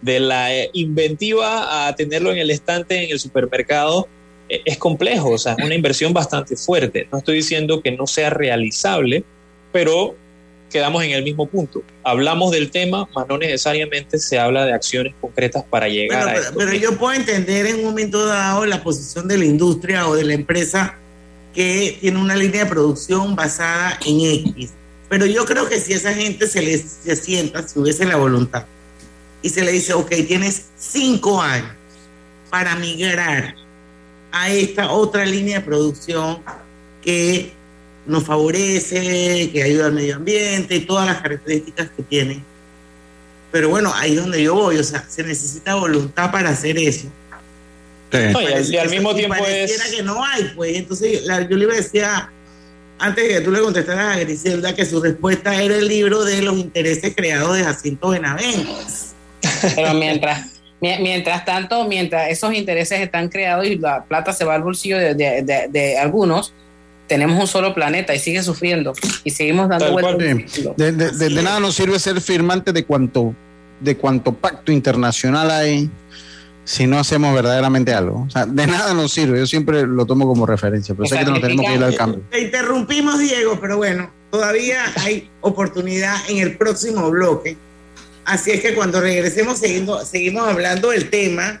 de 0.00 0.20
la 0.20 0.54
eh, 0.54 0.70
inventiva 0.72 1.86
a 1.86 1.94
tenerlo 1.94 2.32
en 2.32 2.38
el 2.38 2.50
estante 2.50 3.04
en 3.04 3.10
el 3.10 3.18
supermercado 3.18 4.08
eh, 4.48 4.62
es 4.64 4.78
complejo, 4.78 5.30
o 5.30 5.38
sea, 5.38 5.54
es 5.58 5.64
una 5.64 5.74
inversión 5.74 6.12
bastante 6.12 6.56
fuerte. 6.56 7.06
No 7.12 7.18
estoy 7.18 7.36
diciendo 7.36 7.80
que 7.80 7.92
no 7.92 8.06
sea 8.06 8.30
realizable, 8.30 9.24
pero 9.72 10.14
quedamos 10.70 11.02
en 11.04 11.10
el 11.10 11.22
mismo 11.22 11.46
punto. 11.46 11.82
Hablamos 12.02 12.52
del 12.52 12.70
tema, 12.70 13.06
mas 13.14 13.26
no 13.28 13.36
necesariamente 13.36 14.18
se 14.18 14.38
habla 14.38 14.64
de 14.64 14.72
acciones 14.72 15.14
concretas 15.20 15.64
para 15.68 15.88
llegar 15.88 16.24
Bueno, 16.24 16.30
a 16.30 16.34
pero, 16.34 16.44
esto. 16.46 16.58
pero 16.58 16.74
yo 16.74 16.98
puedo 16.98 17.12
entender 17.12 17.66
en 17.66 17.76
un 17.80 17.84
momento 17.84 18.24
dado 18.24 18.64
la 18.64 18.82
posición 18.82 19.28
de 19.28 19.36
la 19.36 19.44
industria 19.44 20.08
o 20.08 20.14
de 20.14 20.24
la 20.24 20.34
empresa 20.34 20.94
que 21.54 21.98
tiene 22.00 22.18
una 22.18 22.36
línea 22.36 22.64
de 22.64 22.70
producción 22.70 23.36
basada 23.36 23.98
en 24.06 24.20
X. 24.20 24.70
Pero 25.08 25.26
yo 25.26 25.44
creo 25.44 25.68
que 25.68 25.80
si 25.80 25.92
esa 25.92 26.14
gente 26.14 26.46
se 26.46 26.62
les 26.62 26.82
se 27.04 27.16
sienta, 27.16 27.66
si 27.66 27.78
hubiese 27.78 28.06
la 28.06 28.16
voluntad, 28.16 28.64
y 29.42 29.48
se 29.48 29.64
le 29.64 29.72
dice, 29.72 29.92
ok, 29.92 30.08
tienes 30.26 30.66
cinco 30.78 31.40
años 31.42 31.72
para 32.50 32.76
migrar 32.76 33.54
a 34.32 34.50
esta 34.50 34.90
otra 34.90 35.24
línea 35.24 35.58
de 35.58 35.64
producción 35.64 36.38
que 37.02 37.52
nos 38.06 38.24
favorece, 38.24 39.50
que 39.52 39.62
ayuda 39.62 39.86
al 39.86 39.92
medio 39.92 40.16
ambiente 40.16 40.76
y 40.76 40.80
todas 40.80 41.06
las 41.06 41.20
características 41.20 41.88
que 41.96 42.02
tiene. 42.02 42.42
Pero 43.52 43.68
bueno, 43.68 43.92
ahí 43.94 44.12
es 44.12 44.20
donde 44.22 44.42
yo 44.42 44.54
voy, 44.54 44.76
o 44.78 44.84
sea, 44.84 45.04
se 45.08 45.22
necesita 45.22 45.74
voluntad 45.74 46.30
para 46.30 46.50
hacer 46.50 46.78
eso. 46.78 47.08
No, 48.12 48.40
y 48.42 48.46
al- 48.46 48.74
y 48.74 48.76
al 48.76 48.90
mismo 48.90 49.14
tiempo 49.14 49.36
pareciera 49.38 49.84
es- 49.84 49.92
que 49.94 50.02
no 50.02 50.24
hay, 50.24 50.50
pues. 50.56 50.76
Entonces, 50.76 51.22
la- 51.24 51.48
yo 51.48 51.56
le 51.56 51.66
decía, 51.66 52.30
antes 52.98 53.24
de 53.28 53.34
que 53.34 53.40
tú 53.40 53.50
le 53.52 53.60
contestaras 53.60 54.16
a 54.16 54.20
Griselda, 54.20 54.74
que 54.74 54.84
su 54.84 55.00
respuesta 55.00 55.54
era 55.62 55.76
el 55.76 55.86
libro 55.86 56.24
de 56.24 56.42
los 56.42 56.56
intereses 56.58 57.12
creados 57.14 57.56
de 57.56 57.64
Jacinto 57.64 58.08
Benavente. 58.10 58.66
Pero 59.76 59.94
mientras, 59.94 60.46
mi- 60.80 60.98
mientras 61.00 61.44
tanto, 61.44 61.86
mientras 61.86 62.30
esos 62.30 62.52
intereses 62.54 63.00
están 63.00 63.28
creados 63.28 63.66
y 63.66 63.76
la 63.78 64.04
plata 64.04 64.32
se 64.32 64.44
va 64.44 64.54
al 64.56 64.62
bolsillo 64.62 64.98
de, 64.98 65.14
de- 65.14 65.42
de- 65.42 65.68
de 65.70 65.98
algunos, 65.98 66.52
tenemos 67.10 67.40
un 67.40 67.48
solo 67.48 67.74
planeta 67.74 68.14
y 68.14 68.20
sigue 68.20 68.40
sufriendo 68.42 68.92
y 69.24 69.30
seguimos 69.32 69.68
dando 69.68 69.90
vueltas. 69.90 70.16
De, 70.76 70.92
de- 70.92 71.10
de- 71.10 71.28
de 71.28 71.42
nada 71.42 71.58
nos 71.58 71.74
sirve 71.74 71.98
ser 71.98 72.20
firmante 72.20 72.72
de 72.72 72.84
cuanto, 72.84 73.34
de 73.80 73.96
cuanto 73.96 74.32
pacto 74.32 74.70
internacional 74.70 75.50
hay 75.50 75.90
si 76.64 76.86
no 76.86 77.00
hacemos 77.00 77.34
verdaderamente 77.34 77.92
algo. 77.92 78.26
O 78.28 78.30
sea, 78.30 78.46
de 78.46 78.64
nada 78.68 78.94
nos 78.94 79.10
sirve. 79.12 79.40
Yo 79.40 79.46
siempre 79.48 79.84
lo 79.88 80.06
tomo 80.06 80.24
como 80.28 80.46
referencia, 80.46 80.94
pero 80.94 81.08
sé 81.08 81.18
que 81.18 81.24
nos 81.24 81.40
tenemos 81.40 81.66
que 81.66 81.74
ir 81.74 81.82
al 81.82 81.96
cambio. 81.96 82.22
Te 82.30 82.42
interrumpimos, 82.42 83.18
Diego, 83.18 83.58
pero 83.60 83.76
bueno, 83.76 84.08
todavía 84.30 84.84
hay 85.00 85.28
oportunidad 85.40 86.16
en 86.28 86.38
el 86.38 86.56
próximo 86.56 87.10
bloque. 87.10 87.56
Así 88.24 88.52
es 88.52 88.60
que 88.60 88.74
cuando 88.74 89.00
regresemos 89.00 89.58
seguimos, 89.58 90.06
seguimos 90.06 90.46
hablando 90.48 90.90
del 90.90 91.10
tema. 91.10 91.60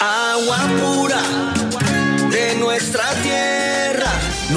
Agua 0.00 0.58
pura 0.78 1.22
de 2.30 2.56
nuestra 2.56 3.04
tierra. 3.22 3.93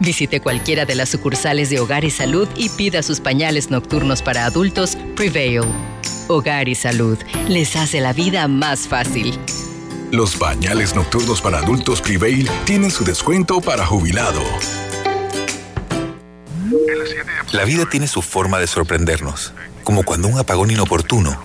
Visite 0.00 0.40
cualquiera 0.40 0.84
de 0.84 0.94
las 0.94 1.08
sucursales 1.08 1.70
de 1.70 1.80
Hogar 1.80 2.04
y 2.04 2.10
Salud 2.10 2.48
y 2.56 2.68
pida 2.68 3.02
sus 3.02 3.20
pañales 3.20 3.70
nocturnos 3.70 4.22
para 4.22 4.44
adultos 4.44 4.96
Prevail. 5.16 5.62
Hogar 6.28 6.68
y 6.68 6.74
Salud 6.74 7.18
les 7.48 7.76
hace 7.76 8.00
la 8.00 8.12
vida 8.12 8.46
más 8.48 8.88
fácil. 8.88 9.38
Los 10.10 10.36
pañales 10.36 10.94
nocturnos 10.94 11.40
para 11.40 11.58
adultos 11.58 12.00
Prevail 12.00 12.48
tienen 12.64 12.90
su 12.90 13.04
descuento 13.04 13.60
para 13.60 13.86
jubilado. 13.86 14.42
La 17.52 17.64
vida 17.64 17.86
tiene 17.88 18.06
su 18.06 18.22
forma 18.22 18.58
de 18.58 18.66
sorprendernos, 18.66 19.54
como 19.82 20.02
cuando 20.02 20.28
un 20.28 20.38
apagón 20.38 20.70
inoportuno 20.70 21.42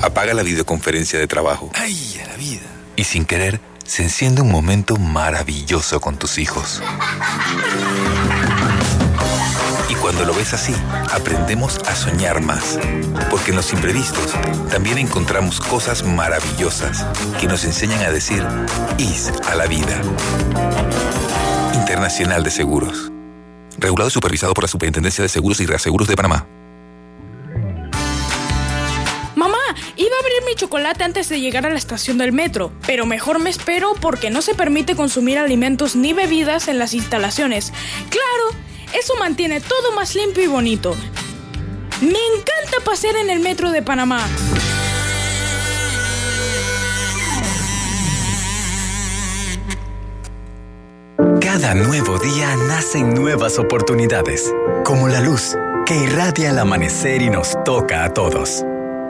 apaga 0.00 0.34
la 0.34 0.42
videoconferencia 0.42 1.18
de 1.18 1.26
trabajo. 1.26 1.70
¡Ay, 1.74 2.20
a 2.22 2.28
la 2.28 2.36
vida! 2.36 2.66
Y 2.96 3.04
sin 3.04 3.24
querer, 3.24 3.60
se 3.84 4.02
enciende 4.02 4.42
un 4.42 4.50
momento 4.50 4.96
maravilloso 4.96 6.00
con 6.00 6.16
tus 6.16 6.38
hijos. 6.38 6.82
Y 9.88 9.94
cuando 9.94 10.24
lo 10.24 10.34
ves 10.34 10.54
así, 10.54 10.74
aprendemos 11.12 11.78
a 11.86 11.94
soñar 11.94 12.40
más. 12.40 12.78
Porque 13.30 13.50
en 13.50 13.56
los 13.56 13.72
imprevistos 13.72 14.32
también 14.70 14.98
encontramos 14.98 15.60
cosas 15.60 16.04
maravillosas 16.04 17.04
que 17.40 17.46
nos 17.46 17.64
enseñan 17.64 18.02
a 18.02 18.10
decir 18.10 18.46
IS 18.98 19.32
a 19.46 19.54
la 19.54 19.66
vida. 19.66 20.00
Internacional 21.74 22.42
de 22.42 22.50
Seguros. 22.50 23.10
Regulado 23.78 24.08
y 24.08 24.12
supervisado 24.12 24.54
por 24.54 24.64
la 24.64 24.68
Superintendencia 24.68 25.22
de 25.22 25.28
Seguros 25.28 25.60
y 25.60 25.66
Reaseguros 25.66 26.08
de 26.08 26.16
Panamá. 26.16 26.46
Iba 29.96 30.16
a 30.16 30.20
abrir 30.20 30.44
mi 30.46 30.54
chocolate 30.54 31.04
antes 31.04 31.28
de 31.28 31.40
llegar 31.40 31.66
a 31.66 31.70
la 31.70 31.78
estación 31.78 32.18
del 32.18 32.32
metro, 32.32 32.72
pero 32.86 33.06
mejor 33.06 33.38
me 33.38 33.50
espero 33.50 33.94
porque 34.00 34.30
no 34.30 34.42
se 34.42 34.54
permite 34.54 34.96
consumir 34.96 35.38
alimentos 35.38 35.96
ni 35.96 36.12
bebidas 36.12 36.68
en 36.68 36.78
las 36.78 36.94
instalaciones. 36.94 37.72
Claro, 38.10 38.58
eso 38.92 39.14
mantiene 39.16 39.60
todo 39.60 39.92
más 39.92 40.14
limpio 40.14 40.42
y 40.42 40.46
bonito. 40.46 40.96
Me 42.00 42.08
encanta 42.08 42.84
pasear 42.84 43.16
en 43.16 43.30
el 43.30 43.40
metro 43.40 43.70
de 43.70 43.82
Panamá. 43.82 44.26
Cada 51.40 51.74
nuevo 51.74 52.18
día 52.18 52.56
nacen 52.56 53.14
nuevas 53.14 53.58
oportunidades, 53.58 54.52
como 54.84 55.08
la 55.08 55.20
luz 55.20 55.56
que 55.86 55.94
irradia 55.94 56.50
el 56.50 56.58
amanecer 56.58 57.22
y 57.22 57.30
nos 57.30 57.56
toca 57.64 58.04
a 58.04 58.14
todos. 58.14 58.64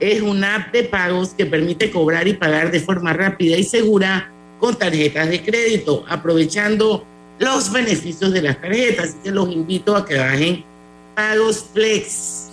Es 0.00 0.22
una 0.22 0.56
app 0.56 0.72
de 0.72 0.84
pagos 0.84 1.30
que 1.36 1.44
permite 1.46 1.90
cobrar 1.90 2.26
y 2.26 2.32
pagar 2.34 2.70
de 2.70 2.80
forma 2.80 3.12
rápida 3.12 3.56
y 3.56 3.64
segura 3.64 4.32
con 4.58 4.74
tarjetas 4.76 5.28
de 5.28 5.42
crédito, 5.42 6.04
aprovechando 6.08 7.04
los 7.38 7.70
beneficios 7.72 8.32
de 8.32 8.42
las 8.42 8.60
tarjetas. 8.60 9.10
Así 9.10 9.16
que 9.24 9.30
los 9.30 9.50
invito 9.50 9.94
a 9.96 10.04
que 10.06 10.16
bajen 10.16 10.64
Pagos 11.14 11.64
Flex. 11.74 12.46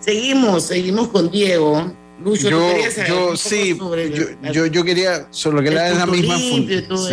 Seguimos, 0.00 0.64
seguimos 0.64 1.08
con 1.08 1.30
Diego. 1.30 1.92
Lucho, 2.22 2.50
yo, 2.50 2.58
¿tú 2.58 2.66
querías 2.74 2.94
saber 2.94 3.10
yo 3.10 3.36
sí, 3.36 3.76
sobre 3.78 4.10
yo, 4.10 4.24
la- 4.42 4.50
yo, 4.52 4.66
yo 4.66 4.84
quería, 4.84 5.26
solo 5.30 5.62
que 5.62 5.68
el 5.68 5.74
la 5.76 5.90
es 5.90 5.96
la 5.98 6.06
misma. 6.06 6.36
sí. 6.36 6.66
eso. 6.70 7.08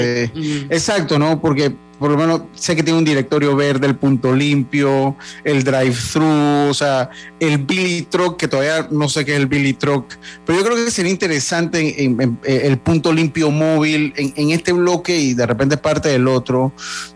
Exacto, 0.70 1.20
¿no? 1.20 1.40
Porque 1.40 1.72
por 2.00 2.12
lo 2.12 2.18
menos 2.18 2.42
sé 2.56 2.76
que 2.76 2.84
tiene 2.84 3.00
un 3.00 3.06
directorio 3.06 3.56
verde, 3.56 3.88
el 3.88 3.96
punto 3.96 4.34
limpio, 4.36 5.16
el 5.44 5.64
drive-thru, 5.64 6.70
o 6.70 6.74
sea, 6.74 7.10
el 7.40 7.58
Billy 7.60 8.02
Truck, 8.04 8.38
que 8.38 8.48
todavía 8.48 8.88
no 8.92 9.08
sé 9.10 9.24
qué 9.26 9.34
es 9.34 9.40
el 9.40 9.48
Billy 9.48 9.74
Truck, 9.74 10.06
pero 10.46 10.60
yo 10.60 10.66
creo 10.66 10.76
que 10.84 10.92
sería 10.92 11.12
interesante 11.12 12.04
en- 12.04 12.20
en- 12.22 12.40
en 12.44 12.66
el 12.72 12.78
punto 12.78 13.14
limpio 13.14 13.50
móvil 13.52 14.14
en, 14.18 14.34
en 14.36 14.50
este 14.52 14.72
bloque 14.74 15.18
y 15.18 15.34
de 15.34 15.46
repente 15.46 15.76
es 15.76 15.82
parte 15.82 16.10
del 16.10 16.28
otro. 16.28 16.72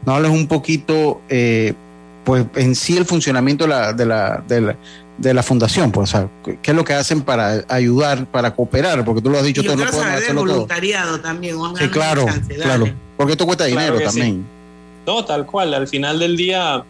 No 0.05 0.15
hables 0.15 0.31
un 0.31 0.47
poquito, 0.47 1.21
eh, 1.29 1.73
pues 2.23 2.45
en 2.55 2.75
sí 2.75 2.95
el 2.97 3.05
funcionamiento 3.05 3.63
de 3.65 3.69
la, 3.69 3.93
de 3.93 4.05
la, 4.05 4.43
de 4.47 4.61
la, 4.61 4.75
de 5.17 5.33
la 5.33 5.43
fundación, 5.43 5.91
pues, 5.91 6.13
o 6.13 6.17
sea, 6.17 6.29
qué 6.61 6.71
es 6.71 6.77
lo 6.77 6.85
que 6.85 6.93
hacen 6.93 7.21
para 7.21 7.65
ayudar, 7.67 8.25
para 8.27 8.55
cooperar, 8.55 9.03
porque 9.03 9.21
tú 9.21 9.29
lo 9.29 9.37
has 9.37 9.43
dicho, 9.43 9.61
Y 9.61 9.65
saber 9.67 9.89
del 9.91 10.23
hacerlo 10.23 10.41
todo. 10.43 10.53
voluntariado 10.53 11.19
también. 11.19 11.59
vamos 11.59 11.79
a 11.79 11.83
Sí, 11.83 11.89
claro, 11.89 12.25
chance, 12.25 12.55
claro, 12.55 12.87
porque 13.17 13.33
esto 13.33 13.45
cuesta 13.45 13.65
Claro 13.67 13.97
dinero 13.97 14.11
sí. 14.11 14.41
No, 15.05 15.25
tal 15.25 15.45
cual. 15.45 15.73
Al 15.73 15.87
final 15.87 16.19
del 16.19 16.37
día, 16.37 16.83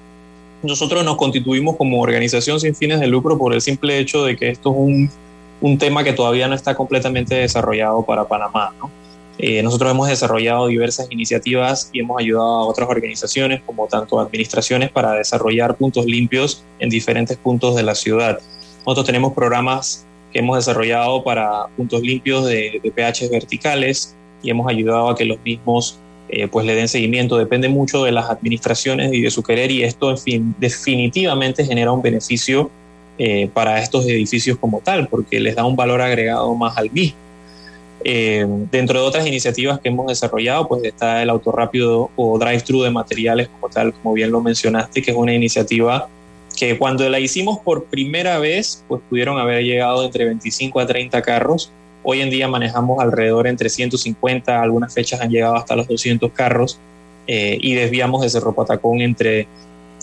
nosotros 0.61 1.03
nos 1.05 1.17
constituimos 1.17 1.77
como 1.77 2.01
organización 2.01 2.59
sin 2.59 2.75
fines 2.75 2.99
de 2.99 3.07
lucro 3.07 3.37
por 3.37 3.53
el 3.53 3.61
simple 3.61 3.97
hecho 3.97 4.25
de 4.25 4.35
que 4.35 4.49
esto 4.49 4.71
es 4.71 4.75
un, 4.77 5.09
un 5.61 5.77
tema 5.77 6.03
que 6.03 6.13
todavía 6.13 6.47
no 6.47 6.55
está 6.55 6.75
completamente 6.75 7.35
desarrollado 7.35 8.03
para 8.03 8.27
Panamá. 8.27 8.73
¿no? 8.79 8.89
Eh, 9.41 9.63
nosotros 9.63 9.91
hemos 9.91 10.09
desarrollado 10.09 10.67
diversas 10.67 11.07
iniciativas 11.09 11.89
y 11.93 12.01
hemos 12.01 12.19
ayudado 12.19 12.45
a 12.45 12.65
otras 12.65 12.89
organizaciones, 12.89 13.61
como 13.65 13.87
tanto 13.87 14.19
administraciones, 14.19 14.91
para 14.91 15.13
desarrollar 15.13 15.77
puntos 15.77 16.05
limpios 16.05 16.63
en 16.79 16.89
diferentes 16.89 17.37
puntos 17.37 17.75
de 17.77 17.83
la 17.83 17.95
ciudad. 17.95 18.39
Nosotros 18.79 19.05
tenemos 19.05 19.31
programas 19.31 20.05
que 20.33 20.39
hemos 20.39 20.57
desarrollado 20.57 21.23
para 21.23 21.67
puntos 21.77 22.01
limpios 22.01 22.45
de, 22.45 22.81
de 22.83 22.91
pH 22.91 23.29
verticales 23.29 24.13
y 24.43 24.49
hemos 24.49 24.67
ayudado 24.67 25.09
a 25.09 25.15
que 25.15 25.23
los 25.23 25.39
mismos 25.45 25.97
eh, 26.29 26.47
pues 26.47 26.65
le 26.65 26.75
den 26.75 26.87
seguimiento. 26.87 27.37
Depende 27.37 27.69
mucho 27.69 28.03
de 28.03 28.11
las 28.11 28.29
administraciones 28.29 29.11
y 29.13 29.21
de 29.21 29.31
su 29.31 29.43
querer 29.43 29.71
y 29.71 29.83
esto 29.83 30.09
en 30.09 30.17
fin, 30.17 30.55
definitivamente 30.59 31.65
genera 31.65 31.91
un 31.91 32.01
beneficio 32.01 32.69
eh, 33.17 33.49
para 33.53 33.79
estos 33.81 34.05
edificios 34.05 34.57
como 34.57 34.79
tal, 34.79 35.07
porque 35.07 35.39
les 35.39 35.55
da 35.55 35.65
un 35.65 35.75
valor 35.75 36.01
agregado 36.01 36.53
más 36.55 36.77
al 36.77 36.91
mismo. 36.91 37.17
Eh, 38.05 38.45
dentro 38.71 39.01
de 39.01 39.05
otras 39.05 39.27
iniciativas 39.27 39.79
que 39.81 39.89
hemos 39.89 40.07
desarrollado, 40.07 40.67
pues 40.67 40.83
está 40.85 41.21
el 41.21 41.29
autorrápido 41.29 42.09
o 42.15 42.39
drive-thru 42.39 42.83
de 42.83 42.91
materiales 42.91 43.49
como 43.49 43.67
tal, 43.67 43.93
como 43.93 44.13
bien 44.13 44.31
lo 44.31 44.39
mencionaste, 44.39 45.01
que 45.01 45.11
es 45.11 45.17
una 45.17 45.33
iniciativa 45.33 46.07
que 46.57 46.77
cuando 46.77 47.07
la 47.09 47.19
hicimos 47.19 47.59
por 47.59 47.85
primera 47.85 48.37
vez, 48.39 48.83
pues 48.87 49.01
pudieron 49.09 49.37
haber 49.37 49.63
llegado 49.63 50.03
entre 50.03 50.25
25 50.25 50.79
a 50.79 50.85
30 50.85 51.21
carros. 51.21 51.71
Hoy 52.03 52.21
en 52.21 52.29
día 52.29 52.47
manejamos 52.47 52.99
alrededor 52.99 53.47
entre 53.47 53.69
150, 53.69 54.61
algunas 54.61 54.93
fechas 54.93 55.21
han 55.21 55.29
llegado 55.29 55.55
hasta 55.55 55.75
los 55.75 55.87
200 55.87 56.31
carros 56.31 56.79
eh, 57.27 57.57
y 57.61 57.73
desviamos 57.75 58.21
de 58.21 58.29
Cerro 58.29 58.53
Patacón 58.53 59.01
entre 59.01 59.47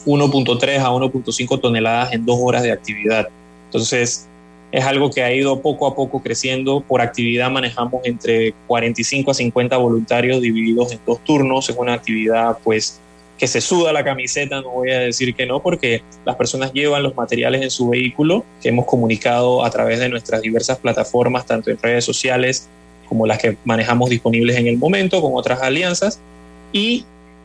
1.3 0.05 0.78
a 0.78 0.90
1.5 0.90 1.61
toneladas 1.61 2.12
en 2.12 2.24
dos 2.24 2.38
horas 2.40 2.62
de 2.62 2.72
actividad. 2.72 3.28
Entonces, 3.66 4.28
es 4.72 4.84
algo 4.84 5.11
que 5.11 5.22
ha 5.22 5.32
ido 5.32 5.61
poco 5.61 5.86
a 5.86 5.94
poco 5.94 6.22
creciendo. 6.22 6.80
Por 6.80 7.01
actividad 7.01 7.51
manejamos 7.51 8.03
entre 8.05 8.53
45 8.66 9.30
a 9.30 9.34
50 9.34 9.76
voluntarios 9.76 10.40
divididos 10.40 10.92
en 10.92 11.01
dos 11.07 11.18
turnos. 11.24 11.68
Es 11.68 11.76
una 11.76 11.94
actividad 11.94 12.59
pues 12.62 13.01
que 13.39 13.47
se 13.47 13.61
suda 13.61 13.93
la 13.93 14.03
camiseta, 14.03 14.61
no 14.62 14.70
voy 14.70 14.91
a 14.91 15.01
decir 15.01 15.34
que 15.34 15.47
no, 15.47 15.61
porque 15.61 16.03
las 16.24 16.37
personas 16.37 16.72
llevan 16.72 17.03
los 17.03 17.14
materiales 17.14 17.62
en 17.62 17.70
su 17.70 17.89
vehículo, 17.89 18.45
que 18.62 18.70
hemos 18.70 18.87
comunicado 18.87 19.64
a 19.64 19.70
través 19.70 19.99
de 19.99 20.09
nuestras 20.09 20.41
diversas 20.41 20.78
plataformas, 20.78 21.47
tanto 21.47 21.70
en 21.70 21.78
redes 21.78 22.05
sociales 22.05 22.68
como 23.09 23.26
las 23.26 23.39
que 23.39 23.57
manejamos 23.64 24.11
disponibles 24.11 24.57
en 24.57 24.66
el 24.66 24.78
momento, 24.78 25.20
con 25.20 25.32
otras 25.34 25.61
alianzas, 25.61 26.18
y 26.72 27.05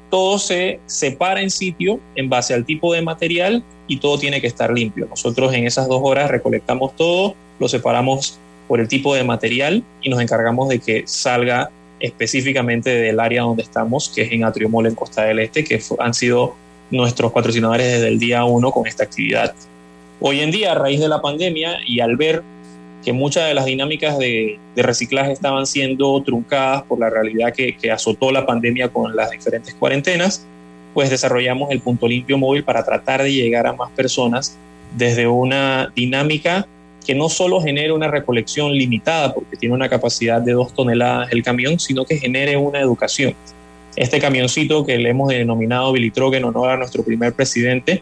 todo 0.10 0.40
se 0.40 0.80
separa 0.86 1.42
en 1.42 1.50
sitio 1.50 2.00
en 2.16 2.30
base 2.30 2.54
al 2.54 2.66
tipo 2.66 2.94
de 2.94 3.02
material 3.02 3.64
y 3.88 3.98
todo 3.98 4.18
tiene 4.18 4.42
que 4.42 4.48
estar 4.48 4.72
limpio. 4.72 5.08
Nosotros 5.10 5.54
en 5.54 5.66
esas 5.66 5.88
dos 5.88 6.02
horas 6.04 6.30
recolectamos 6.30 6.96
todo, 6.96 7.36
lo 7.60 7.68
separamos 7.68 8.38
por 8.68 8.80
el 8.80 8.88
tipo 8.88 9.16
de 9.16 9.24
material 9.24 9.84
y 10.02 10.10
nos 10.10 10.22
encargamos 10.22 10.70
de 10.70 10.80
que 10.80 11.04
salga 11.06 11.72
específicamente 12.02 12.90
del 12.90 13.20
área 13.20 13.44
donde 13.44 13.64
estamos, 13.64 14.10
que 14.10 14.24
es 14.24 14.32
en 14.32 14.44
Atriomol 14.44 14.88
en 14.88 14.96
Costa 14.96 15.24
del 15.24 15.40
Este, 15.40 15.64
que 15.64 15.82
han 16.00 16.14
sido 16.14 16.56
nuestros 16.90 17.32
patrocinadores 17.32 17.92
desde 17.92 18.08
el 18.08 18.20
día 18.20 18.44
uno 18.44 18.72
con 18.72 18.88
esta 18.88 19.04
actividad. 19.04 19.54
Hoy 20.20 20.42
en 20.42 20.52
día, 20.52 20.74
a 20.74 20.76
raíz 20.76 21.00
de 21.00 21.08
la 21.08 21.22
pandemia 21.22 21.80
y 21.88 22.00
al 22.00 22.16
ver 22.18 22.44
que 23.04 23.14
muchas 23.14 23.48
de 23.48 23.54
las 23.54 23.66
dinámicas 23.66 24.18
de, 24.20 24.60
reciclaje 24.76 25.32
estaban 25.32 25.66
siendo 25.66 26.22
truncadas 26.24 26.84
por 26.84 27.00
la 27.00 27.10
realidad 27.10 27.54
que, 27.54 27.76
que, 27.76 27.92
azotó 27.92 28.32
la 28.32 28.46
pandemia 28.46 28.90
con 28.90 29.16
las 29.16 29.32
diferentes 29.32 29.74
cuarentenas, 29.74 30.46
pues 30.94 31.10
desarrollamos 31.10 31.72
el 31.72 31.80
punto 31.80 32.08
limpio 32.08 32.38
móvil 32.38 32.64
para 32.64 32.84
tratar 32.84 33.24
de 33.24 33.34
llegar 33.34 33.66
a 33.66 33.74
más 33.74 33.90
personas 33.92 34.58
desde 34.96 35.28
una 35.28 35.92
dinámica 35.96 36.68
que 37.06 37.16
no 37.16 37.30
solo 37.30 37.62
genere 37.62 37.92
una 37.92 38.08
recolección 38.08 38.72
limitada, 38.74 39.34
porque 39.34 39.58
tiene 39.58 39.76
una 39.76 39.90
capacidad 39.90 40.42
de 40.42 40.54
dos 40.54 40.74
toneladas 40.74 41.32
el 41.32 41.44
camión, 41.44 41.80
sino 41.80 42.06
que 42.06 42.18
genere 42.18 42.58
una 42.58 42.80
educación. 42.80 43.34
Este 43.96 44.20
camioncito 44.20 44.86
que 44.86 44.98
le 44.98 45.10
hemos 45.10 45.30
denominado 45.30 45.92
Billy 45.92 46.12
Truck 46.12 46.36
en 46.36 46.46
honor 46.46 46.70
a 46.70 46.78
nuestro 46.78 47.04
primer 47.04 47.34
presidente, 47.34 48.02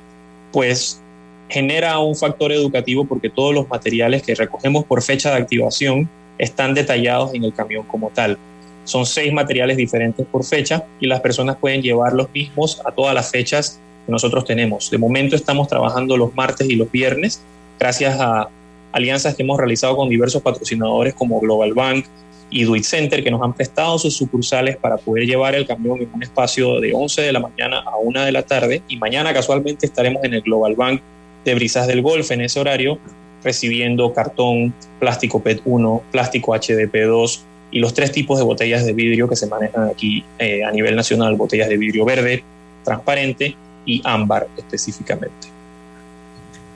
pues 0.52 1.02
genera 1.47 1.97
un 2.00 2.16
factor 2.16 2.52
educativo 2.52 3.06
porque 3.06 3.30
todos 3.30 3.54
los 3.54 3.68
materiales 3.70 4.22
que 4.22 4.36
recogemos 4.36 4.86
por 4.86 5.02
fecha 5.02 5.32
de 5.32 5.38
activación 5.38 6.08
están 6.38 6.74
detallados 6.74 7.34
en 7.34 7.43
el 7.43 7.54
camión 7.54 7.84
como 7.84 8.10
tal. 8.10 8.38
Son 8.84 9.06
seis 9.06 9.34
materiales 9.34 9.78
diferentes 9.78 10.26
por 10.28 10.43
fecha 10.43 10.84
y 11.00 11.08
las 11.08 11.22
personas 11.22 11.58
pueden 11.58 11.82
llevar 11.82 12.14
los 12.14 12.32
mismos 12.34 12.82
a 12.86 12.91
todas 12.91 13.14
las 13.16 13.32
fechas 13.32 13.80
que 14.06 14.12
nosotros 14.12 14.45
tenemos. 14.45 14.89
De 14.91 14.97
momento 14.97 15.36
estamos 15.36 15.68
trabajando 15.68 16.18
los 16.18 16.36
martes 16.36 16.70
y 16.70 16.76
los 16.76 16.91
viernes 16.91 17.41
gracias 17.80 18.20
a 18.20 18.50
alianzas 18.92 19.36
que 19.36 19.44
hemos 19.44 19.58
realizado 19.58 19.96
con 19.96 20.10
diversos 20.10 20.42
patrocinadores 20.42 21.14
como 21.14 21.40
Global 21.40 21.74
Bank 21.74 22.06
y 22.50 22.64
Duit 22.64 22.84
Center 22.84 23.24
que 23.24 23.32
nos 23.32 23.42
han 23.42 23.54
prestado 23.54 24.00
sus 24.00 24.16
sucursales 24.16 24.78
para 24.78 24.98
poder 24.98 25.26
llevar 25.26 25.56
el 25.56 25.68
camión 25.68 26.02
en 26.02 26.10
un 26.14 26.24
espacio 26.24 26.80
de 26.80 26.94
11 26.94 27.22
de 27.22 27.32
la 27.32 27.40
mañana 27.40 27.80
a 27.80 27.98
1 27.98 28.26
de 28.26 28.32
la 28.32 28.44
tarde 28.44 28.82
y 28.88 28.98
mañana 28.98 29.34
casualmente 29.34 29.86
estaremos 29.86 30.24
en 30.24 30.34
el 30.34 30.42
Global 30.42 30.76
Bank 30.76 31.02
de 31.46 31.56
Brisas 31.56 31.88
del 31.88 32.02
Golf 32.02 32.32
en 32.32 32.42
ese 32.42 32.60
horario 32.60 32.98
recibiendo 33.44 34.14
cartón, 34.14 34.74
plástico 35.00 35.42
PET1, 35.42 36.02
plástico 36.12 36.54
HDP2 36.54 37.42
y 37.72 37.80
los 37.80 37.94
tres 37.94 38.12
tipos 38.12 38.38
de 38.38 38.44
botellas 38.44 38.86
de 38.86 38.94
vidrio 38.94 39.30
que 39.30 39.36
se 39.36 39.48
manejan 39.48 39.90
aquí 39.90 40.26
eh, 40.40 40.64
a 40.64 40.72
nivel 40.72 40.96
nacional, 40.96 41.36
botellas 41.36 41.70
de 41.70 41.78
vidrio 41.78 42.04
verde, 42.04 42.44
transparente 42.84 43.56
y 43.86 44.02
ámbar 44.04 44.48
específicamente. 44.58 45.59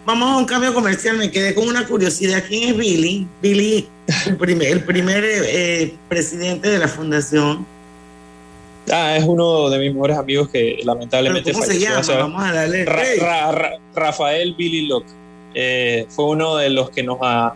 Vamos 0.06 0.30
a 0.30 0.38
un 0.38 0.45
cambio 0.45 0.74
comercial, 0.74 1.18
me 1.18 1.32
quedé 1.32 1.56
con 1.56 1.68
una 1.68 1.88
curiosidad. 1.88 2.43
¿Quién 2.45 2.70
es 2.70 2.78
Billy? 2.78 3.26
Billy, 3.41 3.88
el 4.28 4.36
primer, 4.36 4.68
el 4.68 4.84
primer 4.84 5.24
eh, 5.26 5.93
presidente 6.10 6.70
de 6.70 6.78
la 6.78 6.89
fundación. 6.89 7.66
Ah, 8.91 9.16
es 9.16 9.24
uno 9.24 9.70
de 9.70 9.80
mis 9.80 9.93
mejores 9.93 10.18
amigos 10.18 10.49
que 10.49 10.80
lamentablemente 10.84 11.54
¿Cómo 11.54 11.64
se 11.64 11.80
llama? 11.80 12.01
Vamos 12.06 12.43
a 12.43 12.51
darle. 12.51 12.84
Ra, 12.84 13.04
Ra, 13.22 13.51
Ra, 13.54 13.72
Rafael 13.95 14.54
Billy 14.56 14.88
Locke. 14.88 15.08
Eh, 15.54 16.06
fue 16.10 16.26
uno 16.26 16.58
de 16.58 16.70
los 16.70 16.89
que 16.89 17.01
nos, 17.01 17.20
ha, 17.22 17.54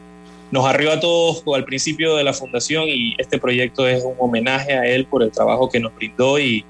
nos 0.50 0.66
arriba 0.66 0.94
a 0.94 1.00
todos 1.02 1.44
al 1.54 1.66
principio 1.66 2.16
de 2.16 2.24
la 2.24 2.32
fundación 2.32 2.86
y 2.88 3.14
este 3.18 3.40
proyecto 3.40 3.86
es 3.88 4.06
un 4.06 4.16
homenaje 4.20 4.72
a 4.72 4.86
él 4.86 5.06
por 5.06 5.22
el 5.22 5.32
trabajo 5.32 5.68
que 5.68 5.82
nos 5.82 5.94
brindó 5.96 6.40
y, 6.40 6.64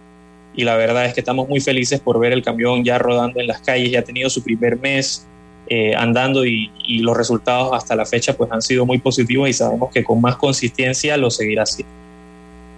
y 0.55 0.63
la 0.63 0.75
verdad 0.75 1.05
es 1.05 1.13
que 1.13 1.19
estamos 1.19 1.47
muy 1.47 1.59
felices 1.59 1.99
por 1.99 2.17
ver 2.19 2.34
el 2.34 2.41
camión 2.41 2.84
ya 2.84 2.97
rodando 2.97 3.39
en 3.39 3.47
las 3.47 3.61
calles, 3.61 3.91
ya 3.91 3.99
ha 3.99 4.03
tenido 4.03 4.30
su 4.30 4.41
primer 4.41 4.80
mes 4.80 5.28
eh, 5.70 5.95
andando 5.95 6.45
y, 6.45 6.72
y, 6.84 6.99
los 6.99 7.15
resultados 7.15 7.72
hasta 7.74 7.95
la 7.95 8.05
fecha 8.05 8.34
pues 8.34 8.51
han 8.51 8.61
sido 8.61 8.86
muy 8.86 8.97
positivos 8.97 9.49
y 9.49 9.53
sabemos 9.53 9.91
que 9.91 10.03
con 10.03 10.22
más 10.22 10.36
consistencia 10.38 11.18
lo 11.18 11.30
seguirá 11.30 11.63
haciendo. 11.63 11.91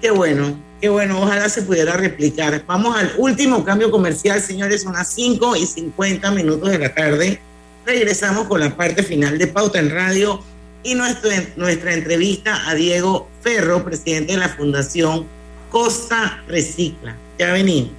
Qué 0.01 0.11
bueno, 0.11 0.57
qué 0.79 0.87
bueno, 0.87 1.21
ojalá 1.21 1.49
se 1.49 1.63
pudiera 1.63 1.93
replicar. 1.97 2.63
Vamos 2.65 2.95
al 2.97 3.11
último 3.17 3.65
cambio 3.65 3.91
comercial, 3.91 4.41
señores, 4.41 4.83
son 4.83 4.93
las 4.93 5.13
5 5.13 5.57
y 5.57 5.65
50 5.65 6.31
minutos 6.31 6.69
de 6.69 6.79
la 6.79 6.93
tarde. 6.93 7.39
Regresamos 7.85 8.47
con 8.47 8.61
la 8.61 8.75
parte 8.75 9.03
final 9.03 9.37
de 9.37 9.47
Pauta 9.47 9.79
en 9.79 9.89
Radio 9.89 10.41
y 10.83 10.95
nuestro, 10.95 11.29
nuestra 11.57 11.93
entrevista 11.93 12.69
a 12.69 12.75
Diego 12.75 13.27
Ferro, 13.41 13.83
presidente 13.83 14.33
de 14.33 14.39
la 14.39 14.49
Fundación 14.49 15.25
Costa 15.69 16.43
Recicla. 16.47 17.15
Ya 17.37 17.51
venimos. 17.51 17.98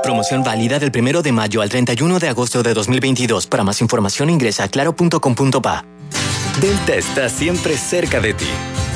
Promoción 0.01 0.43
válida 0.43 0.80
del 0.80 0.91
1 0.95 1.22
de 1.22 1.32
mayo 1.32 1.61
al 1.61 1.70
31 1.70 2.20
de 2.20 2.30
agosto 2.30 2.63
de 2.63 2.74
2022. 2.74 3.47
Para 3.47 3.63
más 3.63 3.82
información 3.82 4.30
ingresa 4.30 4.63
a 4.63 4.67
claro.com.pa. 4.67 5.86
Delta 6.59 6.95
está 6.95 7.30
siempre 7.30 7.78
cerca 7.78 8.20
de 8.20 8.34
ti, 8.34 8.47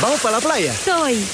¿Vamos 0.00 0.20
para 0.20 0.36
la 0.38 0.40
playa? 0.40 0.74
Soy. 0.74 1.24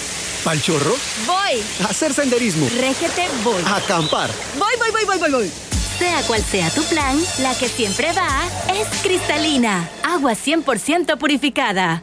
¿Pal 0.44 0.60
chorro? 0.62 0.94
Voy. 1.26 1.62
A 1.84 1.90
hacer 1.90 2.14
senderismo. 2.14 2.68
Régete, 2.78 3.28
voy. 3.42 3.62
A 3.66 3.76
acampar. 3.76 4.30
Voy, 4.58 4.72
voy, 4.78 4.90
voy, 4.90 5.04
voy, 5.04 5.18
voy, 5.18 5.30
voy. 5.30 5.52
Sea 5.98 6.22
cual 6.22 6.42
sea 6.42 6.70
tu 6.70 6.82
plan, 6.84 7.20
la 7.40 7.54
que 7.54 7.68
siempre 7.68 8.12
va 8.12 8.42
es 8.74 8.88
cristalina. 9.02 9.88
Agua 10.02 10.32
100% 10.32 11.18
purificada. 11.18 12.02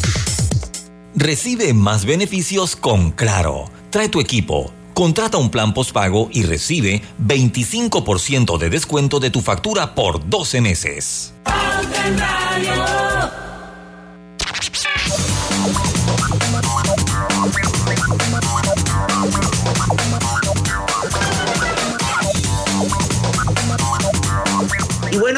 Recibe 1.15 1.73
más 1.73 2.05
beneficios 2.05 2.75
con 2.75 3.11
Claro. 3.11 3.65
Trae 3.89 4.07
tu 4.07 4.21
equipo. 4.21 4.71
Contrata 4.93 5.37
un 5.37 5.49
plan 5.49 5.73
postpago 5.73 6.29
y 6.31 6.43
recibe 6.43 7.01
25% 7.21 8.57
de 8.57 8.69
descuento 8.69 9.19
de 9.19 9.29
tu 9.29 9.41
factura 9.41 9.95
por 9.95 10.29
12 10.29 10.61
meses. 10.61 11.33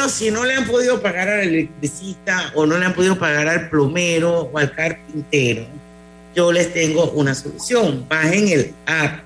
Si 0.08 0.30
no 0.30 0.44
le 0.44 0.54
han 0.54 0.66
podido 0.66 1.00
pagar 1.00 1.28
al 1.28 1.48
electricista 1.48 2.52
o 2.54 2.66
no 2.66 2.78
le 2.78 2.84
han 2.84 2.94
podido 2.94 3.18
pagar 3.18 3.48
al 3.48 3.70
plomero 3.70 4.50
o 4.52 4.58
al 4.58 4.72
carpintero, 4.72 5.64
yo 6.34 6.52
les 6.52 6.72
tengo 6.72 7.10
una 7.12 7.34
solución. 7.34 8.04
Bajen 8.08 8.48
el 8.48 8.74
app 8.86 9.20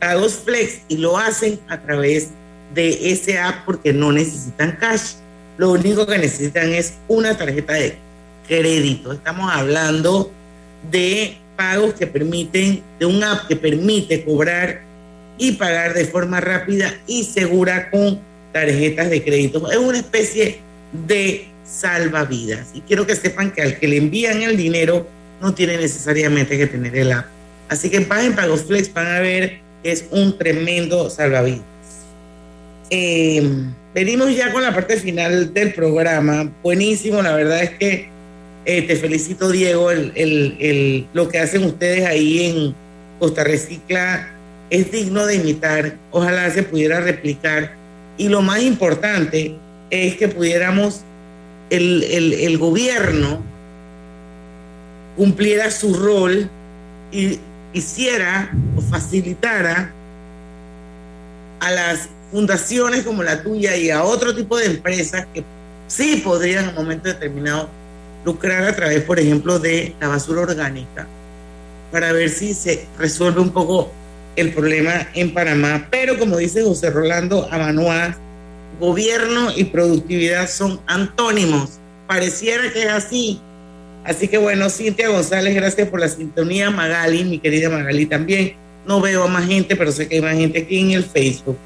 Pagos 0.00 0.34
Flex 0.44 0.80
y 0.88 0.96
lo 0.96 1.18
hacen 1.18 1.60
a 1.68 1.80
través 1.80 2.30
de 2.74 3.12
ese 3.12 3.38
app 3.38 3.64
porque 3.64 3.92
no 3.92 4.10
necesitan 4.10 4.76
cash. 4.80 5.14
Lo 5.58 5.72
único 5.72 6.06
que 6.06 6.18
necesitan 6.18 6.72
es 6.72 6.94
una 7.08 7.36
tarjeta 7.36 7.74
de 7.74 7.96
crédito. 8.48 9.12
Estamos 9.12 9.52
hablando 9.52 10.32
de 10.90 11.36
pagos 11.56 11.94
que 11.94 12.06
permiten, 12.06 12.82
de 12.98 13.06
un 13.06 13.22
app 13.22 13.46
que 13.46 13.54
permite 13.54 14.24
cobrar 14.24 14.80
y 15.38 15.52
pagar 15.52 15.94
de 15.94 16.04
forma 16.06 16.40
rápida 16.40 16.94
y 17.06 17.24
segura 17.24 17.90
con 17.90 18.18
tarjetas 18.52 19.10
de 19.10 19.22
crédito. 19.22 19.70
Es 19.70 19.78
una 19.78 19.98
especie 19.98 20.58
de 20.92 21.46
salvavidas. 21.64 22.68
Y 22.74 22.80
quiero 22.82 23.06
que 23.06 23.16
sepan 23.16 23.50
que 23.52 23.62
al 23.62 23.78
que 23.78 23.88
le 23.88 23.96
envían 23.96 24.42
el 24.42 24.56
dinero 24.56 25.06
no 25.40 25.54
tiene 25.54 25.76
necesariamente 25.76 26.56
que 26.56 26.66
tener 26.66 26.96
el 26.96 27.12
app. 27.12 27.26
Así 27.68 27.90
que 27.90 28.00
paguen 28.02 28.34
Pagos 28.34 28.64
Flex, 28.64 28.92
van 28.92 29.06
a 29.06 29.20
ver 29.20 29.60
que 29.82 29.92
es 29.92 30.04
un 30.10 30.36
tremendo 30.36 31.08
salvavidas. 31.10 31.62
Eh, 32.90 33.42
venimos 33.94 34.36
ya 34.36 34.52
con 34.52 34.62
la 34.62 34.74
parte 34.74 34.98
final 34.98 35.54
del 35.54 35.72
programa. 35.72 36.52
Buenísimo, 36.62 37.22
la 37.22 37.34
verdad 37.34 37.62
es 37.62 37.70
que 37.70 38.08
eh, 38.64 38.82
te 38.82 38.96
felicito, 38.96 39.50
Diego. 39.50 39.90
El, 39.90 40.12
el, 40.14 41.06
lo 41.14 41.28
que 41.28 41.38
hacen 41.38 41.64
ustedes 41.64 42.04
ahí 42.04 42.44
en 42.44 42.74
Costa 43.18 43.44
Recicla 43.44 44.30
es 44.70 44.92
digno 44.92 45.26
de 45.26 45.36
imitar. 45.36 45.96
Ojalá 46.10 46.50
se 46.50 46.62
pudiera 46.62 47.00
replicar 47.00 47.72
y 48.16 48.28
lo 48.28 48.42
más 48.42 48.62
importante 48.62 49.56
es 49.90 50.16
que 50.16 50.28
pudiéramos, 50.28 51.00
el, 51.70 52.02
el, 52.04 52.32
el 52.32 52.58
gobierno 52.58 53.42
cumpliera 55.16 55.70
su 55.70 55.94
rol 55.94 56.48
y 57.10 57.38
hiciera 57.72 58.50
o 58.76 58.80
facilitara 58.80 59.92
a 61.60 61.70
las 61.70 62.08
fundaciones 62.30 63.02
como 63.02 63.22
la 63.22 63.42
tuya 63.42 63.76
y 63.76 63.90
a 63.90 64.02
otro 64.02 64.34
tipo 64.34 64.56
de 64.56 64.66
empresas 64.66 65.26
que 65.32 65.44
sí 65.86 66.22
podrían 66.24 66.64
en 66.64 66.70
un 66.70 66.76
momento 66.76 67.08
determinado 67.08 67.68
lucrar 68.24 68.64
a 68.64 68.74
través, 68.74 69.02
por 69.02 69.18
ejemplo, 69.18 69.58
de 69.58 69.94
la 70.00 70.08
basura 70.08 70.42
orgánica, 70.42 71.06
para 71.90 72.12
ver 72.12 72.30
si 72.30 72.54
se 72.54 72.86
resuelve 72.98 73.40
un 73.40 73.50
poco 73.50 73.92
el 74.36 74.52
problema 74.52 75.08
en 75.14 75.32
Panamá. 75.32 75.88
Pero 75.90 76.18
como 76.18 76.36
dice 76.36 76.62
José 76.62 76.90
Rolando 76.90 77.48
Amanoa, 77.50 78.16
gobierno 78.80 79.50
y 79.54 79.64
productividad 79.64 80.48
son 80.48 80.80
antónimos. 80.86 81.78
Pareciera 82.06 82.72
que 82.72 82.82
es 82.82 82.88
así. 82.88 83.40
Así 84.04 84.26
que 84.26 84.38
bueno, 84.38 84.68
Cintia 84.68 85.08
González, 85.08 85.54
gracias 85.54 85.88
por 85.88 86.00
la 86.00 86.08
sintonía. 86.08 86.70
Magali, 86.70 87.24
mi 87.24 87.38
querida 87.38 87.68
Magali 87.68 88.06
también. 88.06 88.54
No 88.86 89.00
veo 89.00 89.24
a 89.24 89.28
más 89.28 89.46
gente, 89.46 89.76
pero 89.76 89.92
sé 89.92 90.08
que 90.08 90.16
hay 90.16 90.22
más 90.22 90.34
gente 90.34 90.60
aquí 90.60 90.80
en 90.80 90.90
el 90.90 91.04
Facebook. 91.04 91.56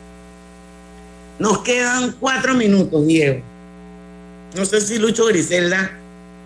Nos 1.39 1.59
quedan 1.59 2.15
cuatro 2.21 2.55
minutos, 2.55 3.07
Diego. 3.07 3.41
No 4.55 4.65
sé 4.65 4.81
si 4.81 4.99
Lucho 4.99 5.27
Griselda. 5.27 5.99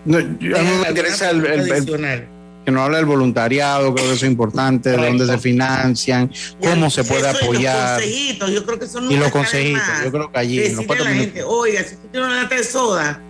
No, 0.05 0.21
yo, 0.39 0.57
a 0.57 0.63
mí 0.63 0.71
me 0.83 0.89
interesa 0.89 1.31
el, 1.31 1.45
el, 1.45 1.71
el, 1.71 2.29
que 2.71 2.75
nos 2.75 2.85
habla 2.85 2.99
del 2.99 3.07
voluntariado, 3.07 3.95
creo 3.95 4.07
que 4.07 4.15
eso 4.15 4.25
es 4.25 4.31
importante, 4.31 4.91
Correcto. 4.91 5.13
de 5.13 5.19
dónde 5.19 5.33
se 5.35 5.39
financian, 5.39 6.31
cómo 6.61 6.87
y 6.87 6.91
se 6.91 7.05
puede 7.05 7.29
apoyar. 7.29 8.01
Los 8.01 8.07
consejitos, 8.07 8.51
yo 8.53 8.65
creo 8.65 8.79
que 8.79 8.87
son 8.87 9.11
y 9.11 9.17
los 9.17 9.31
consejitos, 9.31 10.05
yo 10.05 10.13
creo 10.13 10.33
que 10.33 10.39
allí. 10.39 10.65
En 10.65 10.77
los 10.77 10.87
cuatro 10.87 11.05
la 11.05 11.11
gente, 11.11 11.43
oiga, 11.43 11.81
si 11.83 11.95
usted 11.95 12.09
tiene 12.11 12.27
una 12.27 12.43
lata 12.43 12.55
de 12.55 12.65
soda 12.65 13.21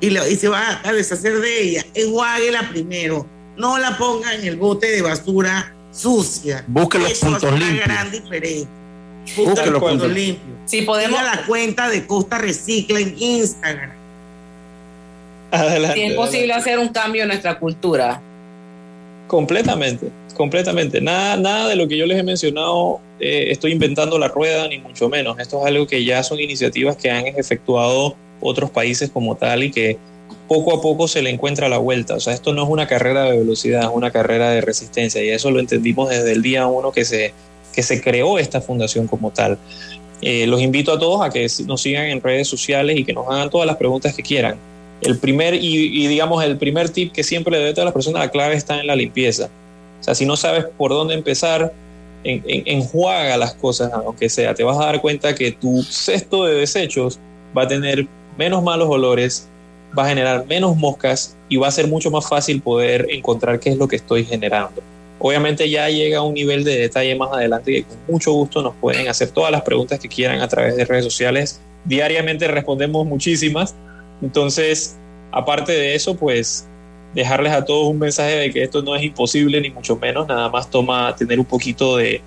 y, 0.00 0.10
lo, 0.10 0.28
y 0.28 0.36
se 0.36 0.48
va 0.48 0.80
a 0.84 0.92
deshacer 0.92 1.40
de 1.40 1.62
ella, 1.62 1.86
enjuáguela 1.94 2.68
primero, 2.70 3.26
no 3.56 3.78
la 3.78 3.98
ponga 3.98 4.34
en 4.34 4.46
el 4.46 4.56
bote 4.56 4.90
de 4.90 5.02
basura 5.02 5.74
sucia. 5.92 6.64
Busque 6.66 6.98
los 6.98 7.10
eso 7.10 7.26
puntos 7.26 7.52
limpios. 7.52 7.84
una 7.86 7.94
gran 7.94 8.10
diferencia. 8.10 8.68
Busque, 9.36 9.50
Busque 9.50 9.70
los 9.70 9.82
puntos 9.82 10.10
limpios. 10.10 10.58
Si 10.66 10.82
podemos, 10.82 11.18
Siga 11.18 11.36
la 11.36 11.46
cuenta 11.46 11.88
de 11.88 12.06
Costa 12.06 12.38
Recicla 12.38 13.00
en 13.00 13.14
Instagram. 13.18 13.90
Adelante. 15.50 15.94
si 15.94 16.02
es 16.06 16.14
posible 16.14 16.52
adelante. 16.52 16.70
hacer 16.70 16.78
un 16.78 16.88
cambio 16.88 17.22
en 17.22 17.28
nuestra 17.28 17.58
cultura. 17.58 18.20
Completamente, 19.26 20.10
completamente. 20.36 21.00
Nada, 21.00 21.36
nada 21.36 21.68
de 21.68 21.76
lo 21.76 21.88
que 21.88 21.96
yo 21.96 22.06
les 22.06 22.18
he 22.18 22.22
mencionado 22.22 23.00
eh, 23.20 23.50
estoy 23.50 23.72
inventando 23.72 24.18
la 24.18 24.28
rueda, 24.28 24.68
ni 24.68 24.78
mucho 24.78 25.08
menos. 25.08 25.38
Esto 25.38 25.60
es 25.60 25.66
algo 25.66 25.86
que 25.86 26.04
ya 26.04 26.22
son 26.22 26.40
iniciativas 26.40 26.96
que 26.96 27.10
han 27.10 27.26
efectuado 27.26 28.16
otros 28.40 28.70
países 28.70 29.10
como 29.10 29.36
tal 29.36 29.64
y 29.64 29.70
que 29.70 29.96
poco 30.48 30.74
a 30.74 30.82
poco 30.82 31.08
se 31.08 31.22
le 31.22 31.30
encuentra 31.30 31.68
la 31.68 31.78
vuelta. 31.78 32.14
O 32.16 32.20
sea, 32.20 32.34
esto 32.34 32.52
no 32.52 32.64
es 32.64 32.68
una 32.68 32.86
carrera 32.86 33.24
de 33.24 33.38
velocidad, 33.38 33.82
es 33.84 33.90
una 33.92 34.10
carrera 34.10 34.50
de 34.50 34.60
resistencia 34.60 35.22
y 35.24 35.30
eso 35.30 35.50
lo 35.50 35.60
entendimos 35.60 36.10
desde 36.10 36.32
el 36.32 36.42
día 36.42 36.66
uno 36.66 36.92
que 36.92 37.04
se, 37.04 37.32
que 37.72 37.82
se 37.82 38.02
creó 38.02 38.38
esta 38.38 38.60
fundación 38.60 39.06
como 39.06 39.30
tal. 39.30 39.58
Eh, 40.20 40.46
los 40.46 40.60
invito 40.60 40.92
a 40.92 40.98
todos 40.98 41.22
a 41.22 41.30
que 41.30 41.46
nos 41.66 41.82
sigan 41.82 42.06
en 42.06 42.20
redes 42.20 42.48
sociales 42.48 42.98
y 42.98 43.04
que 43.04 43.12
nos 43.12 43.28
hagan 43.28 43.50
todas 43.50 43.66
las 43.66 43.76
preguntas 43.76 44.14
que 44.14 44.22
quieran. 44.22 44.56
El 45.00 45.18
primer, 45.18 45.54
y, 45.54 46.06
digamos, 46.06 46.42
el 46.44 46.56
primer 46.56 46.88
tip 46.88 47.12
que 47.12 47.22
siempre 47.22 47.52
le 47.52 47.58
doy 47.58 47.70
a 47.70 47.74
todas 47.74 47.86
las 47.86 47.94
personas, 47.94 48.20
la 48.20 48.30
clave 48.30 48.54
está 48.54 48.80
en 48.80 48.86
la 48.86 48.96
limpieza. 48.96 49.50
O 50.00 50.04
sea, 50.04 50.14
si 50.14 50.24
no 50.24 50.36
sabes 50.36 50.64
por 50.76 50.90
dónde 50.90 51.14
empezar, 51.14 51.72
en, 52.24 52.42
en, 52.46 52.62
enjuaga 52.66 53.36
las 53.36 53.54
cosas, 53.54 53.92
aunque 53.92 54.28
sea. 54.28 54.54
Te 54.54 54.64
vas 54.64 54.78
a 54.78 54.86
dar 54.86 55.00
cuenta 55.00 55.34
que 55.34 55.52
tu 55.52 55.82
cesto 55.82 56.44
de 56.44 56.54
desechos 56.54 57.18
va 57.56 57.62
a 57.62 57.68
tener 57.68 58.06
menos 58.38 58.62
malos 58.62 58.88
olores, 58.88 59.46
va 59.96 60.04
a 60.04 60.08
generar 60.08 60.46
menos 60.46 60.76
moscas 60.76 61.36
y 61.48 61.56
va 61.56 61.68
a 61.68 61.70
ser 61.70 61.86
mucho 61.86 62.10
más 62.10 62.28
fácil 62.28 62.60
poder 62.60 63.06
encontrar 63.10 63.60
qué 63.60 63.70
es 63.70 63.76
lo 63.76 63.88
que 63.88 63.96
estoy 63.96 64.24
generando. 64.24 64.82
Obviamente 65.18 65.70
ya 65.70 65.88
llega 65.88 66.18
a 66.18 66.22
un 66.22 66.34
nivel 66.34 66.64
de 66.64 66.76
detalle 66.76 67.14
más 67.14 67.32
adelante 67.32 67.72
que 67.72 67.84
con 67.84 67.96
mucho 68.08 68.32
gusto 68.32 68.62
nos 68.62 68.74
pueden 68.74 69.08
hacer 69.08 69.30
todas 69.30 69.52
las 69.52 69.62
preguntas 69.62 70.00
que 70.00 70.08
quieran 70.08 70.40
a 70.40 70.48
través 70.48 70.76
de 70.76 70.84
redes 70.84 71.04
sociales. 71.04 71.60
Diariamente 71.84 72.48
respondemos 72.48 73.06
muchísimas. 73.06 73.74
Entonces, 74.22 74.96
aparte 75.32 75.72
de 75.72 75.94
eso, 75.94 76.14
pues 76.16 76.66
dejarles 77.14 77.52
a 77.52 77.64
todos 77.64 77.88
un 77.88 77.98
mensaje 77.98 78.36
de 78.36 78.52
que 78.52 78.62
esto 78.62 78.82
no 78.82 78.96
es 78.96 79.02
imposible 79.02 79.60
ni 79.60 79.70
mucho 79.70 79.96
menos, 79.96 80.26
nada 80.26 80.48
más 80.48 80.68
toma 80.68 81.14
tener 81.16 81.38
un 81.38 81.44
poquito 81.44 81.96
de, 81.96 82.20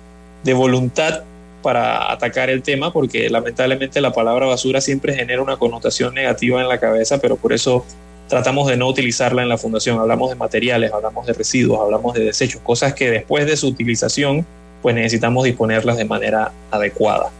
de 0.44 0.54
voluntad 0.54 1.22
para 1.62 2.10
atacar 2.12 2.50
el 2.50 2.62
tema, 2.62 2.92
porque 2.92 3.28
lamentablemente 3.28 4.00
la 4.00 4.12
palabra 4.12 4.46
basura 4.46 4.80
siempre 4.80 5.14
genera 5.14 5.42
una 5.42 5.56
connotación 5.56 6.14
negativa 6.14 6.60
en 6.60 6.68
la 6.68 6.78
cabeza, 6.78 7.18
pero 7.18 7.36
por 7.36 7.52
eso 7.52 7.84
tratamos 8.28 8.68
de 8.68 8.76
no 8.76 8.86
utilizarla 8.88 9.42
en 9.42 9.48
la 9.48 9.58
fundación. 9.58 9.98
Hablamos 9.98 10.30
de 10.30 10.36
materiales, 10.36 10.92
hablamos 10.92 11.26
de 11.26 11.32
residuos, 11.32 11.80
hablamos 11.80 12.14
de 12.14 12.24
desechos, 12.24 12.60
cosas 12.62 12.94
que 12.94 13.10
después 13.10 13.46
de 13.46 13.56
su 13.56 13.68
utilización, 13.68 14.46
pues 14.82 14.94
necesitamos 14.94 15.44
disponerlas 15.44 15.96
de 15.96 16.04
manera 16.04 16.52
adecuada. 16.70 17.30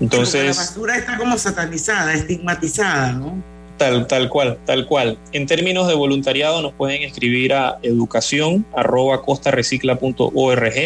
Entonces, 0.00 0.56
la 0.56 0.62
basura 0.62 0.96
está 0.96 1.16
como 1.16 1.38
satanizada, 1.38 2.12
estigmatizada, 2.12 3.12
¿no? 3.12 3.53
Tal, 3.76 4.06
tal 4.06 4.28
cual, 4.28 4.58
tal 4.64 4.86
cual. 4.86 5.18
En 5.32 5.46
términos 5.46 5.88
de 5.88 5.94
voluntariado 5.94 6.62
nos 6.62 6.72
pueden 6.72 7.02
escribir 7.02 7.54
a 7.54 7.78
educación 7.82 8.64
arroba. 8.74 9.20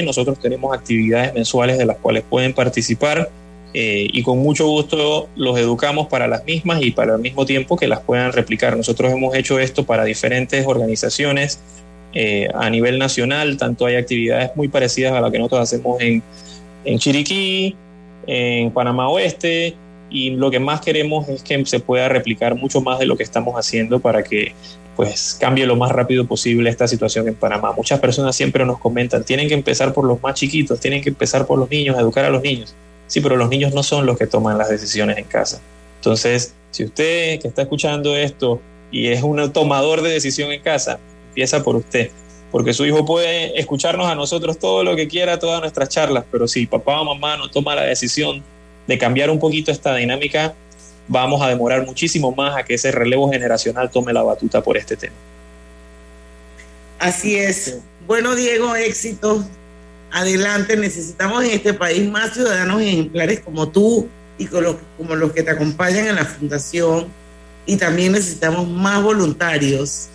Nosotros 0.05 0.39
tenemos 0.41 0.75
actividades 0.75 1.35
mensuales 1.35 1.77
de 1.77 1.85
las 1.85 1.99
cuales 1.99 2.25
pueden 2.29 2.55
participar 2.55 3.29
eh, 3.75 4.09
y 4.11 4.23
con 4.23 4.39
mucho 4.39 4.67
gusto 4.67 5.29
los 5.37 5.59
educamos 5.59 6.07
para 6.07 6.27
las 6.27 6.45
mismas 6.45 6.83
y 6.83 6.91
para 6.91 7.15
el 7.15 7.21
mismo 7.21 7.45
tiempo 7.45 7.77
que 7.77 7.87
las 7.87 8.01
puedan 8.01 8.33
replicar. 8.33 8.77
Nosotros 8.77 9.13
hemos 9.13 9.35
hecho 9.35 9.59
esto 9.59 9.85
para 9.85 10.05
diferentes 10.05 10.67
organizaciones 10.67 11.61
eh, 12.15 12.49
a 12.55 12.71
nivel 12.71 12.99
nacional, 12.99 13.59
tanto 13.59 13.85
hay 13.85 13.97
actividades 13.97 14.53
muy 14.57 14.69
parecidas 14.69 15.13
a 15.13 15.21
las 15.21 15.31
que 15.31 15.39
nosotros 15.39 15.61
hacemos 15.61 16.01
en, 16.01 16.23
en 16.87 16.99
Chiriquí, 16.99 17.77
en 18.27 18.71
Panamá 18.71 19.11
Oeste, 19.11 19.77
y 20.11 20.31
lo 20.31 20.51
que 20.51 20.59
más 20.59 20.81
queremos 20.81 21.29
es 21.29 21.43
que 21.43 21.65
se 21.67 21.81
pueda 21.81 22.09
replicar 22.09 22.55
mucho 22.55 22.81
más 22.81 22.99
de 22.99 23.07
lo 23.07 23.17
que 23.17 23.23
estamos 23.23 23.55
haciendo 23.55 24.01
para 24.01 24.23
que 24.23 24.55
pues 24.97 25.37
cambie 25.39 25.65
lo 25.65 25.77
más 25.77 25.93
rápido 25.93 26.27
posible 26.27 26.71
esta 26.71 26.89
situación 26.89 27.29
en 27.29 27.37
Panamá. 27.37 27.73
Muchas 27.73 28.01
personas 28.01 28.35
siempre 28.35 28.65
nos 28.67 28.79
comentan, 28.79 29.23
tienen 29.23 29.47
que 29.47 29.55
empezar 29.55 29.95
por 29.95 30.05
los 30.05 30.21
más 30.23 30.35
chiquitos, 30.35 30.81
tienen 30.81 31.03
que 31.03 31.11
empezar 31.11 31.47
por 31.47 31.57
los 31.59 31.71
niños, 31.71 31.97
educar 31.97 32.25
a 32.25 32.31
los 32.31 32.43
niños. 32.43 32.75
Sí, 33.07 33.21
pero 33.21 33.37
los 33.37 33.49
niños 33.49 33.73
no 33.73 33.85
son 33.85 34.07
los 34.07 34.19
que 34.19 34.27
toman 34.27 34.59
las 34.59 34.69
decisiones 34.69 35.17
en 35.17 35.25
casa. 35.25 35.61
Entonces, 35.99 36.53
si 36.73 36.85
usted 36.85 37.41
que 37.41 37.47
está 37.47 37.63
escuchando 37.63 38.17
esto 38.17 38.61
y 38.91 39.07
es 39.07 39.23
un 39.23 39.53
tomador 39.53 40.03
de 40.03 40.11
decisión 40.11 40.51
en 40.51 40.63
casa, 40.63 40.99
empieza 41.29 41.63
por 41.63 41.77
usted. 41.77 42.11
porque 42.51 42.73
su 42.73 42.87
hijo 42.87 43.05
puede 43.05 43.59
escucharnos 43.61 44.07
a 44.07 44.15
nosotros 44.15 44.59
todo 44.59 44.83
lo 44.83 44.97
que 44.97 45.07
quiera, 45.07 45.39
todas 45.39 45.61
nuestras 45.61 45.91
charlas, 45.91 46.25
pero 46.33 46.49
si 46.49 46.67
papá 46.67 47.01
o 47.01 47.05
mamá 47.05 47.37
no 47.37 47.49
toma 47.51 47.75
la 47.75 47.83
decisión 47.83 48.43
de 48.89 48.99
cambiar 48.99 49.31
un 49.31 49.39
poquito 49.39 49.71
esta 49.71 49.95
dinámica, 49.95 50.55
vamos 51.07 51.41
a 51.43 51.49
demorar 51.49 51.87
muchísimo 51.87 52.35
más 52.35 52.57
a 52.57 52.65
que 52.65 52.75
ese 52.75 52.91
relevo 52.91 53.31
generacional 53.31 53.91
tome 53.91 54.13
la 54.13 54.23
batuta 54.23 54.63
por 54.63 54.77
este 54.77 54.97
tema. 54.97 55.15
Así 56.99 57.37
es. 57.37 57.79
Bueno, 58.07 58.35
Diego, 58.35 58.75
éxito. 58.75 59.45
Adelante, 60.11 60.77
necesitamos 60.77 61.45
en 61.45 61.51
este 61.51 61.75
país 61.75 62.09
más 62.09 62.33
ciudadanos 62.33 62.81
ejemplares 62.81 63.41
como 63.41 63.69
tú 63.69 64.09
y 64.39 64.47
como 64.47 65.15
los 65.15 65.33
que 65.33 65.43
te 65.43 65.51
acompañan 65.51 66.07
en 66.07 66.17
la 66.17 66.25
fundación. 66.25 67.07
Y 67.67 67.77
también 67.77 68.13
necesitamos 68.13 68.67
más 68.67 69.03
voluntarios 69.03 70.09